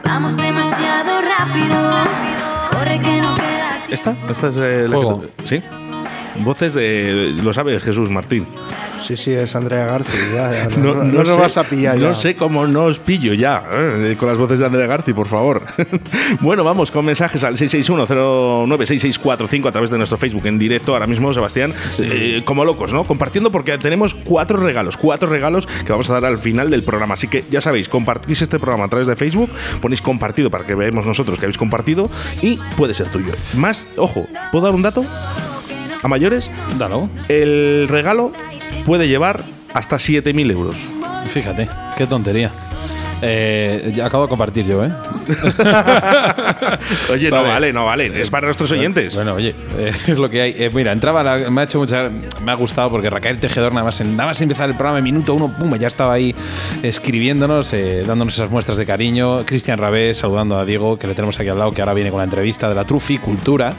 Vamos 0.05 0.37
demasiado 0.37 1.23
rápido. 1.23 1.79
Corre 2.71 3.01
que 3.01 3.21
no 3.21 3.35
queda 3.35 3.87
tiempo. 3.87 3.91
¿Esta? 3.91 4.17
¿Esta 4.31 4.49
es 4.49 4.57
eh, 4.57 4.89
la 4.89 4.97
Juego. 4.97 5.23
que 5.23 5.47
¿Sí? 5.47 5.63
Voces 6.45 6.75
de. 6.75 7.33
Lo 7.43 7.53
sabe 7.53 7.81
Jesús 7.81 8.09
Martín. 8.11 8.47
Sí, 9.03 9.17
sí, 9.17 9.33
es 9.33 9.55
Andrea 9.57 9.87
García. 9.87 10.21
Ya, 10.35 10.69
no, 10.77 10.95
no, 10.95 11.05
no 11.05 11.23
nos 11.25 11.37
vas 11.39 11.57
a 11.57 11.65
pillar 11.65 11.97
No 11.97 12.09
ya. 12.09 12.15
sé 12.15 12.37
cómo 12.37 12.67
no 12.67 12.85
os 12.85 12.99
pillo 13.01 13.33
ya 13.35 13.65
eh, 13.73 14.15
con 14.19 14.29
las 14.29 14.37
voces 14.39 14.59
de 14.59 14.67
Andrea 14.67 14.87
Garci, 14.87 15.13
por 15.15 15.27
favor. 15.27 15.63
bueno, 16.41 16.63
vamos 16.65 16.91
con 16.91 17.05
mensajes 17.07 17.43
al 17.45 17.57
661-096645 17.57 19.69
a 19.69 19.73
través 19.73 19.91
de 19.91 19.97
nuestro 19.99 20.19
Facebook 20.19 20.47
en 20.47 20.59
directo 20.59 20.93
ahora 20.93 21.07
mismo, 21.07 21.33
Sebastián. 21.33 21.73
eh, 22.01 22.43
como 22.45 22.65
locos, 22.65 22.93
¿no? 22.93 23.05
Compartiendo 23.05 23.51
porque 23.51 23.79
tenemos 23.79 24.15
cuatro 24.15 24.59
regalos, 24.59 24.97
cuatro 24.97 25.29
regalos 25.29 25.67
que 25.67 25.93
vamos 25.93 26.09
a 26.11 26.15
dar 26.15 26.25
al 26.27 26.39
final 26.39 26.71
del 26.71 26.83
programa. 26.83 27.15
Así 27.15 27.29
que 27.29 27.45
ya 27.51 27.61
sabéis, 27.61 27.89
compartís 27.89 28.43
este 28.43 28.59
programa 28.59 28.85
a 28.85 28.89
través 28.89 29.09
de 29.09 29.17
Facebook, 29.17 29.51
ponéis 29.81 30.03
compartido 30.03 30.51
para 30.51 30.65
que 30.65 30.75
veamos 30.75 31.07
nosotros 31.07 31.39
que 31.39 31.47
habéis 31.47 31.59
compartido 31.59 32.11
y 32.43 32.59
puede 32.77 32.95
ser 32.95 33.09
tuyo. 33.09 33.33
Más, 33.55 33.87
ojo, 33.97 34.27
¿puedo 34.53 34.65
dar 34.67 34.75
un 34.75 34.83
dato? 34.83 35.05
A 36.03 36.09
mayores, 36.09 36.51
Dalo. 36.79 37.09
el 37.29 37.87
regalo 37.89 38.33
puede 38.87 39.09
llevar 39.09 39.43
hasta 39.75 39.97
7.000 39.97 40.51
euros. 40.51 40.77
Fíjate, 41.31 41.69
qué 41.97 42.07
tontería. 42.07 42.51
Eh, 43.23 43.93
ya 43.95 44.07
acabo 44.07 44.25
de 44.25 44.29
compartir 44.29 44.67
yo, 44.67 44.85
¿eh? 44.85 44.89
Oye, 47.11 47.31
no 47.31 47.37
Vale. 47.37 47.49
vale, 47.49 47.73
no 47.73 47.85
vale. 47.85 48.21
Es 48.21 48.31
para 48.31 48.47
nuestros 48.47 48.71
oyentes. 48.73 49.15
Bueno, 49.15 49.35
oye, 49.35 49.55
eh, 49.79 49.93
es 50.07 50.19
lo 50.19 50.31
que 50.31 50.41
hay. 50.41 50.55
Eh, 50.59 50.71
mira, 50.73 50.93
entraba, 50.93 51.23
la- 51.23 51.51
me 51.51 51.61
ha 51.61 51.65
hecho 51.65 51.79
mucha. 51.79 52.11
Me 52.45 52.53
ha 52.53 52.55
gustado 52.55 52.91
porque 52.91 53.11
Raquel 53.11 53.39
Tejedor, 53.39 53.73
nada 53.73 53.85
más, 53.85 54.01
nada 54.01 54.27
más 54.27 54.41
empezar 54.41 54.69
el 54.71 54.77
programa, 54.77 54.99
en 54.99 55.05
minuto 55.05 55.35
uno, 55.35 55.53
pum, 55.59 55.75
ya 55.77 55.89
estaba 55.89 56.15
ahí 56.15 56.35
escribiéndonos, 56.83 57.73
eh, 57.73 58.05
dándonos 58.07 58.35
esas 58.35 58.51
muestras 58.51 58.79
de 58.79 58.87
cariño. 58.87 59.45
Cristian 59.45 59.79
Rabé 59.79 60.15
saludando 60.15 60.59
a 60.59 60.65
Diego, 60.65 60.99
que 60.99 61.07
le 61.07 61.15
tenemos 61.15 61.39
aquí 61.39 61.49
al 61.49 61.59
lado, 61.59 61.73
que 61.73 61.83
ahora 61.83 61.95
viene 61.95 62.11
con 62.11 62.19
la 62.19 62.25
entrevista 62.25 62.69
de 62.69 62.75
la 62.75 62.85
Truficultura. 62.85 63.73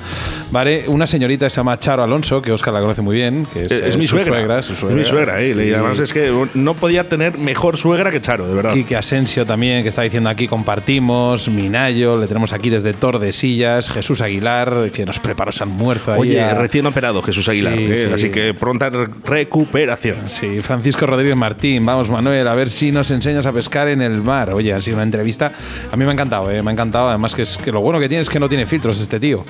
¿Vale? 0.51 0.83
Una 0.87 1.07
señorita 1.07 1.45
que 1.45 1.49
se 1.49 1.57
llama 1.57 1.79
Charo 1.79 2.03
Alonso, 2.03 2.41
que 2.41 2.51
Oscar 2.51 2.73
la 2.73 2.81
conoce 2.81 3.01
muy 3.01 3.15
bien, 3.15 3.47
que 3.51 3.63
es, 3.63 3.71
Es, 3.71 3.81
es 3.81 3.95
eh, 3.95 3.97
mi 3.97 4.07
su 4.07 4.19
suegra. 4.19 4.61
su 4.61 4.73
Es 4.73 4.83
mi 4.95 5.05
suegra, 5.05 5.41
eh. 5.41 5.53
Sí. 5.55 5.61
Y 5.61 5.73
además 5.73 5.99
es 5.99 6.13
que 6.13 6.31
no 6.53 6.73
podía 6.75 7.07
tener 7.09 7.37
mejor 7.37 7.77
suegra 7.77 8.11
que 8.11 8.21
Charo, 8.21 8.47
de 8.47 8.53
verdad. 8.53 8.73
Quique 8.73 8.95
Asensio 8.95 9.30
también, 9.45 9.81
que 9.83 9.89
está 9.89 10.01
diciendo 10.01 10.29
aquí 10.29 10.47
compartimos, 10.47 11.47
Minayo, 11.47 12.17
le 12.19 12.27
tenemos 12.27 12.51
aquí 12.53 12.69
desde 12.69 12.93
Tordesillas, 12.93 13.89
Jesús 13.89 14.19
Aguilar, 14.21 14.91
que 14.93 15.05
nos 15.05 15.19
preparó 15.19 15.51
ese 15.51 15.63
almuerzo 15.63 16.13
Oye, 16.17 16.41
a- 16.41 16.53
recién 16.53 16.85
operado 16.85 17.21
Jesús 17.21 17.47
Aguilar, 17.47 17.77
Sí, 17.77 17.83
eh, 17.85 17.97
sí. 18.07 18.13
así 18.13 18.29
que 18.29 18.53
pronta 18.53 18.89
re- 18.89 19.07
recuperación. 19.23 20.17
Sí, 20.27 20.61
Francisco 20.61 21.05
Rodríguez 21.05 21.37
Martín, 21.37 21.85
vamos 21.85 22.09
Manuel, 22.09 22.47
a 22.47 22.53
ver 22.55 22.69
si 22.69 22.91
nos 22.91 23.09
enseñas 23.11 23.45
a 23.45 23.53
pescar 23.53 23.87
en 23.87 24.01
el 24.01 24.21
mar. 24.21 24.49
Oye, 24.51 24.73
ha 24.73 24.81
sido 24.81 24.97
una 24.97 25.03
entrevista, 25.03 25.53
a 25.91 25.95
mí 25.95 26.03
me 26.03 26.09
ha 26.11 26.13
encantado, 26.13 26.51
eh, 26.51 26.61
me 26.61 26.69
ha 26.71 26.73
encantado, 26.73 27.09
además 27.09 27.33
que, 27.33 27.43
es, 27.43 27.57
que 27.57 27.71
lo 27.71 27.79
bueno 27.81 27.99
que 27.99 28.09
tiene 28.09 28.21
es 28.21 28.29
que 28.29 28.39
no 28.39 28.49
tiene 28.49 28.65
filtros 28.65 28.99
este 28.99 29.19
tío. 29.19 29.45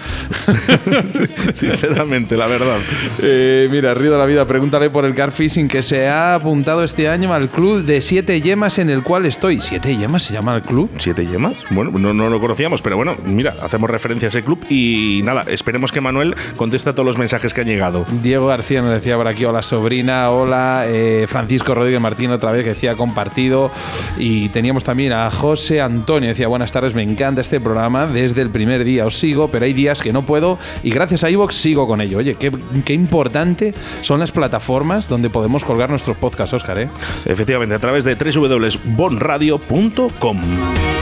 Sinceramente, 1.54 2.38
la 2.38 2.48
verdad. 2.48 2.78
Eh, 3.22 3.68
mira, 3.72 3.94
Río 3.94 4.12
de 4.12 4.18
la 4.18 4.26
Vida, 4.26 4.46
pregúntale 4.46 4.90
por 4.90 5.06
el 5.06 5.16
car 5.16 5.32
fishing 5.32 5.68
que 5.68 5.82
se 5.82 6.08
ha 6.08 6.36
apuntado 6.36 6.84
este 6.84 7.10
año 7.10 7.34
al 7.34 7.50
club 7.50 7.84
de 7.84 8.02
siete 8.02 8.42
yemas 8.42 8.78
en 8.80 8.90
el 8.90 9.04
cual 9.04 9.26
estoy. 9.26 9.60
¿Siete 9.72 9.96
yemas 9.96 10.24
se 10.24 10.34
llama 10.34 10.54
el 10.58 10.64
club? 10.64 10.90
¿Siete 10.98 11.26
yemas? 11.26 11.54
Bueno, 11.70 11.98
no, 11.98 12.14
no 12.14 12.30
lo 12.30 12.42
conocíamos, 12.42 12.82
pero 12.82 12.98
bueno, 12.98 13.16
mira, 13.24 13.54
hacemos 13.64 13.90
referencia 13.90 14.28
a 14.28 14.30
ese 14.30 14.44
club 14.44 14.60
y 14.70 15.22
nada, 15.24 15.46
esperemos 15.48 15.94
que 15.94 16.02
Manuel 16.02 16.36
conteste 16.58 16.90
a 16.90 16.94
todos 16.94 17.06
los 17.06 17.18
mensajes 17.18 17.54
que 17.54 17.62
han 17.62 17.68
llegado. 17.68 18.06
Diego 18.22 18.48
García 18.48 18.82
nos 18.82 18.92
decía 18.92 19.16
por 19.16 19.30
aquí, 19.30 19.46
hola 19.46 19.62
sobrina, 19.62 20.30
hola 20.30 20.84
eh, 20.88 21.26
Francisco 21.30 21.74
Rodríguez 21.74 22.02
Martín 22.02 22.32
otra 22.32 22.52
vez 22.52 22.66
que 22.66 22.72
decía 22.72 22.96
compartido 22.96 23.72
y 24.18 24.50
teníamos 24.50 24.84
también 24.84 25.14
a 25.14 25.32
José 25.32 25.80
Antonio, 25.80 26.28
decía 26.28 26.50
buenas 26.50 26.74
tardes, 26.74 26.94
me 26.94 27.04
encanta 27.04 27.40
este 27.40 27.62
programa, 27.62 28.08
desde 28.08 28.42
el 28.42 28.50
primer 28.50 28.84
día 28.84 29.06
os 29.06 29.18
sigo, 29.18 29.48
pero 29.48 29.64
hay 29.64 29.72
días 29.72 30.02
que 30.02 30.12
no 30.12 30.26
puedo 30.26 30.60
y 30.84 30.90
gracias 30.92 31.24
a 31.24 31.30
iVox 31.30 31.56
sigo 31.56 31.88
con 31.88 32.02
ello. 32.02 32.18
Oye, 32.18 32.36
qué, 32.36 32.52
qué 32.84 32.94
importante 32.94 33.74
son 34.02 34.20
las 34.20 34.34
plataformas 34.34 35.08
donde 35.08 35.30
podemos 35.30 35.64
colgar 35.64 35.90
nuestros 35.90 36.18
podcasts, 36.18 36.54
Oscar, 36.54 36.78
¿eh? 36.78 36.90
Efectivamente, 37.24 37.74
a 37.74 37.80
través 37.80 38.04
de 38.04 38.16
www.bonradio.com. 38.16 39.61
Comerte 39.68 41.01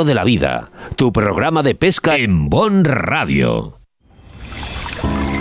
Río 0.00 0.04
de 0.06 0.14
la 0.14 0.24
Vida, 0.24 0.70
tu 0.96 1.12
programa 1.12 1.62
de 1.62 1.74
pesca 1.74 2.16
en 2.16 2.48
Bon 2.48 2.84
Radio. 2.84 3.80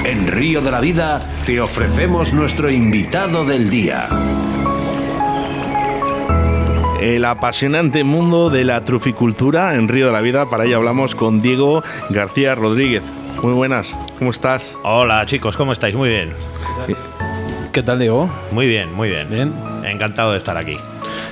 En 0.04 0.28
Río 0.28 0.60
de 0.60 0.70
la 0.70 0.82
Vida 0.82 1.22
te 1.46 1.62
ofrecemos 1.62 2.34
nuestro 2.34 2.70
invitado 2.70 3.46
del 3.46 3.70
día. 3.70 4.10
El 7.00 7.24
apasionante 7.24 8.04
mundo 8.04 8.50
de 8.50 8.66
la 8.66 8.84
truficultura 8.84 9.76
en 9.76 9.88
Río 9.88 10.08
de 10.08 10.12
la 10.12 10.20
Vida. 10.20 10.50
Para 10.50 10.66
ello 10.66 10.76
hablamos 10.76 11.16
con 11.16 11.42
Diego 11.42 11.82
García 12.10 12.54
Rodríguez. 12.54 13.04
Muy 13.42 13.54
buenas, 13.54 13.98
¿cómo 14.18 14.32
estás? 14.32 14.76
Hola 14.84 15.26
chicos, 15.26 15.56
¿cómo 15.56 15.72
estáis? 15.72 15.96
Muy 15.96 16.10
bien. 16.10 16.34
¿Qué 17.72 17.82
tal, 17.82 18.00
Diego? 18.00 18.30
Muy 18.52 18.68
bien, 18.68 18.94
muy 18.94 19.08
bien. 19.08 19.30
Bien. 19.30 19.54
Encantado 19.86 20.34
de 20.34 20.38
estar 20.38 20.58
aquí. 20.58 20.76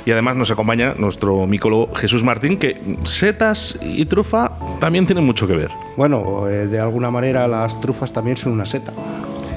Y 0.08 0.12
además 0.12 0.38
nos 0.38 0.50
acompaña 0.50 0.94
nuestro 0.98 1.46
micólogo 1.48 1.94
Jesús 1.94 2.24
Martín, 2.24 2.58
que 2.58 2.80
setas 3.04 3.78
y 3.82 4.06
trufa 4.06 4.54
también 4.80 5.06
tienen 5.06 5.26
mucho 5.26 5.46
que 5.46 5.54
ver. 5.54 5.70
Bueno, 5.98 6.48
eh, 6.48 6.68
de 6.68 6.80
alguna 6.80 7.12
manera 7.12 7.46
las 7.46 7.82
trufas 7.82 8.14
también 8.14 8.38
son 8.38 8.54
una 8.54 8.66
seta. 8.66 8.94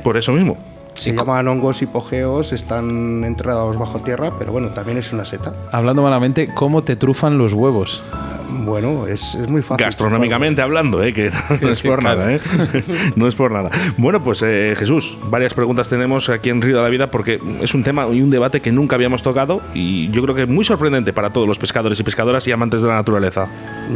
Por 0.03 0.17
eso 0.17 0.33
mismo. 0.33 0.59
Se 1.01 1.15
llaman 1.15 1.49
hongos 1.49 1.81
hipogeos, 1.81 2.53
están 2.53 3.25
enterrados 3.25 3.79
bajo 3.79 4.01
tierra, 4.01 4.35
pero 4.39 4.53
bueno, 4.53 4.69
también 4.69 4.99
es 4.99 5.15
una 5.15 5.25
seta. 5.25 5.55
Hablando 5.73 6.03
malamente, 6.03 6.51
¿cómo 6.55 6.83
te 6.83 6.95
trufan 6.95 7.39
los 7.39 7.55
huevos? 7.55 8.03
Bueno, 8.51 9.07
es, 9.07 9.35
es 9.35 9.49
muy 9.49 9.63
fácil. 9.63 9.87
Gastronómicamente 9.87 10.61
hablando, 10.61 11.03
¿eh? 11.03 11.15
que 11.15 11.31
no 11.63 11.71
es 11.71 11.81
por 11.81 12.03
nada, 12.03 12.35
¿eh? 12.35 12.41
no 13.17 13.27
es 13.29 13.35
por 13.35 13.51
nada. 13.51 13.71
Bueno, 13.97 14.23
pues 14.23 14.43
eh, 14.43 14.75
Jesús, 14.77 15.19
varias 15.31 15.55
preguntas 15.55 15.89
tenemos 15.89 16.29
aquí 16.29 16.51
en 16.51 16.61
Río 16.61 16.77
de 16.77 16.83
la 16.83 16.89
Vida 16.91 17.11
porque 17.11 17.41
es 17.63 17.75
un 17.75 17.83
tema 17.83 18.07
y 18.13 18.21
un 18.21 18.29
debate 18.29 18.61
que 18.61 18.71
nunca 18.71 18.97
habíamos 18.97 19.23
tocado 19.23 19.63
y 19.73 20.11
yo 20.11 20.23
creo 20.23 20.35
que 20.35 20.43
es 20.43 20.49
muy 20.49 20.67
sorprendente 20.67 21.15
para 21.15 21.31
todos 21.31 21.49
los 21.49 21.59
pescadores 21.59 21.99
y 22.01 22.03
pescadoras 22.03 22.47
y 22.47 22.53
amantes 22.53 22.83
de 22.83 22.89
la 22.89 22.95
naturaleza. 22.95 23.49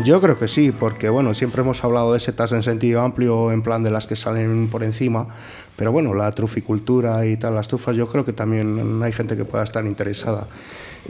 Yo 0.05 0.21
creo 0.21 0.39
que 0.39 0.49
sí, 0.49 0.73
porque 0.73 1.09
bueno, 1.09 1.35
siempre 1.35 1.63
hemos 1.63 1.85
hablado 1.85 2.15
de 2.15 2.21
setas 2.21 2.53
en 2.53 2.63
sentido 2.63 3.03
amplio, 3.03 3.53
en 3.53 3.63
plan 3.63 3.83
de 3.83 3.91
las 3.91 4.07
que 4.07 4.17
salen 4.17 4.69
por 4.69 4.83
encima, 4.83 5.27
pero 5.77 5.93
bueno, 5.93 6.15
la 6.15 6.31
truficultura 6.33 7.27
y 7.27 7.37
tal, 7.37 7.55
las 7.55 7.69
trufas, 7.69 7.97
yo 7.97 8.09
creo 8.09 8.25
que 8.25 8.33
también 8.33 9.01
hay 9.03 9.13
gente 9.13 9.37
que 9.37 9.45
pueda 9.45 9.65
estar 9.65 9.85
interesada. 9.87 10.47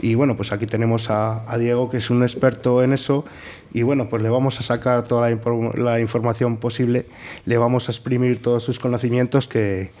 Y 0.01 0.15
bueno, 0.15 0.35
pues 0.35 0.51
aquí 0.51 0.65
tenemos 0.65 1.09
a, 1.09 1.49
a 1.49 1.57
Diego, 1.57 1.89
que 1.89 1.97
es 1.97 2.09
un 2.09 2.23
experto 2.23 2.83
en 2.83 2.93
eso, 2.93 3.25
y 3.73 3.83
bueno, 3.83 4.09
pues 4.09 4.21
le 4.21 4.29
vamos 4.29 4.59
a 4.59 4.63
sacar 4.63 5.03
toda 5.03 5.29
la, 5.29 5.39
la 5.75 5.99
información 5.99 6.57
posible, 6.57 7.05
le 7.45 7.57
vamos 7.57 7.87
a 7.87 7.91
exprimir 7.91 8.41
todos 8.41 8.63
sus 8.63 8.79
conocimientos 8.79 9.47
que... 9.47 9.91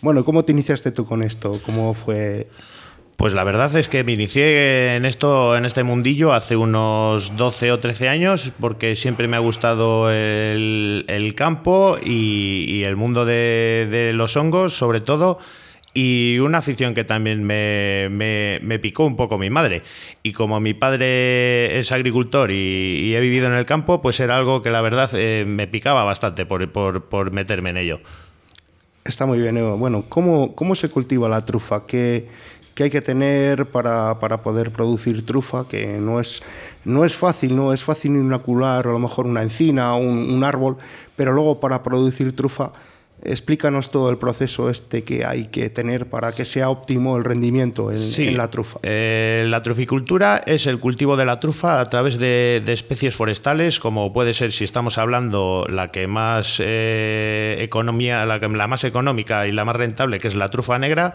Bueno, 0.00 0.24
¿cómo 0.24 0.44
te 0.44 0.52
iniciaste 0.52 0.90
tú 0.90 1.06
con 1.06 1.22
esto? 1.22 1.60
¿Cómo 1.64 1.94
fue 1.94 2.48
Pues 3.16 3.32
la 3.32 3.44
verdad 3.44 3.74
es 3.76 3.88
que 3.88 4.02
me 4.02 4.12
inicié 4.12 4.96
en 4.96 5.04
esto, 5.04 5.56
en 5.56 5.64
este 5.64 5.84
mundillo 5.84 6.32
hace 6.32 6.56
unos 6.56 7.36
12 7.36 7.70
o 7.72 7.78
13 7.78 8.08
años, 8.08 8.52
porque 8.60 8.96
siempre 8.96 9.28
me 9.28 9.36
ha 9.36 9.40
gustado 9.40 10.10
el, 10.10 11.04
el 11.08 11.34
campo 11.36 11.96
y, 12.04 12.82
el 12.84 12.96
mundo 12.96 13.24
de, 13.24 14.10
los 14.14 14.36
hongos, 14.36 14.76
sobre 14.76 15.00
todo. 15.00 15.38
Y 15.96 16.38
una 16.40 16.58
afición 16.58 16.92
que 16.92 17.04
también 17.04 17.44
me, 17.44 18.08
me- 18.10 18.78
picó 18.80 19.04
un 19.04 19.14
poco 19.14 19.38
mi 19.38 19.48
madre. 19.48 19.84
Y 20.24 20.32
como 20.32 20.58
mi 20.58 20.74
padre 20.74 21.78
es 21.78 21.92
agricultor 21.92 22.50
y, 22.50 22.54
y 23.04 23.14
he 23.14 23.20
vivido 23.20 23.46
en 23.46 23.52
el 23.52 23.64
campo, 23.64 24.02
pues 24.02 24.18
era 24.18 24.36
algo 24.36 24.60
que 24.60 24.70
la 24.70 24.80
verdad 24.80 25.08
eh, 25.14 25.44
me 25.46 25.68
picaba 25.68 26.02
bastante 26.02 26.46
por, 26.46 26.68
por- 26.72 27.04
por 27.04 27.30
meterme 27.30 27.70
en 27.70 27.76
ello. 27.76 28.00
Está 29.04 29.24
muy 29.24 29.38
bien. 29.38 29.56
Evo. 29.56 29.76
Bueno, 29.76 30.04
¿cómo, 30.08 30.56
cómo 30.56 30.74
se 30.74 30.88
cultiva 30.88 31.28
la 31.28 31.44
trufa? 31.46 31.86
¿Qué, 31.86 32.26
qué 32.74 32.84
hay 32.84 32.90
que 32.90 33.00
tener 33.02 33.66
para, 33.66 34.18
para 34.20 34.42
poder 34.42 34.70
producir 34.72 35.24
trufa? 35.24 35.66
Que 35.68 35.98
no 35.98 36.20
es, 36.20 36.42
no 36.84 37.04
es 37.04 37.14
fácil, 37.16 37.54
no 37.56 37.72
es 37.72 37.82
fácil 37.84 38.12
inocular 38.12 38.86
a 38.86 38.90
lo 38.90 38.98
mejor 38.98 39.26
una 39.26 39.42
encina 39.42 39.94
o 39.94 39.98
un, 39.98 40.30
un 40.30 40.44
árbol, 40.44 40.76
pero 41.16 41.32
luego 41.32 41.60
para 41.60 41.82
producir 41.82 42.34
trufa, 42.34 42.72
explícanos 43.22 43.90
todo 43.90 44.10
el 44.10 44.18
proceso 44.18 44.68
este 44.68 45.02
que 45.02 45.24
hay 45.24 45.46
que 45.46 45.70
tener 45.70 46.06
para 46.10 46.32
que 46.32 46.44
sea 46.44 46.68
óptimo 46.68 47.16
el 47.16 47.24
rendimiento 47.24 47.90
en, 47.90 47.96
Sí, 47.98 48.28
en 48.28 48.36
la 48.36 48.50
trufa. 48.50 48.80
eh, 48.82 49.44
la 49.48 49.62
truficultura 49.62 50.42
es 50.44 50.66
el 50.66 50.78
cultivo 50.78 51.16
de 51.16 51.24
la 51.24 51.40
trufa 51.40 51.80
a 51.80 51.88
través 51.88 52.18
de, 52.18 52.60
de 52.66 52.72
especies 52.74 53.14
forestales, 53.14 53.80
como 53.80 54.12
puede 54.12 54.34
ser, 54.34 54.52
si 54.52 54.64
estamos 54.64 54.98
hablando, 54.98 55.64
la 55.70 55.88
que 55.88 56.06
más 56.06 56.60
eh, 56.62 57.56
economía, 57.60 58.26
la, 58.26 58.40
que- 58.40 58.48
la 58.48 58.66
más 58.66 58.84
económica 58.84 59.46
y 59.46 59.52
la 59.52 59.64
más 59.64 59.76
rentable, 59.76 60.18
que 60.18 60.28
es 60.28 60.34
la 60.34 60.50
trufa 60.50 60.78
negra, 60.78 61.14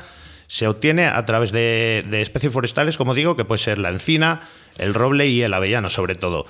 se 0.50 0.68
obtiene 0.68 1.06
a 1.06 1.24
través 1.26 1.52
de, 1.52 2.04
especies 2.12 2.52
forestales, 2.52 2.97
como 2.97 3.14
digo, 3.14 3.36
que 3.36 3.45
puede 3.45 3.60
ser 3.60 3.78
la 3.78 3.89
encina, 3.89 4.50
el 4.80 4.95
roble 4.95 5.28
y 5.28 5.43
el 5.43 5.54
avellano, 5.54 5.91
sobre 5.91 6.16
todo. 6.16 6.47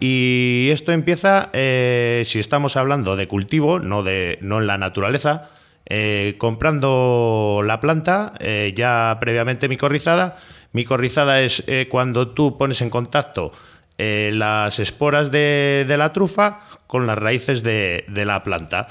Y 0.00 0.68
esto 0.72 0.90
empieza, 0.90 1.50
eh, 1.52 2.24
si 2.26 2.40
estamos 2.40 2.76
hablando 2.76 3.14
de 3.14 3.28
cultivo, 3.28 3.78
no, 3.78 4.02
de, 4.02 4.38
no 4.42 4.60
en 4.60 4.66
la 4.66 4.78
naturaleza, 4.78 5.50
eh, 5.86 6.34
comprando 6.38 7.62
la 7.64 7.78
planta 7.78 8.32
eh, 8.40 8.74
ya 8.76 9.16
previamente 9.20 9.68
micorrizada. 9.68 10.38
Micorrizada 10.72 11.40
es 11.40 11.64
cuando 11.88 12.28
tú 12.28 12.58
pones 12.58 12.82
en 12.82 12.90
contacto 12.90 13.52
las 13.96 14.78
esporas 14.80 15.30
de, 15.30 15.86
la 15.96 16.12
trufa 16.12 16.62
con 16.88 17.06
las 17.06 17.16
raíces 17.16 17.62
de, 17.62 18.04
la 18.08 18.42
planta. 18.42 18.88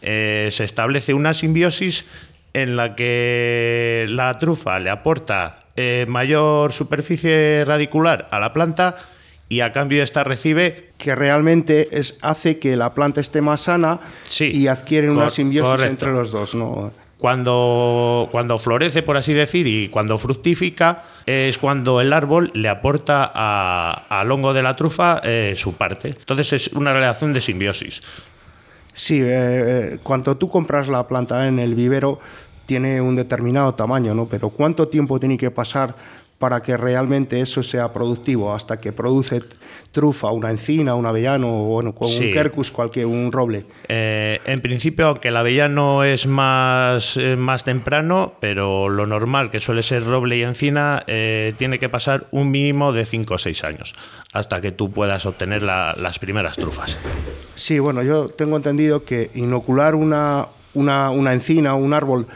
Se 0.00 0.64
establece 0.64 1.12
una 1.12 1.34
simbiosis 1.34 2.06
en 2.62 2.76
la 2.76 2.94
que 2.94 4.06
la 4.08 4.38
trufa 4.38 4.78
le 4.78 4.90
aporta 4.90 5.60
eh, 5.76 6.06
mayor 6.08 6.72
superficie 6.72 7.64
radicular 7.66 8.28
a 8.30 8.38
la 8.40 8.52
planta 8.52 8.96
y 9.48 9.60
a 9.60 9.72
cambio 9.72 10.02
esta 10.02 10.24
recibe 10.24 10.90
que 10.98 11.14
realmente 11.14 11.88
es, 11.98 12.18
hace 12.22 12.58
que 12.58 12.74
la 12.76 12.94
planta 12.94 13.20
esté 13.20 13.40
más 13.42 13.60
sana 13.62 14.00
Sí, 14.28 14.50
y 14.50 14.66
adquieren 14.68 15.10
una 15.10 15.30
simbiosis 15.30 15.70
correcto. 15.70 15.90
entre 15.92 16.12
los 16.12 16.30
dos. 16.32 16.54
¿no? 16.54 16.92
Cuando, 17.18 18.28
cuando 18.32 18.58
florece, 18.58 19.02
por 19.02 19.16
así 19.16 19.32
decir, 19.32 19.66
y 19.66 19.88
cuando 19.88 20.18
fructifica, 20.18 21.04
es 21.26 21.58
cuando 21.58 22.00
el 22.00 22.12
árbol 22.12 22.50
le 22.54 22.68
aporta 22.68 23.30
a- 23.34 24.06
al 24.08 24.30
hongo 24.32 24.52
de 24.52 24.62
la 24.62 24.74
trufa 24.76 25.20
eh, 25.24 25.52
su 25.56 25.74
parte. 25.74 26.08
Entonces 26.18 26.52
es 26.52 26.68
una 26.68 26.92
relación 26.92 27.32
de 27.32 27.40
simbiosis. 27.40 28.00
Sí, 28.92 29.20
eh, 29.22 29.98
cuando 30.02 30.36
tú 30.38 30.48
compras 30.48 30.88
la 30.88 31.06
planta 31.06 31.46
en 31.46 31.58
el 31.58 31.74
vivero 31.74 32.18
tiene 32.66 33.00
un 33.00 33.16
determinado 33.16 33.74
tamaño, 33.74 34.14
¿no? 34.14 34.26
Pero 34.26 34.50
¿cuánto 34.50 34.88
tiempo 34.88 35.18
tiene 35.20 35.38
que 35.38 35.50
pasar 35.50 35.94
para 36.38 36.60
que 36.62 36.76
realmente 36.76 37.40
eso 37.40 37.62
sea 37.62 37.92
productivo? 37.92 38.52
Hasta 38.54 38.78
que 38.80 38.92
produce 38.92 39.40
trufa, 39.92 40.30
una 40.30 40.50
encina, 40.50 40.94
un 40.94 41.06
avellano, 41.06 41.48
o 41.48 41.64
bueno, 41.68 41.94
con 41.94 42.08
Sí. 42.08 42.26
un 42.26 42.32
quercus, 42.34 42.70
cualquier, 42.70 43.06
un 43.06 43.32
roble. 43.32 43.64
Eh, 43.88 44.40
en 44.44 44.60
principio, 44.60 45.06
aunque 45.06 45.28
el 45.28 45.36
avellano 45.38 46.04
es 46.04 46.26
más, 46.26 47.16
eh, 47.16 47.36
más 47.36 47.64
temprano, 47.64 48.34
pero 48.38 48.90
lo 48.90 49.06
normal, 49.06 49.50
que 49.50 49.58
suele 49.58 49.82
ser 49.82 50.04
roble 50.04 50.36
y 50.36 50.42
encina, 50.42 51.02
eh, 51.06 51.54
tiene 51.56 51.78
que 51.78 51.88
pasar 51.88 52.26
un 52.30 52.50
mínimo 52.50 52.92
de 52.92 53.06
5 53.06 53.34
o 53.34 53.38
6 53.38 53.64
años 53.64 53.94
hasta 54.34 54.60
que 54.60 54.70
tú 54.70 54.90
puedas 54.90 55.24
obtener 55.24 55.62
la- 55.62 55.94
las 55.96 56.18
primeras 56.18 56.56
trufas. 56.58 56.98
Sí, 57.54 57.78
bueno, 57.78 58.02
yo 58.02 58.28
tengo 58.28 58.56
entendido 58.58 59.02
que 59.04 59.30
inocular 59.34 59.94
una, 59.94 60.48
una, 60.74 61.08
una 61.08 61.32
encina 61.32 61.74
o 61.74 61.78
un 61.78 61.94
árbol 61.94 62.26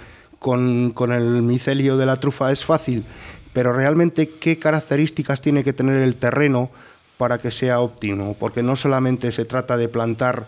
con, 0.40 0.90
con 0.90 1.12
el 1.12 1.42
micelio 1.42 1.96
de 1.96 2.06
la 2.06 2.16
trufa 2.16 2.50
es 2.50 2.64
fácil, 2.64 3.04
pero 3.52 3.72
realmente 3.72 4.28
qué 4.28 4.58
características 4.58 5.40
tiene 5.40 5.62
que 5.62 5.72
tener 5.72 6.02
el 6.02 6.16
terreno 6.16 6.70
para 7.18 7.38
que 7.38 7.52
sea 7.52 7.80
óptimo, 7.80 8.34
porque 8.40 8.62
no 8.62 8.74
solamente 8.74 9.30
se 9.30 9.44
trata 9.44 9.76
de 9.76 9.88
plantar 9.88 10.46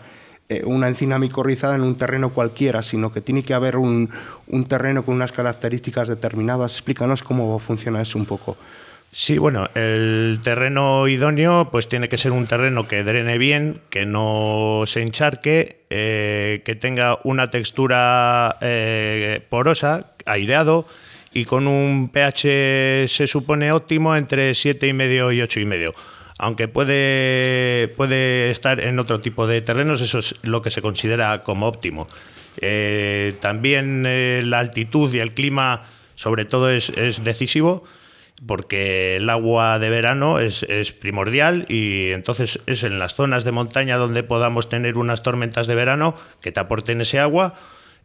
eh, 0.49 0.63
una 0.65 0.87
encina 0.87 1.19
micorrizada 1.19 1.75
en 1.75 1.81
un 1.83 1.95
terreno 1.95 2.31
cualquiera, 2.31 2.81
sino 2.81 3.13
que 3.13 3.21
tiene 3.21 3.43
que 3.43 3.53
haber 3.53 3.77
un, 3.77 4.09
un 4.47 4.65
terreno 4.65 5.03
con 5.03 5.15
unas 5.15 5.31
características 5.31 6.07
determinadas. 6.07 6.73
Explícanos 6.73 7.23
cómo 7.23 7.59
funciona 7.59 8.01
eso 8.01 8.17
un 8.17 8.25
poco. 8.25 8.57
Sí, 9.11 9.37
bueno, 9.37 9.69
el 9.75 10.39
terreno 10.43 11.07
idóneo 11.07 11.69
pues 11.71 11.87
tiene 11.87 12.09
que 12.09 12.17
ser 12.17 12.31
un 12.31 12.47
terreno 12.47 12.87
que 12.87 13.03
drene 13.03 13.37
bien, 13.37 13.79
que 13.91 14.07
no 14.07 14.81
se 14.87 15.03
encharque, 15.03 15.82
eh, 15.95 16.63
que 16.65 16.73
tenga 16.73 17.19
una 17.23 17.51
textura 17.51 18.57
eh, 18.61 19.45
porosa, 19.47 20.07
aireado 20.25 20.87
y 21.35 21.45
con 21.45 21.67
un 21.67 22.09
pH 22.09 23.07
se 23.07 23.27
supone 23.27 23.71
óptimo 23.71 24.15
entre 24.15 24.53
7,5 24.53 25.35
y 25.35 25.39
8,5. 25.41 25.93
Aunque 26.39 26.67
puede, 26.67 27.89
puede 27.89 28.49
estar 28.49 28.79
en 28.79 28.97
otro 28.97 29.21
tipo 29.21 29.45
de 29.45 29.61
terrenos, 29.61 30.01
eso 30.01 30.17
es 30.17 30.33
lo 30.41 30.63
que 30.63 30.71
se 30.71 30.81
considera 30.81 31.43
como 31.43 31.67
óptimo. 31.67 32.07
Eh, 32.57 33.35
también 33.39 34.49
la 34.49 34.57
altitud 34.57 35.13
y 35.13 35.19
el 35.19 35.35
clima, 35.35 35.83
sobre 36.15 36.45
todo, 36.45 36.71
es, 36.71 36.89
es 36.89 37.23
decisivo 37.23 37.83
porque 38.45 39.15
el 39.17 39.29
agua 39.29 39.79
de 39.79 39.89
verano 39.89 40.39
es, 40.39 40.65
primordial 40.91 41.65
y 41.69 42.11
entonces 42.11 42.59
es 42.65 42.83
en 42.83 42.99
las 42.99 43.15
zonas 43.15 43.43
de 43.45 43.51
montaña 43.51 43.97
donde 43.97 44.23
podamos 44.23 44.69
tener 44.69 44.97
unas 44.97 45.23
tormentas 45.23 45.67
de 45.67 45.75
verano 45.75 46.15
que 46.41 46.51
te 46.51 46.59
aporten 46.59 46.99
ese 47.01 47.19
agua, 47.19 47.53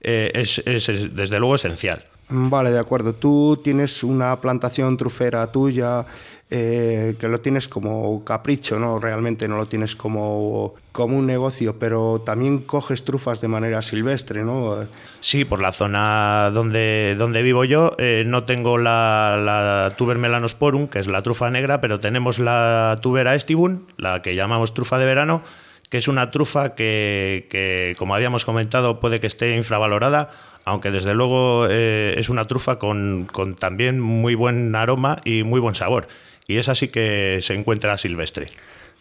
eh, 0.00 0.30
es, 0.34 0.58
es- 0.66 0.88
es, 0.88 1.16
desde 1.16 1.38
luego 1.40 1.54
esencial. 1.56 2.04
Vale, 2.30 2.70
de 2.70 2.78
acuerdo. 2.78 3.14
Tú 3.14 3.58
tienes 3.64 4.02
una 4.04 4.36
plantación 4.40 4.96
trufera 4.98 5.50
tuya 5.50 6.04
eh, 6.50 7.14
que 7.20 7.28
lo 7.28 7.40
tienes 7.40 7.68
como 7.68 8.24
capricho, 8.24 8.78
¿no? 8.78 8.98
Realmente 8.98 9.48
no 9.48 9.58
lo 9.58 9.66
tienes 9.66 9.94
como, 9.94 10.74
como 10.92 11.18
un 11.18 11.26
negocio, 11.26 11.78
pero 11.78 12.22
también 12.24 12.60
coges 12.60 13.04
trufas 13.04 13.42
de 13.42 13.48
manera 13.48 13.82
silvestre, 13.82 14.44
¿no? 14.44 14.78
Sí, 15.20 15.44
por 15.44 15.60
la 15.60 15.72
zona 15.72 16.50
donde, 16.54 17.16
donde 17.18 17.42
vivo 17.42 17.64
yo, 17.64 17.94
eh, 17.98 18.24
no 18.26 18.44
tengo 18.44 18.78
la, 18.78 19.38
la 19.44 19.94
tuber 19.98 20.16
melanosporum, 20.16 20.88
que 20.88 21.00
es 21.00 21.06
la 21.06 21.22
trufa 21.22 21.50
negra, 21.50 21.82
pero 21.82 22.00
tenemos 22.00 22.38
la 22.38 22.98
tubera 23.02 23.34
estibum, 23.34 23.80
la 23.98 24.22
que 24.22 24.34
llamamos 24.34 24.72
trufa 24.72 24.98
de 24.98 25.04
verano, 25.04 25.42
que 25.90 25.98
es 25.98 26.08
una 26.08 26.30
trufa 26.30 26.74
que, 26.74 27.94
como 27.98 28.14
habíamos 28.14 28.46
comentado, 28.46 29.00
puede 29.00 29.20
que 29.20 29.26
esté 29.26 29.54
infravalorada, 29.54 30.30
aunque 30.64 30.90
desde 30.90 31.12
luego 31.12 31.66
eh, 31.68 32.14
es 32.16 32.30
una 32.30 32.46
trufa 32.46 32.78
con 32.78 33.26
también 33.58 34.00
muy 34.00 34.34
buen 34.34 34.74
aroma 34.74 35.20
y 35.24 35.42
muy 35.42 35.60
buen 35.60 35.74
sabor. 35.74 36.08
Y 36.48 36.56
esa 36.56 36.74
sí 36.74 36.88
que 36.88 37.38
se 37.42 37.54
encuentra 37.54 37.96
silvestre. 37.98 38.48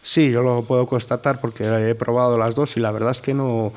Sí, 0.04 0.30
yo 0.32 0.42
lo 0.44 0.64
puedo 0.64 0.86
constatar 0.88 1.42
porque 1.42 1.64
he 1.90 1.96
probado 1.96 2.38
las 2.38 2.56
dos 2.56 2.78
y 2.78 2.80
la 2.82 2.92
verdad 2.92 3.12
es 3.12 3.20
que 3.20 3.34
no. 3.34 3.74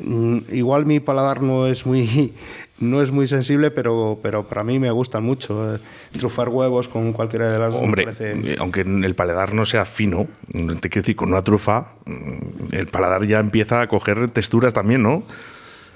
mm, 0.00 0.38
Igual 0.52 0.86
mi 0.86 1.00
paladar 1.00 1.40
no 1.40 1.66
es 1.66 1.86
muy, 1.86 2.34
no 2.80 3.00
es 3.00 3.10
muy 3.12 3.26
sensible, 3.28 3.70
pero, 3.70 4.18
pero 4.22 4.46
para 4.46 4.64
mí 4.64 4.78
me 4.80 4.90
gustan 4.90 5.22
mucho. 5.22 5.74
eh, 5.74 5.78
Trufar 6.18 6.48
huevos 6.50 6.88
con 6.88 7.12
cualquiera 7.12 7.46
de 7.50 7.58
las 7.58 7.72
dos. 7.72 7.80
me 7.80 7.86
Hombre, 7.86 8.04
parece- 8.04 8.32
eh, 8.52 8.56
aunque 8.58 8.80
el 8.82 9.14
paladar 9.14 9.54
no 9.54 9.64
sea 9.64 9.84
fino, 9.84 10.26
te 10.50 10.88
quiero 10.90 11.02
decir, 11.02 11.16
con 11.16 11.30
una 11.30 11.42
trufa, 11.42 11.94
mm, 12.06 12.74
el 12.74 12.86
paladar 12.88 13.24
ya 13.24 13.38
empieza 13.38 13.80
a 13.80 13.86
coger 13.88 14.28
texturas 14.30 14.72
también, 14.74 15.02
¿no? 15.02 15.22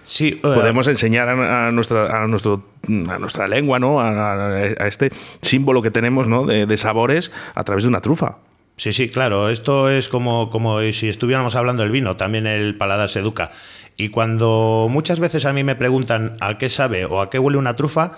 Sí, 0.06 0.28
eh, 0.28 0.40
Podemos 0.42 0.86
enseñar 0.86 1.28
a, 1.28 1.66
a 1.66 1.70
nuestra, 1.72 2.22
a, 2.22 2.26
nuestro, 2.28 2.64
a 3.08 3.18
nuestra 3.18 3.48
lengua, 3.48 3.78
¿no? 3.78 4.00
A, 4.00 4.10
a- 4.32 4.56
a 4.56 4.86
este 4.86 5.10
símbolo 5.42 5.82
que 5.82 5.90
tenemos, 5.90 6.28
¿no? 6.28 6.44
De, 6.46 6.64
de 6.66 6.76
sabores 6.76 7.30
a 7.54 7.64
través 7.64 7.82
de 7.84 7.88
una 7.88 8.00
trufa. 8.00 8.36
Sí, 8.76 8.92
sí, 8.92 9.08
claro. 9.08 9.48
Esto 9.48 9.88
es 9.90 10.08
como, 10.08 10.50
como 10.50 10.80
si 10.92 11.08
estuviéramos 11.08 11.56
hablando 11.56 11.82
del 11.82 11.90
vino, 11.90 12.16
también 12.16 12.46
el 12.46 12.76
paladar 12.76 13.08
se 13.08 13.20
educa. 13.20 13.50
Y 13.96 14.10
cuando 14.10 14.86
muchas 14.90 15.18
veces 15.18 15.44
a 15.46 15.52
mí 15.52 15.64
me 15.64 15.74
preguntan 15.74 16.36
a 16.40 16.58
qué 16.58 16.68
sabe 16.68 17.04
o 17.06 17.20
a 17.20 17.30
qué 17.30 17.38
huele 17.38 17.58
una 17.58 17.74
trufa, 17.74 18.12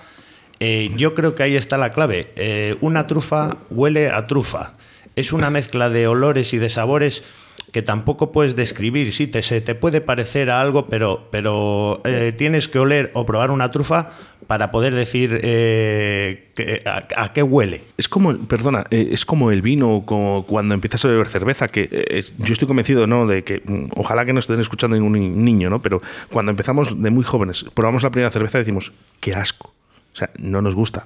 eh, 0.60 0.90
yo 0.96 1.14
creo 1.14 1.34
que 1.36 1.44
ahí 1.44 1.54
está 1.56 1.78
la 1.78 1.90
clave. 1.90 2.32
Eh, 2.36 2.76
una 2.80 3.06
trufa 3.06 3.58
huele 3.70 4.10
a 4.10 4.26
trufa. 4.26 4.72
Es 5.16 5.32
una 5.32 5.48
mezcla 5.50 5.88
de 5.88 6.06
olores 6.08 6.52
y 6.52 6.58
de 6.58 6.68
sabores 6.68 7.24
que 7.72 7.82
tampoco 7.82 8.32
puedes 8.32 8.56
describir. 8.56 9.12
Sí, 9.12 9.26
te, 9.26 9.42
se 9.42 9.60
te 9.60 9.74
puede 9.74 10.00
parecer 10.00 10.50
a 10.50 10.60
algo, 10.60 10.86
pero, 10.86 11.28
pero 11.30 12.00
eh, 12.04 12.32
tienes 12.36 12.68
que 12.68 12.78
oler 12.78 13.10
o 13.14 13.26
probar 13.26 13.50
una 13.50 13.70
trufa 13.70 14.10
para 14.46 14.70
poder 14.70 14.94
decir 14.94 15.40
eh, 15.42 16.48
que- 16.54 16.82
a, 16.86 17.32
qué 17.34 17.42
huele. 17.42 17.82
Es 17.98 18.08
como, 18.08 18.34
perdona, 18.38 18.86
eh, 18.90 19.10
es 19.12 19.26
como 19.26 19.50
el 19.50 19.60
vino 19.60 20.04
como 20.06 20.44
cuando 20.46 20.72
empiezas 20.74 21.04
a 21.04 21.08
beber 21.08 21.26
cerveza, 21.28 21.68
que 21.68 22.24
yo 22.38 22.52
estoy 22.52 22.66
convencido, 22.66 23.06
¿no? 23.06 23.26
De 23.26 23.44
que 23.44 23.60
mm, 23.64 23.90
ojalá 23.96 24.24
que 24.24 24.32
no 24.32 24.38
estén 24.38 24.60
escuchando 24.60 24.96
ningún 24.96 25.12
ni- 25.12 25.28
niño, 25.28 25.68
¿no? 25.68 25.82
Pero 25.82 26.00
cuando 26.30 26.50
empezamos 26.50 27.02
de 27.02 27.10
muy 27.10 27.24
jóvenes, 27.24 27.66
probamos 27.74 28.02
la 28.02 28.10
primera 28.10 28.30
cerveza 28.30 28.58
y 28.58 28.62
decimos, 28.62 28.92
qué 29.20 29.34
asco. 29.34 29.74
O 30.14 30.16
sea, 30.16 30.30
no 30.38 30.62
nos 30.62 30.74
gusta. 30.74 31.04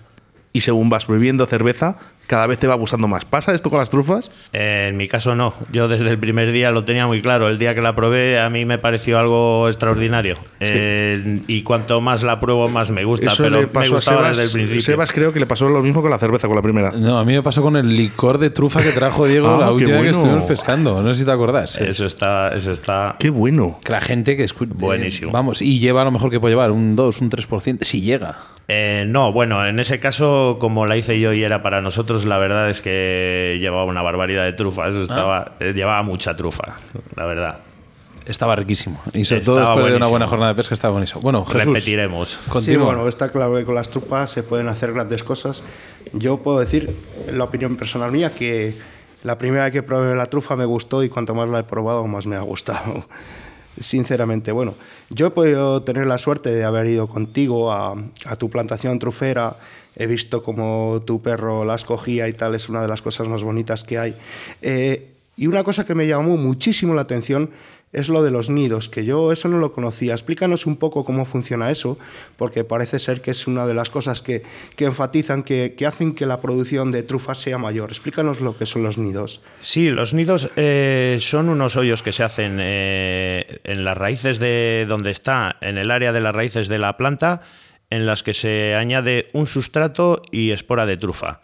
Y 0.52 0.60
según 0.60 0.88
vas 0.90 1.06
bebiendo 1.08 1.44
cerveza, 1.46 1.96
cada 2.32 2.46
vez 2.46 2.58
te 2.58 2.66
va 2.66 2.74
gustando 2.76 3.08
más. 3.08 3.26
¿Pasa 3.26 3.52
esto 3.52 3.68
con 3.68 3.78
las 3.78 3.90
trufas? 3.90 4.30
Eh, 4.54 4.86
En 4.88 4.96
mi 4.96 5.06
caso 5.06 5.34
no, 5.34 5.52
yo 5.70 5.86
desde 5.86 6.08
el 6.08 6.16
primer 6.18 6.50
día 6.50 6.70
lo 6.70 6.82
tenía 6.86 7.06
muy 7.06 7.20
claro, 7.20 7.50
el 7.50 7.58
día 7.58 7.74
que 7.74 7.82
la 7.82 7.94
probé 7.94 8.40
a 8.40 8.48
mí 8.48 8.64
me 8.64 8.78
pareció 8.78 9.18
algo 9.18 9.68
extraordinario 9.68 10.36
Eh, 10.60 11.40
y 11.46 11.62
cuanto 11.62 12.00
más 12.00 12.22
la 12.22 12.40
pruebo 12.40 12.70
más 12.70 12.90
me 12.90 13.04
gusta, 13.04 13.26
Eso 13.26 13.42
pero 13.42 13.56
le 13.56 13.60
me 13.62 13.66
pasó 13.66 13.92
a 13.92 13.96
gustaba 13.96 14.16
Sebas. 14.22 14.36
desde 14.38 14.44
el 14.44 14.52
principio. 14.52 14.80
Sebas 14.80 15.12
creo 15.12 15.32
que 15.34 15.40
le 15.40 15.46
pasó 15.46 15.68
lo 15.68 15.82
mismo 15.82 16.00
con 16.00 16.10
la 16.10 16.18
cerveza, 16.18 16.46
con 16.48 16.56
la 16.56 16.62
primera. 16.62 16.90
No, 16.92 17.18
a 17.18 17.24
mí 17.26 17.34
me 17.34 17.42
pasó 17.42 17.60
con 17.60 17.76
el 17.76 17.94
licor 17.94 18.38
de 18.38 18.48
trufa 18.48 18.80
que 18.82 18.92
trajo 18.92 19.26
Diego 19.26 19.48
Ah, 19.50 19.58
la 19.58 19.70
última 19.70 19.98
vez 19.98 20.04
que 20.04 20.08
bueno. 20.12 20.18
estuvimos 20.22 20.44
pescando. 20.44 21.02
No 21.02 21.12
sé 21.12 21.20
si 21.20 21.24
te 21.26 21.32
acordás. 21.32 21.76
Eso 21.76 22.06
está, 22.06 22.48
eso 22.56 22.72
está 22.72 23.16
Qué 23.18 23.28
bueno. 23.28 23.78
Que 23.84 23.92
la 23.92 24.00
gente 24.00 24.38
que 24.38 24.44
escucha. 24.44 24.72
Buenísimo. 24.74 25.32
vamos, 25.32 25.60
y 25.60 25.78
lleva 25.80 26.00
a 26.00 26.04
lo 26.06 26.10
mejor 26.12 26.30
que 26.30 26.40
puede 26.40 26.52
llevar 26.54 26.70
un 26.70 26.96
2, 26.96 27.20
un 27.20 27.30
3%, 27.30 27.84
si 27.84 28.00
llega. 28.00 28.38
Eh, 28.68 29.04
no, 29.06 29.32
bueno, 29.32 29.66
en 29.66 29.80
ese 29.80 29.98
caso, 30.00 30.56
como 30.60 30.86
la 30.86 30.96
hice 30.96 31.18
yo 31.20 31.32
y 31.32 31.42
era 31.42 31.62
para 31.62 31.82
nosotros, 31.82 32.21
la 32.24 32.38
verdad 32.38 32.70
es 32.70 32.80
que 32.80 33.58
llevaba 33.60 33.84
una 33.84 34.02
barbaridad 34.02 34.44
de 34.44 34.52
trufa. 34.52 34.84
Ah. 34.84 34.88
Eso 34.88 35.02
estaba, 35.02 35.52
eh, 35.60 35.72
llevaba 35.74 36.02
mucha 36.02 36.36
trufa, 36.36 36.76
la 37.16 37.26
verdad. 37.26 37.58
Estaba 38.26 38.54
riquísimo. 38.54 39.00
Y 39.12 39.24
sobre 39.24 39.42
todo 39.42 39.58
después 39.58 39.86
de 39.86 39.96
una 39.96 40.06
buena 40.06 40.26
jornada 40.26 40.52
de 40.52 40.56
pesca 40.56 40.74
estaba 40.74 40.92
buenísimo. 40.92 41.20
Bueno, 41.20 41.44
Jesús. 41.44 41.64
Repetiremos. 41.64 42.38
Sí, 42.60 42.76
bueno, 42.76 43.08
está 43.08 43.30
claro 43.30 43.56
que 43.56 43.64
con 43.64 43.74
las 43.74 43.90
trupas 43.90 44.30
se 44.30 44.42
pueden 44.42 44.68
hacer 44.68 44.92
grandes 44.92 45.24
cosas. 45.24 45.64
Yo 46.12 46.38
puedo 46.38 46.60
decir, 46.60 46.96
la 47.32 47.44
opinión 47.44 47.76
personal 47.76 48.12
mía, 48.12 48.30
que 48.30 48.76
la 49.24 49.38
primera 49.38 49.64
vez 49.64 49.72
que 49.72 49.82
probé 49.82 50.14
la 50.14 50.26
trufa 50.26 50.56
me 50.56 50.64
gustó 50.64 51.02
y 51.02 51.08
cuanto 51.08 51.34
más 51.34 51.48
la 51.48 51.60
he 51.60 51.64
probado, 51.64 52.06
más 52.06 52.26
me 52.26 52.36
ha 52.36 52.42
gustado. 52.42 53.06
Sinceramente, 53.80 54.52
bueno, 54.52 54.74
yo 55.08 55.28
he 55.28 55.30
podido 55.30 55.82
tener 55.82 56.06
la 56.06 56.18
suerte 56.18 56.50
de 56.50 56.62
haber 56.62 56.86
ido 56.86 57.08
contigo 57.08 57.72
a, 57.72 57.96
a 58.26 58.36
tu 58.36 58.50
plantación 58.50 58.98
trufera. 58.98 59.56
He 59.96 60.06
visto 60.06 60.42
cómo 60.42 61.02
tu 61.06 61.22
perro 61.22 61.64
las 61.64 61.84
cogía 61.84 62.28
y 62.28 62.32
tal, 62.32 62.54
es 62.54 62.68
una 62.68 62.82
de 62.82 62.88
las 62.88 63.02
cosas 63.02 63.28
más 63.28 63.42
bonitas 63.42 63.84
que 63.84 63.98
hay. 63.98 64.14
Eh, 64.62 65.08
y 65.36 65.46
una 65.46 65.64
cosa 65.64 65.86
que 65.86 65.94
me 65.94 66.06
llamó 66.06 66.36
muchísimo 66.36 66.94
la 66.94 67.02
atención 67.02 67.50
es 67.92 68.08
lo 68.08 68.22
de 68.22 68.30
los 68.30 68.48
nidos, 68.48 68.88
que 68.88 69.04
yo 69.04 69.32
eso 69.32 69.48
no 69.48 69.58
lo 69.58 69.72
conocía. 69.72 70.14
Explícanos 70.14 70.66
un 70.66 70.76
poco 70.76 71.04
cómo 71.04 71.24
funciona 71.24 71.70
eso, 71.70 71.98
porque 72.36 72.64
parece 72.64 72.98
ser 72.98 73.20
que 73.20 73.32
es 73.32 73.46
una 73.46 73.66
de 73.66 73.74
las 73.74 73.90
cosas 73.90 74.22
que, 74.22 74.42
que 74.76 74.86
enfatizan, 74.86 75.42
que, 75.42 75.74
que 75.76 75.86
hacen 75.86 76.14
que 76.14 76.24
la 76.24 76.40
producción 76.40 76.90
de 76.90 77.02
trufas 77.02 77.38
sea 77.38 77.58
mayor. 77.58 77.90
Explícanos 77.90 78.40
lo 78.40 78.56
que 78.56 78.66
son 78.66 78.82
los 78.82 78.96
nidos. 78.96 79.42
Sí, 79.60 79.90
los 79.90 80.14
nidos 80.14 80.50
eh, 80.56 81.18
son 81.20 81.50
unos 81.50 81.76
hoyos 81.76 82.02
que 82.02 82.12
se 82.12 82.24
hacen 82.24 82.56
eh, 82.60 83.60
en 83.64 83.84
las 83.84 83.96
raíces 83.96 84.38
de 84.38 84.86
donde 84.88 85.10
está, 85.10 85.56
en 85.60 85.76
el 85.76 85.90
área 85.90 86.12
de 86.12 86.20
las 86.20 86.34
raíces 86.34 86.68
de 86.68 86.78
la 86.78 86.96
planta, 86.96 87.42
en 87.92 88.06
las 88.06 88.22
que 88.22 88.32
se 88.32 88.74
añade 88.74 89.28
un 89.34 89.46
sustrato 89.46 90.22
y 90.30 90.52
espora 90.52 90.86
de 90.86 90.96
trufa. 90.96 91.42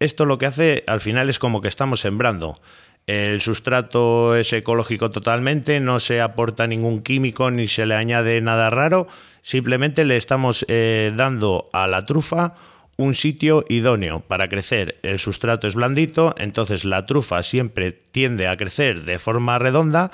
Esto 0.00 0.24
lo 0.24 0.38
que 0.38 0.46
hace 0.46 0.84
al 0.86 1.02
final 1.02 1.28
es 1.28 1.38
como 1.38 1.60
que 1.60 1.68
estamos 1.68 2.00
sembrando. 2.00 2.58
El 3.06 3.42
sustrato 3.42 4.34
es 4.34 4.54
ecológico 4.54 5.10
totalmente, 5.10 5.80
no 5.80 6.00
se 6.00 6.22
aporta 6.22 6.66
ningún 6.66 7.02
químico 7.02 7.50
ni 7.50 7.66
se 7.68 7.84
le 7.84 7.94
añade 7.94 8.40
nada 8.40 8.70
raro, 8.70 9.06
simplemente 9.42 10.06
le 10.06 10.16
estamos 10.16 10.64
eh, 10.68 11.12
dando 11.14 11.68
a 11.74 11.86
la 11.86 12.06
trufa 12.06 12.54
un 12.96 13.14
sitio 13.14 13.66
idóneo 13.68 14.20
para 14.20 14.48
crecer. 14.48 14.98
El 15.02 15.18
sustrato 15.18 15.66
es 15.66 15.74
blandito, 15.74 16.34
entonces 16.38 16.86
la 16.86 17.04
trufa 17.04 17.42
siempre 17.42 17.92
tiende 17.92 18.48
a 18.48 18.56
crecer 18.56 19.04
de 19.04 19.18
forma 19.18 19.58
redonda, 19.58 20.10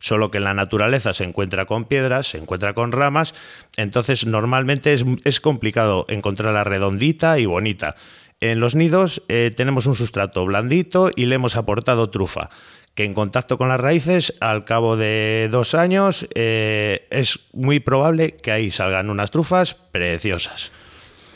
solo 0.00 0.30
que 0.30 0.38
en 0.38 0.44
la 0.44 0.54
naturaleza 0.54 1.12
se 1.12 1.24
encuentra 1.24 1.66
con 1.66 1.84
piedras, 1.84 2.28
se 2.28 2.38
encuentra 2.38 2.74
con 2.74 2.90
ramas, 2.90 3.34
entonces 3.76 4.26
normalmente 4.26 4.92
es, 4.92 5.04
es 5.24 5.40
complicado 5.40 6.06
encontrarla 6.08 6.64
redondita 6.64 7.38
y 7.38 7.46
bonita. 7.46 7.94
En 8.40 8.58
los 8.58 8.74
nidos 8.74 9.22
eh, 9.28 9.52
tenemos 9.54 9.86
un 9.86 9.94
sustrato 9.94 10.44
blandito 10.46 11.10
y 11.14 11.26
le 11.26 11.34
hemos 11.34 11.56
aportado 11.56 12.08
trufa, 12.08 12.48
que 12.94 13.04
en 13.04 13.12
contacto 13.12 13.58
con 13.58 13.68
las 13.68 13.78
raíces, 13.78 14.34
al 14.40 14.64
cabo 14.64 14.96
de 14.96 15.48
dos 15.50 15.74
años, 15.74 16.26
eh, 16.34 17.06
es 17.10 17.38
muy 17.52 17.80
probable 17.80 18.32
que 18.32 18.50
ahí 18.50 18.70
salgan 18.70 19.10
unas 19.10 19.30
trufas 19.30 19.74
preciosas. 19.74 20.72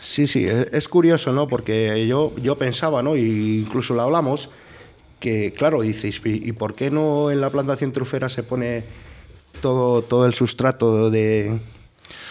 Sí, 0.00 0.26
sí, 0.26 0.46
e- 0.46 0.68
es 0.72 0.88
curioso, 0.88 1.32
¿no? 1.32 1.46
Porque 1.46 2.06
yo, 2.06 2.32
yo 2.42 2.56
pensaba, 2.56 3.02
¿no? 3.02 3.16
Y 3.16 3.60
incluso 3.66 3.94
lo 3.94 4.02
hablamos, 4.02 4.48
que 5.24 5.54
claro, 5.54 5.80
dices, 5.80 6.20
¿y 6.22 6.52
por 6.52 6.74
qué 6.74 6.90
no 6.90 7.30
en 7.30 7.40
la 7.40 7.48
plantación 7.48 7.92
trufera 7.92 8.28
se 8.28 8.42
pone 8.42 8.84
todo, 9.62 10.02
todo 10.02 10.26
el 10.26 10.34
sustrato 10.34 11.10
de, 11.10 11.58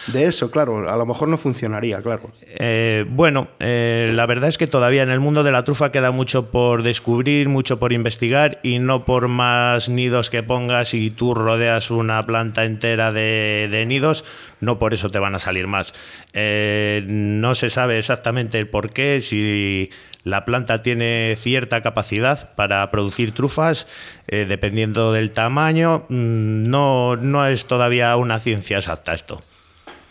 de 0.06 0.26
eso? 0.26 0.50
Claro, 0.50 0.88
a 0.90 0.96
lo 0.96 1.06
mejor 1.06 1.28
no 1.28 1.38
funcionaría, 1.38 2.02
claro. 2.02 2.30
Eh, 2.46 3.06
bueno, 3.08 3.48
eh, 3.58 4.10
la 4.14 4.26
verdad 4.26 4.48
es 4.48 4.58
que 4.58 4.66
todavía 4.66 5.02
en 5.02 5.10
el 5.10 5.20
mundo 5.20 5.42
de 5.42 5.52
la 5.52 5.64
trufa 5.64 5.90
queda 5.92 6.10
mucho 6.10 6.50
por 6.50 6.82
descubrir, 6.82 7.48
mucho 7.48 7.78
por 7.78 7.92
investigar 7.92 8.60
y 8.62 8.78
no 8.78 9.04
por 9.04 9.28
más 9.28 9.88
nidos 9.88 10.30
que 10.30 10.42
pongas 10.42 10.94
y 10.94 11.10
tú 11.10 11.34
rodeas 11.34 11.90
una 11.90 12.24
planta 12.26 12.64
entera 12.64 13.12
de, 13.12 13.84
nidos, 13.86 14.24
no 14.60 14.78
por 14.78 14.94
eso 14.94 15.08
te 15.10 15.18
van 15.18 15.34
a 15.34 15.38
salir 15.38 15.66
más. 15.66 15.94
Eh, 16.34 17.02
no 17.06 17.54
se 17.54 17.70
sabe 17.70 17.98
exactamente 17.98 18.58
el 18.58 18.68
por 18.68 18.92
qué, 18.92 19.20
si 19.22 19.90
la 20.22 20.44
planta 20.44 20.82
tiene 20.82 21.36
cierta 21.38 21.82
capacidad 21.82 22.54
para 22.54 22.90
producir 22.90 23.32
trufas, 23.32 23.86
eh, 24.26 24.46
dependiendo 24.48 25.12
del 25.12 25.32
tamaño, 25.32 26.06
mm, 26.08 26.68
no, 26.68 27.16
no 27.16 27.46
es 27.46 27.66
todavía 27.66 28.16
una 28.16 28.38
ciencia 28.38 28.78
exacta 28.78 29.14
esto. 29.14 29.42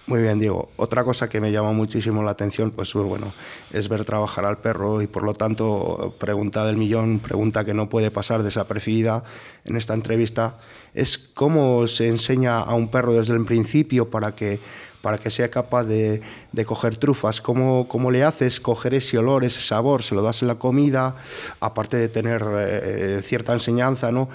Muy 0.06 0.22
bien, 0.22 0.38
Diego. 0.38 0.70
Otra 0.76 1.06
cosa 1.06 1.30
que 1.30 1.40
me 1.40 1.54
llama 1.54 1.72
muchísimo 1.72 2.24
la 2.24 2.32
atención, 2.32 2.72
pues 2.72 2.94
bueno, 2.94 3.32
es 3.72 3.88
ver 3.88 4.04
trabajar 4.04 4.44
al 4.44 4.58
perro 4.58 5.02
y 5.02 5.08
por 5.08 5.24
lo 5.24 5.34
tanto, 5.34 6.14
pregunta 6.20 6.66
del 6.66 6.76
millón, 6.76 7.20
pregunta 7.20 7.64
que 7.64 7.74
no 7.74 7.88
puede 7.88 8.12
pasar 8.12 8.44
desapercibida 8.44 9.24
en 9.64 9.78
esta 9.78 9.94
entrevista, 9.94 10.58
es 10.94 11.18
cómo 11.18 11.88
se 11.88 12.10
enseña 12.10 12.60
a 12.60 12.74
un 12.74 12.90
perro 12.90 13.14
desde 13.14 13.34
el 13.34 13.46
principio 13.46 14.10
para 14.10 14.36
que, 14.36 14.60
para 15.02 15.18
que 15.20 15.32
sea 15.32 15.50
capaz 15.50 15.86
de, 15.86 16.22
coger 16.66 16.98
trufas. 16.98 17.40
¿Cómo, 17.40 17.88
¿Cómo 17.88 18.12
le 18.12 18.26
haces 18.26 18.60
coger 18.60 18.96
ese 18.96 19.18
olor, 19.18 19.46
ese 19.46 19.62
sabor? 19.62 20.04
Se 20.04 20.16
lo 20.16 20.22
das 20.22 20.42
en 20.42 20.50
la 20.50 20.56
comida, 20.56 21.16
aparte 21.62 21.96
de 21.96 22.10
tener 22.10 22.44
eh, 22.58 23.22
cierta 23.24 23.54
enseñanza, 23.54 24.12
¿no? 24.12 24.28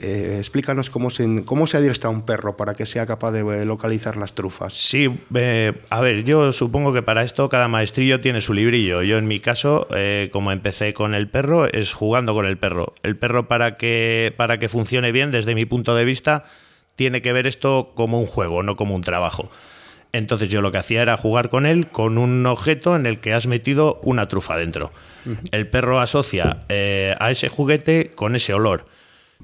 Eh, 0.00 0.36
explícanos 0.38 0.90
cómo 0.90 1.10
se, 1.10 1.44
cómo 1.44 1.66
se 1.66 1.76
adiestra 1.76 2.10
un 2.10 2.22
perro 2.22 2.56
para 2.56 2.74
que 2.74 2.86
sea 2.86 3.06
capaz 3.06 3.32
de 3.32 3.40
eh, 3.40 3.64
localizar 3.64 4.16
las 4.16 4.34
trufas. 4.34 4.74
Sí, 4.74 5.08
eh, 5.34 5.72
a 5.90 6.00
ver, 6.00 6.24
yo 6.24 6.52
supongo 6.52 6.92
que 6.92 7.02
para 7.02 7.22
esto 7.22 7.48
cada 7.48 7.68
maestrillo 7.68 8.20
tiene 8.20 8.40
su 8.40 8.54
librillo. 8.54 9.02
Yo 9.02 9.18
en 9.18 9.26
mi 9.26 9.40
caso, 9.40 9.88
eh, 9.94 10.30
como 10.32 10.52
empecé 10.52 10.94
con 10.94 11.14
el 11.14 11.28
perro, 11.28 11.66
es 11.66 11.92
jugando 11.92 12.34
con 12.34 12.46
el 12.46 12.58
perro. 12.58 12.94
El 13.02 13.16
perro 13.16 13.48
para 13.48 13.76
que, 13.76 14.32
para 14.36 14.58
que 14.58 14.68
funcione 14.68 15.10
bien, 15.10 15.30
desde 15.30 15.54
mi 15.54 15.64
punto 15.64 15.94
de 15.94 16.04
vista, 16.04 16.44
tiene 16.94 17.20
que 17.20 17.32
ver 17.32 17.46
esto 17.46 17.92
como 17.94 18.20
un 18.20 18.26
juego, 18.26 18.62
no 18.62 18.76
como 18.76 18.94
un 18.94 19.02
trabajo. 19.02 19.50
Entonces 20.12 20.48
yo 20.48 20.62
lo 20.62 20.70
que 20.70 20.78
hacía 20.78 21.02
era 21.02 21.16
jugar 21.16 21.50
con 21.50 21.66
él 21.66 21.88
con 21.88 22.18
un 22.18 22.46
objeto 22.46 22.96
en 22.96 23.04
el 23.04 23.18
que 23.18 23.34
has 23.34 23.46
metido 23.46 24.00
una 24.02 24.26
trufa 24.28 24.56
dentro. 24.56 24.90
El 25.50 25.68
perro 25.68 26.00
asocia 26.00 26.64
a 26.70 27.30
ese 27.30 27.50
juguete 27.50 28.12
con 28.14 28.34
ese 28.34 28.54
olor. 28.54 28.86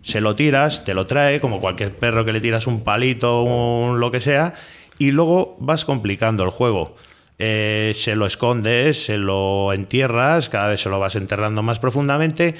Se 0.02 0.20
lo 0.20 0.36
tiras, 0.36 0.84
te 0.84 0.94
lo 0.94 1.06
trae, 1.06 1.40
como 1.40 1.60
cualquier 1.60 1.92
perro 1.96 2.24
que 2.24 2.32
le 2.32 2.40
tiras 2.40 2.66
un 2.66 2.84
palito, 2.84 3.42
un 3.42 4.00
lo 4.00 4.10
que 4.10 4.20
sea, 4.20 4.54
y 4.98 5.10
luego 5.10 5.56
vas 5.60 5.84
complicando 5.84 6.44
el 6.44 6.50
juego. 6.50 6.96
Eh, 7.38 7.92
se 7.96 8.14
lo 8.16 8.26
escondes, 8.26 9.04
se 9.04 9.18
lo 9.18 9.72
entierras, 9.72 10.48
cada 10.48 10.68
vez 10.68 10.80
se 10.80 10.88
lo 10.88 10.98
vas 10.98 11.16
enterrando 11.16 11.62
más 11.62 11.78
profundamente. 11.78 12.54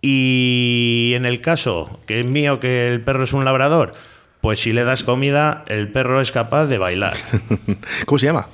Y 0.00 1.12
en 1.14 1.24
el 1.24 1.40
caso 1.40 2.00
que 2.06 2.20
es 2.20 2.26
mío, 2.26 2.60
que 2.60 2.86
el 2.86 3.00
perro 3.00 3.24
es 3.24 3.32
un 3.32 3.44
labrador, 3.44 3.92
pues 4.40 4.60
si 4.60 4.72
le 4.72 4.84
das 4.84 5.04
comida, 5.04 5.64
el 5.68 5.88
perro 5.88 6.20
es 6.20 6.32
capaz 6.32 6.66
de 6.66 6.78
bailar. 6.78 7.14
¿Cómo 8.06 8.18
se 8.18 8.26
llama? 8.26 8.48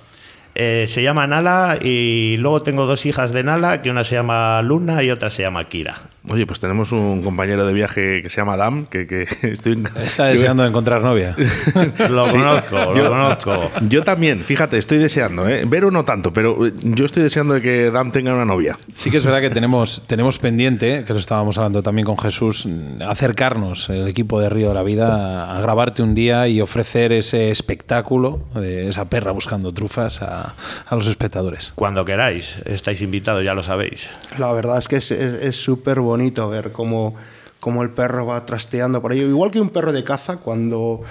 Eh, 0.61 0.87
se 0.89 1.05
llama 1.05 1.25
Nala 1.29 1.79
y 1.81 2.37
luego 2.39 2.63
tengo 2.63 2.85
dos 2.85 3.07
hijas 3.07 3.31
de 3.31 3.45
Nala, 3.45 3.81
que 3.81 3.91
una 3.91 4.03
se 4.03 4.17
llama 4.17 4.61
Luna 4.61 5.05
y 5.05 5.11
otra 5.13 5.31
se 5.31 5.43
llama 5.43 5.63
Kira. 5.69 5.95
Oye, 6.29 6.47
pues 6.47 6.59
tenemos 6.59 6.91
un 6.91 7.23
compañero 7.23 7.65
de 7.65 7.73
viaje 7.73 8.21
que 8.23 8.29
se 8.29 8.39
llama 8.39 8.55
Adam, 8.55 8.85
que, 8.87 9.07
que 9.07 9.23
estoy... 9.43 9.81
Está 10.03 10.25
deseando 10.27 10.67
encontrar 10.67 11.01
novia. 11.01 11.37
Lo 12.11 12.27
Sí. 12.27 12.33
conozco, 12.37 12.77
lo 12.77 12.95
Yo- 12.97 13.09
conozco. 13.09 13.71
Yo 13.89 14.03
también, 14.03 14.41
fíjate, 14.45 14.79
estoy 14.79 14.99
deseando, 14.99 15.49
¿eh? 15.49 15.63
Vero 15.65 15.93
no 15.93 16.05
tanto, 16.05 16.33
pero 16.33 16.67
eh, 16.67 16.73
yo 16.83 17.05
estoy 17.07 17.23
deseando 17.23 17.55
de 17.55 17.63
que 17.63 17.91
Dan 17.93 18.11
tenga 18.11 18.35
una 18.35 18.45
novia. 18.45 18.77
Sí 18.91 19.11
que 19.13 19.19
es 19.19 19.25
verdad 19.25 19.41
que 19.41 19.51
tenemos, 19.55 20.03
tenemos 20.09 20.41
pendiente, 20.41 21.05
que 21.07 21.13
lo 21.13 21.21
estábamos 21.21 21.57
hablando 21.57 21.85
también 21.85 22.05
con 22.05 22.19
Jesús, 22.19 22.67
acercarnos, 23.07 23.89
el 23.91 24.09
equipo 24.09 24.41
de 24.41 24.49
Río 24.49 24.69
de 24.69 24.75
la 24.75 24.83
Vida, 24.83 25.45
a, 25.45 25.57
a 25.57 25.61
grabarte 25.61 26.03
un 26.03 26.15
día 26.15 26.49
y 26.49 26.61
ofrecer 26.61 27.13
ese 27.13 27.51
espectáculo 27.53 28.41
de 28.55 28.89
esa 28.89 29.07
perra 29.09 29.33
buscando 29.33 29.73
trufas 29.73 30.21
a, 30.21 30.48
a 30.87 30.95
los 30.95 31.07
espectadores. 31.07 31.73
Cuando 31.75 32.05
queráis, 32.05 32.59
estáis 32.65 33.03
invitados, 33.03 33.45
ya 33.45 33.55
lo 33.55 33.63
sabéis. 33.63 34.11
La 34.39 34.53
verdad 34.53 34.79
es 34.79 34.89
que 34.89 34.97
es 34.97 35.57
súper 35.57 36.01
bonito 36.01 36.49
ver 36.49 36.73
cómo, 36.73 37.17
cómo 37.61 37.83
el 37.83 37.91
perro 37.91 38.27
va 38.27 38.45
trasteando 38.47 39.03
por 39.03 39.13
ello. 39.13 39.27
Igual 39.29 39.51
que 39.51 39.61
un 39.61 39.71
perro 39.71 39.93
de 39.93 40.05
caza 40.05 40.39
cuando, 40.39 41.03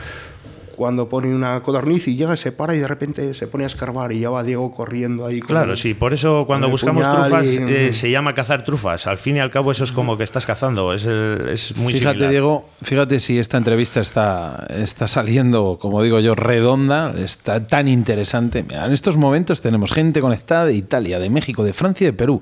cuando 0.78 1.09
pone 1.09 1.36
una 1.36 1.59
codorniz 1.61 2.07
y 2.07 2.15
llega, 2.15 2.38
se 2.38 2.53
para 2.53 2.73
y 2.73 2.80
de 2.80 2.88
repente 2.88 3.34
se 3.34 3.47
pone 3.47 3.65
a 3.65 3.67
escarbar 3.67 4.13
y 4.13 4.19
ya 4.21 4.30
va 4.30 4.43
Diego 4.43 4.73
corriendo 4.73 5.25
ahí. 5.25 5.39
con 5.39 5.47
Claro, 5.49 5.71
el- 5.71 5.78
sí, 5.78 5.93
por 5.93 6.13
eso 6.13 6.45
cuando 6.47 6.69
buscamos 6.69 7.11
trufas 7.11 7.45
y- 7.47 7.57
eh, 7.67 7.91
se 7.91 8.09
llama 8.09 8.34
cazar 8.34 8.63
trufas. 8.63 9.07
Al 9.07 9.17
fin 9.17 9.36
y 9.36 9.39
al 9.39 9.51
cabo 9.51 9.71
eso 9.71 9.84
es 9.84 9.91
como 9.91 10.15
que 10.17 10.23
estás 10.23 10.45
cazando, 10.45 10.93
es, 10.93 11.03
el- 11.05 11.49
es 11.51 11.75
muy 11.75 11.93
fíjate, 11.93 12.13
similar. 12.13 12.30
Diego, 12.32 12.69
fíjate 12.84 13.19
si 13.19 13.38
esta 13.39 13.57
entrevista 13.57 13.99
está, 13.99 14.65
está 14.69 15.07
saliendo, 15.07 15.78
como 15.82 16.01
digo 16.03 16.19
yo, 16.19 16.36
redonda, 16.36 17.13
está 17.17 17.65
tan 17.67 17.88
interesante. 17.88 18.61
Mira, 18.63 18.86
en 18.86 18.91
estos 18.93 19.17
momentos 19.17 19.59
tenemos 19.61 19.91
gente 19.91 20.21
conectada 20.21 20.65
de 20.67 20.75
Italia, 20.75 21.19
de 21.19 21.30
México, 21.32 21.63
de 21.63 21.73
Francia 21.73 22.05
y 22.05 22.11
de 22.11 22.13
Perú. 22.13 22.41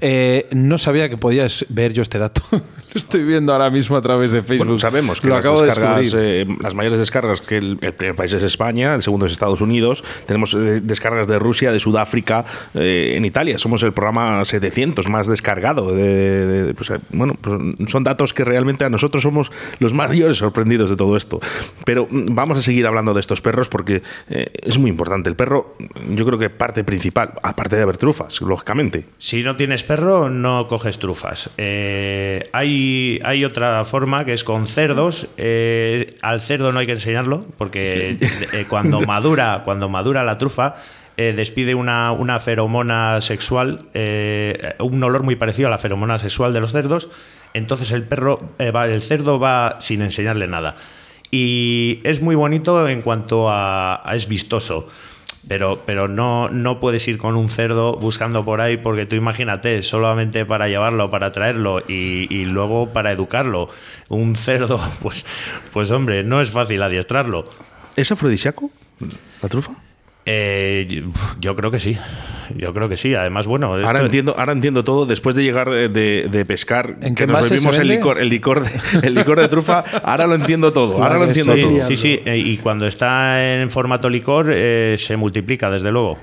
Eh, 0.00 0.46
no 0.52 0.76
sabía 0.76 1.08
que 1.08 1.16
podías 1.16 1.64
ver 1.70 1.92
yo 1.94 2.02
este 2.02 2.18
dato. 2.18 2.42
Lo 2.94 2.98
estoy 2.98 3.24
viendo 3.24 3.52
ahora 3.52 3.70
mismo 3.70 3.96
a 3.96 4.02
través 4.02 4.30
de 4.32 4.42
Facebook. 4.42 4.66
Bueno, 4.66 4.78
sabemos 4.78 5.20
que 5.20 5.28
Lo 5.28 5.34
las 5.36 5.44
acabo 5.44 5.62
descargas, 5.62 6.14
eh, 6.16 6.46
las 6.60 6.74
mayores 6.74 6.98
descargas, 6.98 7.40
que 7.40 7.56
el, 7.56 7.78
el 7.80 7.94
primer 7.94 8.14
país 8.16 8.32
es 8.34 8.42
España, 8.42 8.94
el 8.94 9.02
segundo 9.02 9.26
es 9.26 9.32
Estados 9.32 9.60
Unidos, 9.60 10.04
tenemos 10.26 10.54
eh, 10.54 10.80
descargas 10.82 11.26
de 11.26 11.38
Rusia, 11.38 11.72
de 11.72 11.80
Sudáfrica, 11.80 12.44
eh, 12.74 13.14
en 13.16 13.24
Italia 13.24 13.58
somos 13.58 13.82
el 13.82 13.92
programa 13.92 14.44
700 14.44 15.08
más 15.08 15.26
descargado. 15.26 15.92
de- 15.94 16.46
de- 16.66 16.74
pues, 16.74 16.92
bueno, 17.10 17.34
pues, 17.40 17.56
son 17.90 18.04
datos 18.04 18.34
que 18.34 18.44
realmente 18.44 18.84
a 18.84 18.88
nosotros 18.90 19.22
somos 19.22 19.50
los 19.78 19.94
mayores 19.94 20.36
sorprendidos 20.36 20.90
de 20.90 20.96
todo 20.96 21.16
esto. 21.16 21.40
Pero 21.84 22.06
mm, 22.10 22.34
vamos 22.34 22.58
a 22.58 22.62
seguir 22.62 22.86
hablando 22.86 23.14
de 23.14 23.20
estos 23.20 23.40
perros 23.40 23.68
porque 23.68 24.02
eh, 24.28 24.46
es 24.62 24.78
muy 24.78 24.90
importante. 24.90 25.28
El 25.30 25.36
perro, 25.36 25.74
yo 26.14 26.24
creo 26.26 26.38
que 26.38 26.50
parte 26.50 26.84
principal, 26.84 27.32
aparte 27.42 27.76
de 27.76 27.82
haber 27.82 27.96
trufas, 27.96 28.40
lógicamente. 28.42 29.04
Si 29.18 29.42
no 29.42 29.56
tienes 29.56 29.82
perro, 29.82 30.28
no 30.28 30.68
coges 30.68 30.98
trufas. 30.98 31.50
Eh, 31.56 32.42
hay, 32.82 33.20
hay 33.24 33.44
otra 33.44 33.84
forma 33.84 34.24
que 34.24 34.32
es 34.32 34.44
con 34.44 34.66
cerdos. 34.66 35.28
Eh, 35.36 36.16
al 36.22 36.40
cerdo 36.40 36.72
no 36.72 36.80
hay 36.80 36.86
que 36.86 36.92
enseñarlo 36.92 37.44
porque 37.58 38.16
eh, 38.20 38.66
cuando 38.68 39.00
madura, 39.06 39.62
cuando 39.64 39.88
madura 39.88 40.24
la 40.24 40.38
trufa, 40.38 40.76
eh, 41.16 41.32
despide 41.36 41.74
una, 41.74 42.12
una 42.12 42.38
feromona 42.40 43.20
sexual, 43.20 43.86
un 44.80 45.02
olor 45.02 45.22
muy 45.22 45.36
parecido 45.36 45.68
a 45.68 45.70
la 45.70 45.78
feromona 45.78 46.18
sexual 46.18 46.52
de 46.52 46.60
los 46.60 46.72
cerdos. 46.72 47.08
Entonces 47.54 47.92
el 47.92 48.04
perro, 48.04 48.40
va, 48.74 48.86
el 48.86 49.02
cerdo 49.02 49.38
va 49.38 49.76
sin 49.80 50.02
enseñarle 50.02 50.46
nada. 50.46 50.76
Y 51.30 52.00
es 52.04 52.20
muy 52.20 52.34
bonito 52.34 52.88
en 52.88 53.02
cuanto 53.02 53.48
a, 53.50 54.08
a 54.08 54.16
es 54.16 54.28
vistoso. 54.28 54.88
Pero, 55.48 55.82
pero 55.84 56.06
no, 56.06 56.48
no 56.48 56.78
puedes 56.78 57.06
ir 57.08 57.18
con 57.18 57.36
un 57.36 57.48
cerdo 57.48 57.96
buscando 57.96 58.44
por 58.44 58.60
ahí 58.60 58.76
porque 58.76 59.06
tú 59.06 59.16
imagínate, 59.16 59.82
solamente 59.82 60.46
para 60.46 60.68
llevarlo, 60.68 61.10
para 61.10 61.32
traerlo 61.32 61.80
y, 61.80 62.32
y 62.32 62.44
luego 62.44 62.92
para 62.92 63.10
educarlo. 63.10 63.68
Un 64.08 64.36
cerdo, 64.36 64.80
pues, 65.02 65.26
pues 65.72 65.90
hombre, 65.90 66.22
no 66.22 66.40
es 66.40 66.50
fácil 66.50 66.82
adiestrarlo. 66.82 67.44
¿Es 67.96 68.12
afrodisíaco 68.12 68.70
la 69.42 69.48
trufa? 69.48 69.72
Eh, 70.24 71.02
yo- 71.40 71.56
creo 71.56 71.70
que 71.72 71.80
sí, 71.80 71.98
yo 72.56 72.72
creo 72.72 72.88
que 72.88 72.96
sí. 72.96 73.14
Además, 73.14 73.46
bueno, 73.46 73.76
esto- 73.76 73.88
Ahora 73.88 74.02
entiendo, 74.04 74.34
ahora 74.38 74.52
entiendo 74.52 74.84
todo. 74.84 75.04
Después 75.04 75.34
de 75.34 75.42
llegar 75.42 75.68
de, 75.68 75.88
de- 75.88 76.28
de 76.30 76.44
pescar, 76.44 76.96
¿En 77.00 77.14
que 77.14 77.26
qué 77.26 77.32
nos 77.32 77.48
bebimos 77.50 77.76
el 77.78 77.88
licor, 77.88 78.18
el 78.20 78.28
licor, 78.28 78.62
de, 78.62 78.70
el 79.06 79.14
licor 79.14 79.40
de 79.40 79.48
trufa, 79.48 79.80
ahora 80.04 80.26
lo 80.26 80.34
entiendo 80.36 80.72
todo. 80.72 81.02
Ahora 81.02 81.18
lo 81.18 81.24
entiendo 81.24 81.54
sí, 81.54 81.62
todo. 81.62 81.80
sí, 81.88 81.96
sí, 81.96 82.20
eh, 82.24 82.36
y 82.38 82.56
cuando 82.58 82.86
está 82.86 83.42
en 83.60 83.68
formato 83.70 84.08
licor 84.08 84.46
eh, 84.52 84.96
se 84.98 85.16
multiplica, 85.16 85.70
desde 85.70 85.90
luego. 85.90 86.18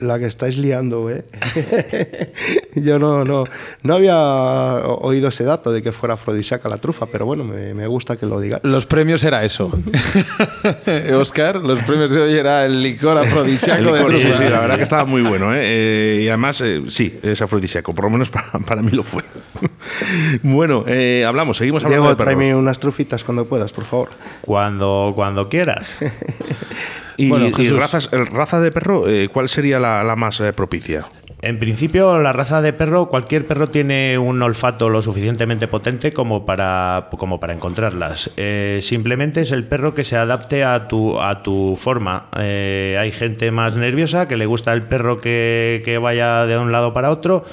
La 0.00 0.18
que 0.18 0.26
estáis 0.26 0.56
liando, 0.56 1.10
¿eh? 1.10 1.24
Yo 2.74 2.98
no, 2.98 3.24
no, 3.24 3.44
no 3.82 3.94
había 3.94 4.16
oído 4.18 5.28
ese 5.28 5.44
dato 5.44 5.72
de 5.72 5.82
que 5.82 5.92
fuera 5.92 6.14
afrodisíaca 6.14 6.68
la 6.68 6.78
trufa, 6.78 7.06
pero 7.06 7.26
bueno, 7.26 7.44
me, 7.44 7.74
me 7.74 7.86
gusta 7.86 8.16
que 8.16 8.26
lo 8.26 8.40
digas. 8.40 8.60
Los 8.64 8.86
premios 8.86 9.22
era 9.24 9.44
eso. 9.44 9.70
Oscar, 11.18 11.56
los 11.56 11.80
premios 11.82 12.10
de 12.10 12.20
hoy 12.20 12.34
era 12.38 12.64
el 12.64 12.82
licor 12.82 13.18
afrodisíaco 13.18 13.92
de 13.92 13.98
licor, 13.98 14.16
sí, 14.16 14.22
trufa. 14.24 14.38
sí, 14.38 14.48
la 14.48 14.60
verdad 14.60 14.76
que 14.76 14.82
estaba 14.84 15.04
muy 15.04 15.22
bueno. 15.22 15.54
¿eh? 15.54 15.60
Eh, 15.62 16.20
y 16.24 16.28
además, 16.28 16.60
eh, 16.62 16.82
sí, 16.88 17.18
es 17.22 17.42
afrodisíaco. 17.42 17.94
Por 17.94 18.04
lo 18.06 18.10
menos 18.10 18.30
para, 18.30 18.50
para 18.66 18.82
mí 18.82 18.90
lo 18.92 19.02
fue. 19.02 19.22
bueno, 20.42 20.84
eh, 20.86 21.24
hablamos, 21.26 21.58
seguimos 21.58 21.84
hablando 21.84 22.02
Diego, 22.04 22.10
de 22.10 22.16
perros. 22.16 22.34
tráeme 22.34 22.54
unas 22.54 22.78
trufitas 22.78 23.22
cuando 23.24 23.44
puedas, 23.44 23.72
por 23.72 23.84
favor. 23.84 24.08
Cuando, 24.40 25.12
cuando 25.14 25.48
quieras. 25.48 25.94
Y, 27.20 27.28
Bueno, 27.28 27.50
y 27.58 27.68
razas, 27.68 28.08
el 28.12 28.26
raza 28.26 28.60
de 28.60 28.72
perro, 28.72 29.08
eh, 29.08 29.28
¿cuál 29.32 29.48
sería 29.48 29.78
la, 29.78 30.02
la 30.04 30.16
más 30.16 30.40
eh, 30.40 30.52
propicia? 30.52 31.06
En 31.42 31.58
principio, 31.58 32.18
la 32.18 32.32
raza 32.34 32.60
de 32.60 32.74
perro, 32.74 33.08
cualquier 33.08 33.46
perro 33.46 33.70
tiene 33.70 34.18
un 34.18 34.42
olfato 34.42 34.90
lo 34.90 35.00
suficientemente 35.00 35.68
potente 35.68 36.12
como 36.12 36.44
para, 36.44 37.08
como 37.16 37.40
para 37.40 37.54
encontrarlas. 37.54 38.30
Eh, 38.36 38.80
simplemente 38.82 39.40
es 39.40 39.50
el 39.52 39.64
perro 39.64 39.94
que 39.94 40.04
se 40.04 40.16
adapte 40.16 40.64
a 40.64 40.86
tu, 40.86 41.18
a 41.18 41.42
tu 41.42 41.76
forma. 41.78 42.26
Eh, 42.38 42.98
hay 43.00 43.10
gente 43.10 43.50
más 43.50 43.76
nerviosa 43.76 44.28
que 44.28 44.36
le 44.36 44.44
gusta 44.44 44.74
el 44.74 44.82
perro 44.82 45.20
que, 45.22 45.80
que 45.84 45.96
vaya 45.96 46.44
de 46.44 46.58
un 46.58 46.72
lado 46.72 46.92
para 46.92 47.10
otro. 47.10 47.44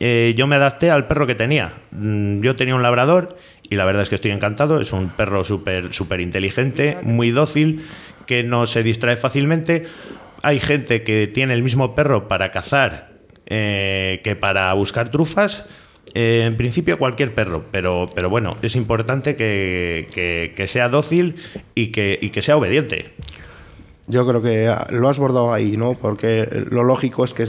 Eh, 0.00 0.34
yo 0.36 0.48
me 0.48 0.56
adapté 0.56 0.90
al 0.90 1.06
perro 1.06 1.26
que 1.26 1.34
tenía. 1.36 1.72
Mm, 1.92 2.40
Yo 2.40 2.56
tenía 2.56 2.74
un 2.74 2.82
labrador 2.82 3.36
y 3.62 3.76
la 3.76 3.84
verdad 3.84 4.02
es 4.02 4.08
que 4.08 4.16
estoy 4.16 4.32
encantado. 4.32 4.80
Es 4.80 4.92
un 4.92 5.10
perro 5.10 5.44
súper 5.44 5.92
súper 5.92 6.20
inteligente, 6.20 6.98
muy 7.02 7.30
dócil, 7.30 7.84
que 8.28 8.44
no 8.44 8.66
se 8.66 8.84
distrae 8.84 9.16
fácilmente. 9.16 9.86
Hay 10.42 10.60
gente 10.60 11.02
que 11.02 11.26
tiene 11.26 11.54
el 11.54 11.64
mismo 11.64 11.96
perro 11.96 12.28
para 12.28 12.52
cazar 12.52 13.08
eh, 13.46 14.20
que 14.22 14.36
para 14.36 14.72
buscar 14.74 15.10
trufas. 15.10 15.64
Eh, 16.14 16.44
en 16.46 16.56
principio 16.56 16.96
cualquier 16.98 17.34
perro, 17.34 17.64
pero, 17.70 18.08
pero 18.14 18.30
bueno, 18.30 18.56
es 18.62 18.76
importante 18.76 19.34
que, 19.36 20.06
que- 20.14 20.52
que 20.56 20.66
sea 20.66 20.88
dócil 20.88 21.34
y 21.74 21.88
que, 21.88 22.18
y 22.22 22.30
que 22.30 22.40
sea 22.40 22.56
obediente. 22.56 23.10
Yo 24.06 24.26
creo 24.26 24.40
que 24.40 24.72
lo 24.90 25.08
has 25.10 25.18
bordado 25.18 25.52
ahí, 25.52 25.76
¿no? 25.76 25.92
Porque 25.94 26.48
lo 26.70 26.82
lógico 26.82 27.24
es 27.26 27.34
que, 27.34 27.44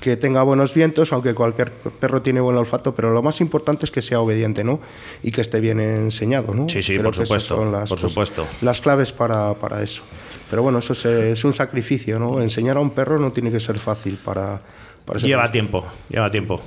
que 0.00 0.16
tenga 0.16 0.42
buenos 0.42 0.74
vientos, 0.74 1.12
aunque 1.12 1.34
cualquier 1.34 1.72
perro 1.72 2.22
tiene 2.22 2.40
buen 2.40 2.56
olfato, 2.56 2.94
pero 2.94 3.10
lo 3.10 3.22
más 3.22 3.40
importante 3.40 3.84
es 3.84 3.90
que 3.90 4.00
sea 4.02 4.20
obediente, 4.20 4.62
¿no? 4.64 4.80
Y 5.22 5.32
que 5.32 5.40
esté 5.40 5.60
bien 5.60 5.80
enseñado, 5.80 6.54
¿no? 6.54 6.68
Sí, 6.68 6.82
sí, 6.82 6.92
Creo 6.94 7.04
por 7.10 7.16
supuesto, 7.16 7.56
son 7.56 7.72
las 7.72 7.88
por 7.88 7.98
cosas- 7.98 8.10
supuesto. 8.12 8.46
Las 8.62 8.80
claves 8.80 9.12
para, 9.12 9.54
para 9.54 9.82
eso. 9.82 10.02
Pero 10.50 10.62
bueno, 10.62 10.78
eso 10.78 10.92
es, 10.92 11.04
es 11.04 11.44
un 11.44 11.52
sacrificio, 11.52 12.18
¿no? 12.18 12.40
Enseñar 12.40 12.76
a 12.76 12.80
un 12.80 12.90
perro 12.90 13.18
no 13.18 13.32
tiene 13.32 13.50
que 13.50 13.60
ser 13.60 13.78
fácil 13.78 14.18
para... 14.24 14.60
para 15.04 15.18
Lleva 15.18 15.50
tiempo, 15.50 15.84
lleva 16.08 16.30
tiempo. 16.30 16.60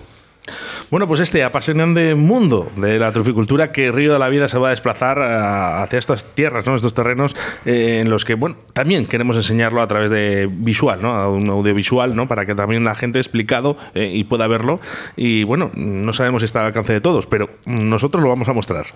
Bueno, 0.90 1.08
pues 1.08 1.20
este 1.20 1.44
apasionante 1.44 2.16
mundo 2.16 2.70
de 2.76 2.98
la 3.00 3.12
truficultura 3.12 3.72
que 3.72 3.92
Río 3.92 4.12
de 4.12 4.20
la 4.20 4.28
Vida 4.28 4.48
se 4.50 4.58
va 4.58 4.68
a 4.68 4.72
desplazar 4.72 5.20
a- 5.22 5.84
hacia 5.84 6.00
estas 6.00 6.26
tierras, 6.34 6.66
¿no? 6.66 6.76
estos 6.76 6.94
terrenos 6.94 7.36
eh, 7.66 8.00
en 8.02 8.10
los 8.10 8.26
que, 8.26 8.34
bueno, 8.34 8.56
también 8.74 9.06
queremos 9.06 9.36
enseñarlo 9.38 9.82
a 9.82 9.88
través 9.88 10.10
de 10.10 10.50
visual, 10.52 11.02
¿no? 11.02 11.14
A 11.16 11.30
un 11.30 11.48
audiovisual, 11.50 12.16
¿no? 12.16 12.28
Para 12.28 12.46
que 12.46 12.56
también 12.56 12.84
la 12.84 12.96
gente 12.96 13.20
explicado 13.20 13.78
eh, 13.94 14.12
y 14.14 14.24
pueda 14.24 14.48
verlo. 14.48 14.80
Y 15.16 15.44
bueno, 15.44 15.72
no 15.76 16.12
sabemos 16.12 16.42
si 16.42 16.46
está 16.46 16.62
al 16.62 16.66
alcance 16.68 16.92
de 16.92 17.02
todos, 17.02 17.28
pero 17.28 17.50
nosotros 17.66 18.22
lo 18.24 18.30
vamos 18.30 18.50
a 18.50 18.54
mostrar. 18.54 18.88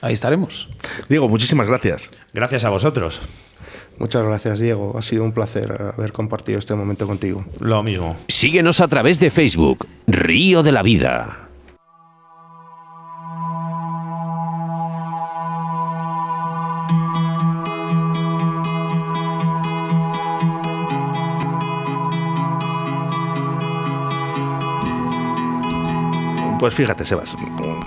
Ahí 0.00 0.14
estaremos. 0.14 0.68
Diego, 1.08 1.28
muchísimas 1.28 1.68
gracias. 1.68 2.10
Gracias 2.32 2.64
a 2.64 2.70
vosotros. 2.70 3.20
Muchas 3.98 4.22
gracias, 4.22 4.58
Diego. 4.58 4.96
Ha 4.98 5.02
sido 5.02 5.24
un 5.24 5.32
placer 5.32 5.92
haber 5.96 6.12
compartido 6.12 6.58
este 6.58 6.74
momento 6.74 7.06
contigo. 7.06 7.44
Lo 7.60 7.82
mismo. 7.82 8.16
Síguenos 8.28 8.80
a 8.80 8.88
través 8.88 9.20
de 9.20 9.30
Facebook, 9.30 9.86
Río 10.06 10.62
de 10.62 10.72
la 10.72 10.82
Vida. 10.82 11.42
Pues 26.62 26.74
fíjate, 26.74 27.04
Sebas, 27.04 27.34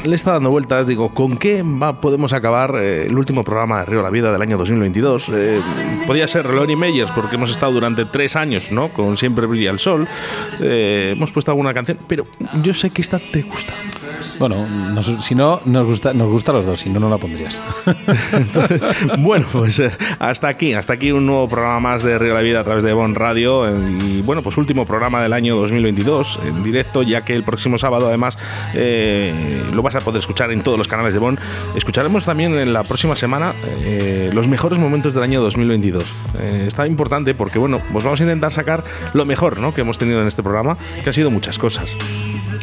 le 0.07 0.15
está 0.15 0.33
dando 0.33 0.51
vueltas, 0.51 0.87
digo, 0.87 1.13
¿con 1.13 1.37
qué 1.37 1.63
va, 1.63 1.99
podemos 1.99 2.33
acabar 2.33 2.75
eh, 2.77 3.07
el 3.07 3.17
último 3.17 3.43
programa 3.43 3.79
de 3.79 3.85
Río 3.85 4.01
la 4.01 4.09
Vida 4.09 4.31
del 4.31 4.41
año 4.41 4.57
2022? 4.57 5.31
Eh, 5.33 5.61
podía 6.05 6.27
ser 6.27 6.45
Lonnie 6.49 6.75
Meyers, 6.75 7.11
porque 7.11 7.35
hemos 7.35 7.49
estado 7.49 7.71
durante 7.73 8.05
tres 8.05 8.35
años, 8.35 8.71
¿no? 8.71 8.89
Con 8.89 9.17
Siempre 9.17 9.45
Brilla 9.45 9.71
el 9.71 9.79
Sol. 9.79 10.07
Eh, 10.61 11.13
hemos 11.15 11.31
puesto 11.31 11.51
alguna 11.51 11.73
canción, 11.73 11.97
pero 12.07 12.25
yo 12.61 12.73
sé 12.73 12.91
que 12.91 13.01
esta 13.01 13.19
te 13.19 13.41
gusta. 13.41 13.73
Bueno, 14.39 14.67
nos- 14.67 15.23
si 15.23 15.35
no, 15.35 15.59
nos 15.65 15.85
gusta, 15.85 16.13
nos 16.13 16.29
gusta 16.29 16.51
a 16.51 16.55
los 16.55 16.65
dos, 16.65 16.79
si 16.79 16.89
no, 16.89 16.99
no 16.99 17.09
la 17.09 17.17
pondrías. 17.17 17.59
bueno, 19.19 19.45
pues 19.51 19.79
eh, 19.79 19.91
hasta 20.19 20.47
aquí, 20.47 20.73
hasta 20.73 20.93
aquí 20.93 21.11
un 21.11 21.25
nuevo 21.25 21.47
programa 21.47 21.79
más 21.79 22.03
de 22.03 22.17
Río 22.17 22.29
de 22.29 22.35
la 22.35 22.41
Vida 22.41 22.59
a 22.59 22.63
través 22.63 22.83
de 22.83 22.93
Bon 22.93 23.15
Radio. 23.15 23.65
Y 23.99 24.21
bueno, 24.21 24.41
pues 24.41 24.57
último 24.57 24.85
programa 24.85 25.21
del 25.21 25.33
año 25.33 25.55
2022 25.55 26.39
en 26.45 26.63
directo, 26.63 27.03
ya 27.03 27.23
que 27.23 27.33
el 27.33 27.43
próximo 27.43 27.77
sábado 27.77 28.07
además 28.07 28.37
eh, 28.73 29.63
lo 29.73 29.81
vas 29.81 29.95
a 29.95 30.01
poder 30.01 30.19
escuchar 30.19 30.51
en 30.51 30.61
todos 30.61 30.77
los 30.77 30.87
canales 30.87 31.13
de 31.13 31.19
Bon. 31.19 31.39
Escucharemos 31.75 32.25
también 32.25 32.55
en 32.55 32.73
la 32.73 32.83
próxima 32.83 33.15
semana 33.15 33.53
eh, 33.83 34.31
los 34.33 34.47
mejores 34.47 34.79
momentos 34.79 35.13
del 35.13 35.23
año 35.23 35.41
2022. 35.41 36.03
Eh, 36.39 36.63
está 36.67 36.87
importante 36.87 37.33
porque, 37.35 37.59
bueno, 37.59 37.79
pues 37.91 38.03
vamos 38.03 38.19
a 38.19 38.23
intentar 38.23 38.51
sacar 38.51 38.83
lo 39.13 39.25
mejor 39.25 39.59
¿no? 39.59 39.73
que 39.73 39.81
hemos 39.81 39.97
tenido 39.97 40.21
en 40.21 40.27
este 40.27 40.43
programa, 40.43 40.75
que 41.03 41.09
han 41.09 41.13
sido 41.13 41.31
muchas 41.31 41.57
cosas. 41.57 41.95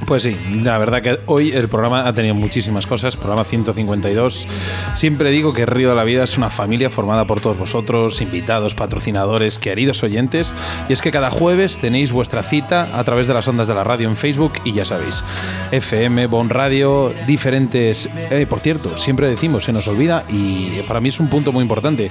Pues 0.07 0.25
sí, 0.25 0.37
la 0.63 0.79
verdad 0.79 1.01
que 1.03 1.19
hoy 1.27 1.53
el 1.53 1.69
programa 1.69 2.07
ha 2.07 2.13
tenido 2.13 2.35
muchísimas 2.35 2.87
cosas, 2.87 3.17
programa 3.17 3.45
152. 3.45 4.47
Siempre 4.95 5.31
digo 5.31 5.53
que 5.53 5.65
Río 5.67 5.91
de 5.91 5.95
la 5.95 6.05
Vida 6.05 6.25
es 6.25 6.37
una 6.37 6.51
familia 6.51 6.91
formada 6.91 7.25
por 7.25 7.41
todos 7.41 7.57
vosotros, 7.59 8.21
invitados, 8.21 8.75
patrocinadores, 8.75 9.59
queridos 9.59 10.03
oyentes, 10.03 10.55
y 10.89 10.93
es 10.93 11.01
que 11.01 11.11
cada 11.11 11.31
jueves 11.31 11.79
tenéis 11.79 12.13
vuestra 12.13 12.43
cita 12.43 12.89
a 12.99 13.05
través 13.05 13.27
de 13.27 13.35
las 13.35 13.47
ondas 13.49 13.69
de 13.69 13.75
la 13.75 13.85
radio 13.85 14.09
en 14.09 14.17
Facebook 14.17 14.55
y 14.65 14.73
ya 14.73 14.85
sabéis, 14.85 15.23
FM, 15.71 16.27
Bon 16.27 16.49
Radio, 16.51 17.13
diferentes... 17.27 18.09
eh, 18.31 18.47
por 18.49 18.61
cierto, 18.61 18.99
siempre 18.99 19.29
decimos, 19.29 19.65
se 19.65 19.73
nos 19.73 19.87
olvida 19.89 20.25
y 20.29 20.81
para 20.89 21.01
mí 21.01 21.09
es 21.09 21.21
un 21.21 21.29
punto 21.29 21.53
muy 21.53 21.63
importante. 21.63 22.11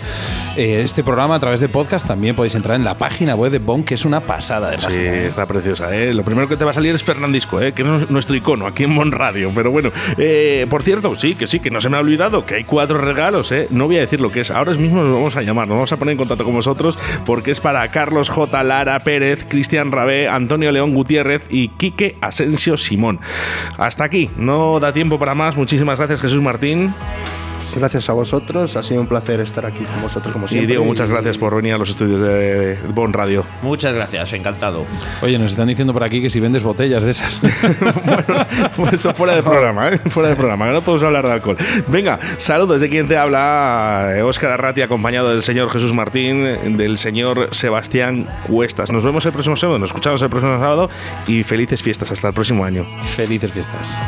Eh, 0.55 0.81
este 0.83 1.03
programa 1.03 1.35
a 1.35 1.39
través 1.39 1.59
de 1.59 1.69
podcast 1.69 2.07
también 2.07 2.35
podéis 2.35 2.55
entrar 2.55 2.75
en 2.75 2.83
la 2.85 2.97
página 2.97 3.35
web 3.35 3.51
de 3.51 3.59
Bon, 3.59 3.83
que 3.83 3.93
es 3.95 4.05
una 4.05 4.21
pasada 4.21 4.71
de 4.71 4.77
Sí, 4.77 4.85
página. 4.85 5.01
¿eh? 5.03 5.27
está 5.27 5.45
preciosa. 5.45 5.95
¿eh? 5.95 6.13
Lo 6.13 6.23
primero 6.23 6.47
que 6.47 6.57
te 6.57 6.63
va 6.65 6.71
a 6.71 6.73
salir 6.73 6.95
es 6.95 7.03
Fernandisco, 7.03 7.61
¿eh? 7.61 7.70
Que 7.73 7.81
es 7.81 8.09
nuestro 8.09 8.35
icono 8.35 8.67
aquí 8.67 8.83
en 8.83 8.91
Mon 8.91 9.11
Radio. 9.11 9.51
Pero 9.53 9.71
bueno, 9.71 9.91
eh, 10.17 10.65
por 10.69 10.83
cierto, 10.83 11.15
sí, 11.15 11.35
que 11.35 11.47
sí, 11.47 11.59
que 11.59 11.71
no 11.71 11.81
se 11.81 11.89
me 11.89 11.97
ha 11.97 11.99
olvidado 11.99 12.45
que 12.45 12.55
hay 12.55 12.63
cuatro 12.63 12.97
regalos. 12.97 13.51
¿eh? 13.51 13.67
No 13.69 13.85
voy 13.85 13.97
a 13.97 14.01
decir 14.01 14.21
lo 14.21 14.31
que 14.31 14.41
es. 14.41 14.51
Ahora 14.51 14.73
mismo 14.73 15.01
nos 15.01 15.13
vamos 15.13 15.35
a 15.35 15.41
llamar, 15.41 15.67
nos 15.67 15.75
vamos 15.75 15.91
a 15.91 15.97
poner 15.97 16.13
en 16.13 16.17
contacto 16.17 16.43
con 16.43 16.53
vosotros 16.53 16.97
porque 17.25 17.51
es 17.51 17.59
para 17.59 17.89
Carlos 17.91 18.29
J. 18.29 18.63
Lara 18.63 18.99
Pérez, 18.99 19.45
Cristian 19.47 19.91
Rabé, 19.91 20.27
Antonio 20.27 20.71
León 20.71 20.93
Gutiérrez 20.93 21.45
y 21.49 21.69
Quique 21.69 22.15
Asensio 22.21 22.77
Simón. 22.77 23.19
Hasta 23.77 24.03
aquí, 24.03 24.29
no 24.37 24.79
da 24.79 24.93
tiempo 24.93 25.19
para 25.19 25.35
más. 25.35 25.55
Muchísimas 25.55 25.97
gracias, 25.97 26.21
Jesús 26.21 26.41
Martín. 26.41 26.93
Gracias 27.75 28.09
a 28.09 28.13
vosotros. 28.13 28.75
Ha 28.75 28.83
sido 28.83 29.01
un 29.01 29.07
placer 29.07 29.39
estar 29.39 29.65
aquí 29.65 29.83
con 29.83 30.01
vosotros 30.01 30.33
como 30.33 30.45
Y 30.45 30.49
siempre. 30.49 30.67
Diego, 30.67 30.85
muchas 30.85 31.09
gracias 31.09 31.37
por 31.37 31.55
venir 31.55 31.73
a 31.73 31.77
los 31.77 31.89
estudios 31.89 32.21
de 32.21 32.77
Bon 32.93 33.11
Radio. 33.13 33.45
Muchas 33.61 33.93
gracias, 33.93 34.33
encantado. 34.33 34.85
Oye, 35.21 35.37
nos 35.37 35.51
están 35.51 35.67
diciendo 35.67 35.93
por 35.93 36.03
aquí 36.03 36.21
que 36.21 36.29
si 36.29 36.39
vendes 36.39 36.63
botellas 36.63 37.03
de 37.03 37.11
esas. 37.11 37.39
bueno, 38.05 38.45
pues 38.75 38.93
eso 38.93 39.13
fuera 39.13 39.35
de 39.35 39.43
programa, 39.43 39.89
¿eh? 39.89 39.97
Fuera 39.97 40.29
de 40.29 40.35
programa, 40.35 40.67
que 40.67 40.73
no 40.73 40.81
podemos 40.81 41.03
hablar 41.03 41.25
de 41.25 41.33
alcohol. 41.33 41.57
Venga, 41.87 42.19
saludos 42.37 42.81
de 42.81 42.89
quien 42.89 43.07
te 43.07 43.17
habla, 43.17 44.13
Óscar 44.23 44.51
Arrati, 44.51 44.81
acompañado 44.81 45.29
del 45.29 45.43
señor 45.43 45.69
Jesús 45.69 45.93
Martín, 45.93 46.77
del 46.77 46.97
señor 46.97 47.49
Sebastián 47.51 48.27
Cuestas. 48.47 48.91
Nos 48.91 49.03
vemos 49.03 49.25
el 49.25 49.31
próximo 49.31 49.55
sábado, 49.55 49.79
nos 49.79 49.89
escuchamos 49.89 50.21
el 50.21 50.29
próximo 50.29 50.59
sábado 50.59 50.89
y 51.27 51.43
felices 51.43 51.81
fiestas 51.81 52.11
hasta 52.11 52.29
el 52.29 52.33
próximo 52.33 52.65
año. 52.65 52.85
Felices 53.15 53.51
fiestas. 53.51 53.99